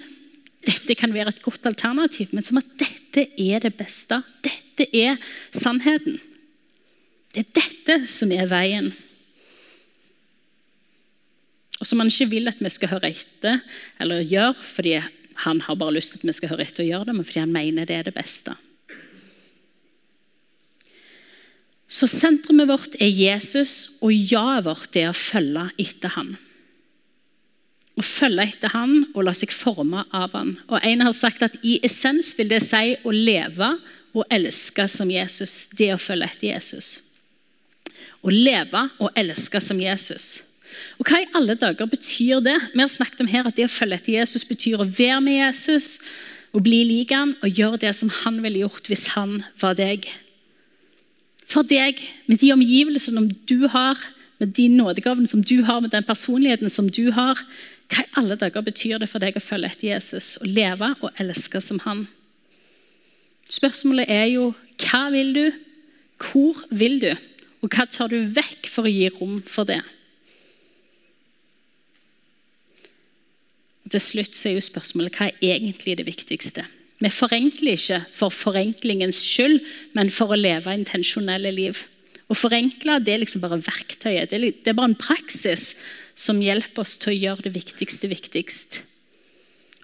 dette 0.66 0.96
kan 0.98 1.14
være 1.14 1.32
et 1.32 1.42
godt 1.42 1.66
alternativ, 1.70 2.32
men 2.34 2.44
som 2.44 2.58
at 2.60 2.68
dette 2.80 3.07
er 3.38 3.64
det 3.64 3.74
beste. 3.78 4.20
Dette 4.44 4.86
er 4.94 5.18
sannheten. 5.54 6.18
Det 7.34 7.44
er 7.44 7.52
dette 7.58 7.98
som 8.10 8.32
er 8.32 8.48
veien. 8.50 8.92
Og 11.78 11.86
som 11.86 12.00
han 12.02 12.10
ikke 12.10 12.30
vil 12.32 12.50
at 12.50 12.62
vi 12.62 12.70
skal 12.74 12.96
høre 12.96 13.12
etter 13.12 13.60
eller 14.02 14.24
gjøre 14.26 14.56
fordi 14.66 14.96
han 15.44 15.60
har 15.62 15.78
bare 15.78 15.94
lyst 15.94 16.14
til 16.14 16.22
at 16.22 16.30
vi 16.30 16.34
skal 16.34 16.50
høre 16.54 16.64
etter 16.66 16.82
og 16.82 16.88
gjøre 16.90 17.06
det, 17.06 17.14
men 17.14 17.26
fordi 17.28 17.44
han 17.44 17.54
mener 17.54 17.86
det 17.86 17.94
er 17.94 18.08
det 18.08 18.16
beste. 18.16 18.56
Så 21.88 22.08
sentrumet 22.10 22.68
vårt 22.68 22.98
er 23.00 23.08
Jesus, 23.08 24.00
og 24.04 24.12
ja-et 24.12 24.66
vårt 24.66 24.98
er 24.98 25.12
å 25.12 25.16
følge 25.16 25.68
etter 25.80 26.12
han 26.18 26.34
å 27.98 28.04
følge 28.04 28.46
etter 28.46 28.72
han 28.72 29.08
og 29.12 29.24
la 29.26 29.34
seg 29.36 29.52
forme 29.54 30.04
av 30.14 30.34
han. 30.36 30.56
Og 30.70 30.78
En 30.86 31.04
har 31.06 31.14
sagt 31.16 31.42
at 31.46 31.56
i 31.62 31.78
essens 31.84 32.34
vil 32.38 32.50
det 32.50 32.62
si 32.64 32.96
å 33.02 33.14
leve 33.14 33.72
og 34.14 34.24
elske 34.32 34.86
som 34.90 35.10
Jesus. 35.10 35.68
Det 35.74 35.90
å 35.94 36.00
følge 36.00 36.28
etter 36.30 36.50
Jesus. 36.52 36.90
Å 38.22 38.30
leve 38.32 38.84
og 38.98 39.18
elske 39.18 39.60
som 39.62 39.80
Jesus. 39.80 40.44
Og 40.98 41.06
Hva 41.06 41.22
i 41.22 41.30
alle 41.38 41.56
dager 41.58 41.88
betyr 41.90 42.42
det? 42.44 42.56
Vi 42.74 42.82
har 42.82 42.90
snakket 42.90 43.22
om 43.24 43.30
her 43.30 43.48
at 43.48 43.56
det 43.58 43.68
å 43.68 43.72
følge 43.72 43.98
etter 43.98 44.16
Jesus 44.18 44.46
betyr 44.46 44.80
å 44.80 44.88
være 44.88 45.20
med 45.24 45.40
Jesus, 45.40 45.98
og 46.56 46.64
bli 46.64 46.80
lik 46.88 47.12
han 47.12 47.34
og 47.44 47.58
gjøre 47.60 47.82
det 47.82 47.92
som 47.96 48.10
han 48.22 48.38
ville 48.44 48.62
gjort 48.64 48.88
hvis 48.88 49.10
han 49.14 49.42
var 49.60 49.76
deg. 49.78 50.06
For 51.48 51.64
deg, 51.64 52.00
med 52.28 52.40
de 52.40 52.52
omgivelsene 52.54 53.26
du 53.48 53.68
har, 53.72 54.00
med 54.38 54.54
de 54.56 54.68
nådegavene 54.70 55.28
som 55.28 55.42
du 55.42 55.62
har, 55.66 55.80
med 55.80 55.92
den 55.92 56.06
personligheten 56.06 56.70
som 56.72 56.88
du 56.88 57.10
har, 57.12 57.40
hva 57.88 58.04
i 58.04 58.10
alle 58.20 58.36
dager 58.36 58.64
betyr 58.64 59.00
det 59.00 59.08
for 59.08 59.22
deg 59.22 59.38
å 59.38 59.42
følge 59.42 59.70
etter 59.72 59.90
Jesus, 59.94 60.36
å 60.42 60.48
leve 60.48 60.92
og 61.00 61.20
elske 61.22 61.60
som 61.64 61.80
han? 61.86 62.06
Spørsmålet 63.48 64.10
er 64.12 64.26
jo 64.28 64.50
hva 64.84 65.06
vil 65.14 65.32
du, 65.36 65.44
hvor 66.20 66.60
vil 66.70 66.98
du, 67.00 67.12
og 67.64 67.72
hva 67.72 67.86
tar 67.88 68.12
du 68.12 68.28
vekk 68.36 68.68
for 68.70 68.86
å 68.86 68.92
gi 68.92 69.08
rom 69.16 69.38
for 69.46 69.68
det? 69.68 69.80
Og 73.88 73.94
til 73.94 74.04
slutt 74.04 74.36
så 74.36 74.50
er 74.50 74.58
jo 74.58 74.66
spørsmålet 74.66 75.16
hva 75.16 75.30
er 75.30 75.54
egentlig 75.54 75.96
det 75.96 76.04
viktigste? 76.10 76.66
Vi 76.98 77.08
forenkler 77.14 77.78
ikke 77.78 78.02
for 78.12 78.34
forenklingens 78.34 79.22
skyld, 79.22 79.62
men 79.96 80.10
for 80.12 80.34
å 80.34 80.38
leve 80.38 80.74
intensjonelle 80.74 81.54
liv. 81.54 81.80
Å 82.28 82.36
forenkle 82.36 82.98
det 83.00 83.14
er 83.14 83.22
liksom 83.22 83.40
bare 83.40 83.60
verktøyet. 83.64 84.34
Det 84.34 84.68
er 84.68 84.76
bare 84.76 84.90
en 84.92 85.00
praksis 85.00 85.72
som 86.18 86.42
hjelper 86.44 86.84
oss 86.84 86.98
til 87.00 87.14
å 87.14 87.16
gjøre 87.16 87.46
det 87.46 87.54
viktigste 87.56 88.10
viktigst. 88.10 88.82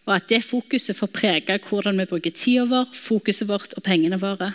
Og 0.05 0.13
at 0.19 0.29
det 0.29 0.43
fokuset 0.45 0.97
får 0.99 1.13
prege 1.15 1.57
hvordan 1.65 2.03
vi 2.03 2.09
bruker 2.11 2.35
tida 2.37 2.67
vår, 2.69 2.93
fokuset 2.93 3.49
vårt 3.49 3.73
og 3.79 3.87
pengene 3.87 4.21
våre. 4.21 4.53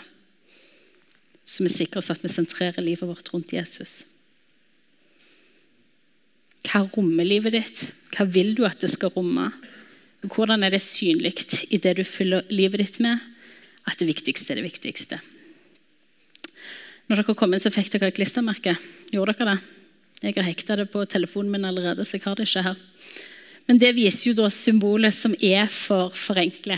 Så 1.50 1.66
vi 1.66 1.72
sikrer 1.74 2.04
oss 2.04 2.12
at 2.14 2.22
vi 2.22 2.30
sentrerer 2.30 2.86
livet 2.86 3.10
vårt 3.10 3.32
rundt 3.34 3.56
Jesus. 3.56 4.04
Hva 6.68 6.84
rommer 6.94 7.26
livet 7.26 7.56
ditt? 7.56 7.82
Hva 8.14 8.28
vil 8.30 8.54
du 8.54 8.66
at 8.68 8.84
det 8.84 8.92
skal 8.94 9.14
romme? 9.16 9.48
Hvordan 10.22 10.62
er 10.68 10.76
det 10.76 10.84
synlig 10.84 11.48
i 11.72 11.80
det 11.82 11.96
du 11.98 12.04
fyller 12.06 12.46
livet 12.54 12.84
ditt 12.84 13.02
med, 13.02 13.18
at 13.88 13.98
det 13.98 14.12
viktigste 14.12 14.54
er 14.54 14.60
det 14.60 14.68
viktigste? 14.68 15.22
Når 17.10 17.24
dere 17.24 17.36
kom 17.36 17.54
inn, 17.56 17.62
så 17.62 17.72
fikk 17.74 17.90
dere 17.96 18.12
et 18.12 18.20
klistremerke. 18.20 18.76
Gjorde 19.10 19.34
dere 19.34 19.56
det? 19.56 19.76
Jeg 20.20 20.36
har 20.36 20.46
hekta 20.46 20.76
det 20.78 20.90
på 20.94 21.02
telefonen 21.10 21.50
min 21.56 21.66
allerede, 21.66 22.06
så 22.06 22.18
jeg 22.18 22.26
har 22.28 22.38
det 22.38 22.46
ikke 22.46 22.66
her. 22.68 22.78
Men 23.70 23.80
det 23.82 23.96
viser 23.98 24.30
jo 24.30 24.36
da 24.38 24.50
symbolet 24.54 25.16
som 25.16 25.34
er 25.42 25.70
for 25.74 26.14
forenkle. 26.14 26.78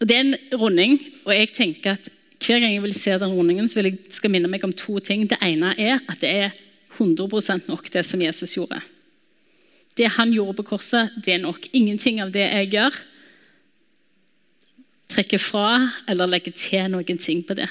Og 0.00 0.08
Det 0.08 0.16
er 0.16 0.24
en 0.24 0.58
runding, 0.58 0.98
og 1.24 1.32
jeg 1.34 1.52
tenker 1.54 1.94
at 1.94 2.10
hver 2.44 2.60
gang 2.60 2.74
jeg 2.74 2.82
vil 2.82 2.96
se 2.96 3.14
den 3.18 3.32
rundingen, 3.36 3.68
så 3.68 3.78
vil 3.80 3.92
jeg 3.92 4.12
skal 4.16 4.32
minne 4.32 4.50
meg 4.50 4.64
om 4.66 4.72
to 4.72 4.98
ting. 4.98 5.24
Det 5.30 5.38
ene 5.40 5.70
er 5.78 6.02
at 6.08 6.20
det 6.20 6.30
er 6.30 6.58
100% 6.98 7.70
nok, 7.70 7.88
det 7.92 8.04
som 8.04 8.20
Jesus 8.20 8.56
gjorde. 8.56 8.80
Det 9.94 10.10
han 10.16 10.32
gjorde 10.34 10.58
på 10.58 10.68
korset, 10.74 11.14
det 11.24 11.36
er 11.36 11.44
nok. 11.44 11.68
Ingenting 11.72 12.20
av 12.20 12.34
det 12.34 12.42
jeg 12.42 12.72
gjør, 12.74 12.98
trekker 15.14 15.38
fra 15.38 15.68
eller 16.10 16.26
legger 16.26 16.54
til 16.58 16.90
noen 16.90 17.20
ting 17.22 17.44
på 17.46 17.54
det. 17.54 17.68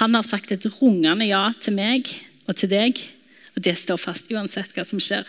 Han 0.00 0.14
har 0.16 0.26
sagt 0.26 0.50
et 0.50 0.66
rungende 0.80 1.26
ja 1.28 1.46
til 1.60 1.76
meg 1.76 2.10
og 2.48 2.56
til 2.58 2.70
deg. 2.72 2.98
Og 3.54 3.62
det 3.62 3.76
står 3.78 4.00
fast 4.02 4.30
uansett 4.34 4.74
hva 4.74 4.86
som 4.86 5.02
skjer. 5.02 5.28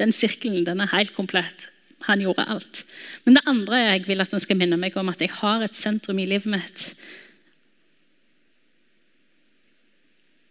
Den 0.00 0.14
sirkelen 0.14 0.64
den 0.64 0.80
er 0.80 0.94
helt 0.94 1.14
komplett. 1.16 1.68
Han 2.06 2.22
gjorde 2.22 2.46
alt. 2.48 2.84
Men 3.26 3.36
det 3.36 3.46
andre 3.50 3.82
jeg 3.82 4.06
vil 4.08 4.24
at 4.24 4.32
han 4.32 4.40
skal 4.40 4.56
minne 4.60 4.78
meg 4.80 4.96
om 4.96 5.10
at 5.12 5.20
jeg 5.20 5.34
har 5.40 5.64
et 5.64 5.76
sentrum 5.76 6.20
i 6.22 6.28
livet 6.28 6.48
mitt. 6.48 6.92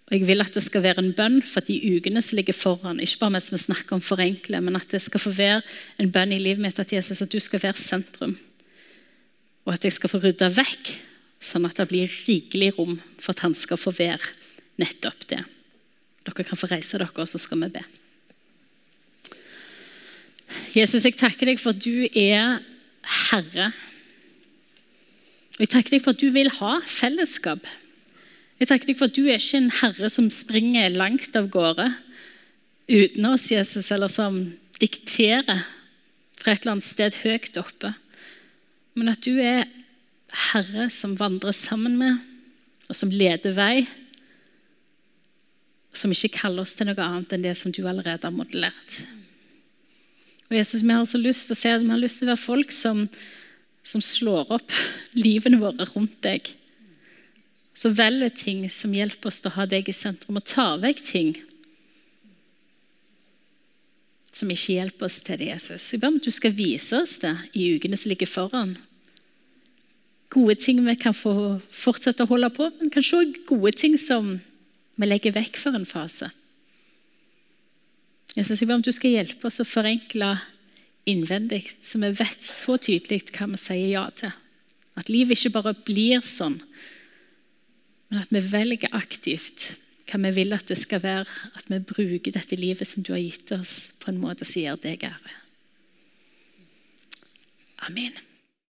Og 0.07 0.15
Jeg 0.15 0.27
vil 0.27 0.43
at 0.43 0.53
det 0.55 0.63
skal 0.63 0.83
være 0.85 1.03
en 1.03 1.13
bønn 1.15 1.41
for 1.43 1.65
de 1.67 1.75
ukene 1.97 2.21
som 2.23 2.37
ligger 2.37 2.55
foran. 2.55 3.01
Ikke 3.03 3.19
bare 3.25 3.35
mens 3.35 3.49
vi 3.51 3.59
snakker 3.59 3.97
om 3.97 4.03
forenkle, 4.03 4.61
men 4.63 4.77
at 4.79 4.87
det 4.91 5.01
skal 5.03 5.19
få 5.19 5.33
være 5.35 5.61
en 5.99 6.11
bønn 6.11 6.31
i 6.31 6.39
livet 6.39 6.63
mitt 6.63 6.79
at 6.79 6.93
Jesus, 6.93 7.21
at 7.21 7.31
du 7.31 7.39
skal 7.43 7.63
være 7.63 7.75
sentrum. 7.75 8.37
Og 9.65 9.73
at 9.73 9.83
jeg 9.83 9.97
skal 9.97 10.13
få 10.13 10.21
rydda 10.23 10.47
vekk, 10.55 10.93
sånn 11.43 11.67
at 11.67 11.77
det 11.77 11.87
blir 11.91 12.13
rikelig 12.27 12.73
rom 12.77 12.97
for 13.19 13.33
at 13.33 13.43
han 13.45 13.55
skal 13.57 13.79
få 13.79 13.93
være 13.95 14.33
nettopp 14.81 15.27
det. 15.29 15.43
Dere 16.27 16.45
kan 16.45 16.59
få 16.59 16.69
reise 16.71 16.99
dere, 16.99 17.13
og 17.13 17.29
så 17.29 17.39
skal 17.41 17.61
vi 17.65 17.71
be. 17.77 17.83
Jesus, 20.75 21.05
jeg 21.05 21.17
takker 21.19 21.49
deg 21.49 21.59
for 21.61 21.75
at 21.75 21.83
du 21.83 22.07
er 22.07 22.59
Herre. 23.27 23.71
Og 25.57 25.63
Jeg 25.63 25.71
takker 25.73 25.95
deg 25.95 26.03
for 26.03 26.13
at 26.13 26.21
du 26.21 26.29
vil 26.35 26.51
ha 26.59 26.73
fellesskap. 26.85 27.63
Jeg 28.59 28.69
takker 28.69 28.89
deg 28.89 28.99
for 28.99 29.09
at 29.09 29.15
du 29.15 29.25
er 29.25 29.39
ikke 29.39 29.61
en 29.61 29.73
herre 29.79 30.09
som 30.09 30.29
springer 30.33 30.93
langt 30.93 31.35
av 31.37 31.49
gårde 31.53 31.87
uten 32.87 33.25
oss, 33.29 33.49
Jesus, 33.51 33.89
eller 33.91 34.11
som 34.11 34.39
dikterer 34.81 35.65
fra 36.37 36.53
et 36.53 36.61
eller 36.61 36.77
annet 36.77 36.85
sted 36.85 37.17
høyt 37.23 37.57
oppe. 37.59 37.93
Men 38.97 39.11
at 39.13 39.25
du 39.25 39.37
er 39.41 39.65
herre 40.33 40.89
som 40.93 41.15
vandrer 41.19 41.55
sammen 41.55 41.97
med, 41.99 42.19
og 42.87 42.95
som 42.95 43.11
leder 43.11 43.55
vei 43.55 43.87
som 45.97 46.13
ikke 46.13 46.35
kaller 46.35 46.63
oss 46.63 46.75
til 46.77 46.89
noe 46.89 47.01
annet 47.03 47.33
enn 47.33 47.45
det 47.45 47.55
som 47.57 47.73
du 47.73 47.81
allerede 47.87 48.27
har 48.27 48.35
modellert. 48.35 48.99
Og 50.47 50.55
Jesus, 50.55 50.83
Vi 50.83 50.93
har 50.93 51.05
så 51.05 51.17
lyst 51.17 51.47
til 51.47 51.57
å 51.57 51.59
se 51.59 51.73
at 51.73 51.81
vi 51.81 51.91
har 51.91 51.99
lyst 51.99 52.21
til 52.21 52.27
å 52.27 52.33
være 52.35 52.43
folk 52.43 52.71
som, 52.71 53.07
som 53.83 54.03
slår 54.03 54.53
opp 54.59 54.71
livene 55.17 55.59
våre 55.59 55.87
rundt 55.91 56.21
deg. 56.23 56.53
Så 57.77 57.91
velger 57.93 58.29
ting 58.29 58.63
som 58.69 58.93
hjelper 58.93 59.29
oss 59.29 59.41
til 59.41 59.51
å 59.51 59.57
ha 59.57 59.67
deg 59.69 59.89
i 59.89 59.95
sentrum, 59.95 60.39
og 60.39 60.47
tar 60.47 60.79
vekk 60.81 61.03
ting 61.03 61.35
som 64.37 64.49
ikke 64.53 64.77
hjelper 64.77 65.07
oss 65.07 65.17
til 65.25 65.39
det, 65.41 65.49
Jesus. 65.49 65.91
Jeg 65.91 66.01
ber 66.01 66.11
om 66.11 66.19
at 66.19 66.27
du 66.27 66.33
skal 66.33 66.53
vise 66.53 66.97
oss 67.01 67.17
det 67.23 67.33
i 67.57 67.71
ukene 67.73 67.97
som 67.97 68.11
ligger 68.11 68.29
foran. 68.29 68.75
Gode 70.33 70.57
ting 70.59 70.81
vi 70.83 70.95
kan 70.99 71.15
få 71.15 71.33
fortsette 71.71 72.25
å 72.25 72.31
holde 72.31 72.49
på, 72.55 72.67
men 72.79 72.91
kanskje 72.91 73.21
òg 73.21 73.39
gode 73.47 73.73
ting 73.79 73.95
som 74.01 74.35
vi 74.97 75.07
legger 75.07 75.35
vekk 75.37 75.59
for 75.61 75.77
en 75.77 75.87
fase. 75.87 76.29
Jesus, 78.35 78.59
jeg 78.59 78.67
ber 78.67 78.77
om 78.77 78.85
du 78.85 78.91
skal 78.93 79.15
hjelpe 79.15 79.47
oss 79.49 79.61
å 79.63 79.65
forenkle 79.65 80.35
innvendig, 81.07 81.63
så 81.81 82.01
vi 82.03 82.11
vet 82.19 82.43
så 82.43 82.75
tydelig 82.77 83.31
hva 83.31 83.47
vi 83.53 83.61
sier 83.61 83.89
ja 83.93 84.05
til. 84.13 84.35
At 84.97 85.09
livet 85.13 85.37
ikke 85.37 85.55
bare 85.55 85.77
blir 85.87 86.25
sånn, 86.25 86.59
men 88.09 88.23
at 88.23 88.31
vi 88.33 88.41
velger 88.43 88.93
aktivt 88.97 89.75
hva 90.07 90.21
vi 90.23 90.31
vil 90.37 90.55
at 90.55 90.69
det 90.69 90.77
skal 90.79 91.01
være. 91.03 91.27
At 91.59 91.67
vi 91.71 91.81
bruker 91.83 92.31
dette 92.31 92.59
livet 92.59 92.87
som 92.87 93.03
du 93.03 93.11
har 93.13 93.23
gitt 93.23 93.51
oss, 93.55 93.91
på 93.99 94.11
en 94.11 94.21
måte 94.21 94.47
som 94.47 94.63
gjør 94.63 94.79
deg 94.85 95.03
ære. 95.09 95.35
Amen. 97.87 98.26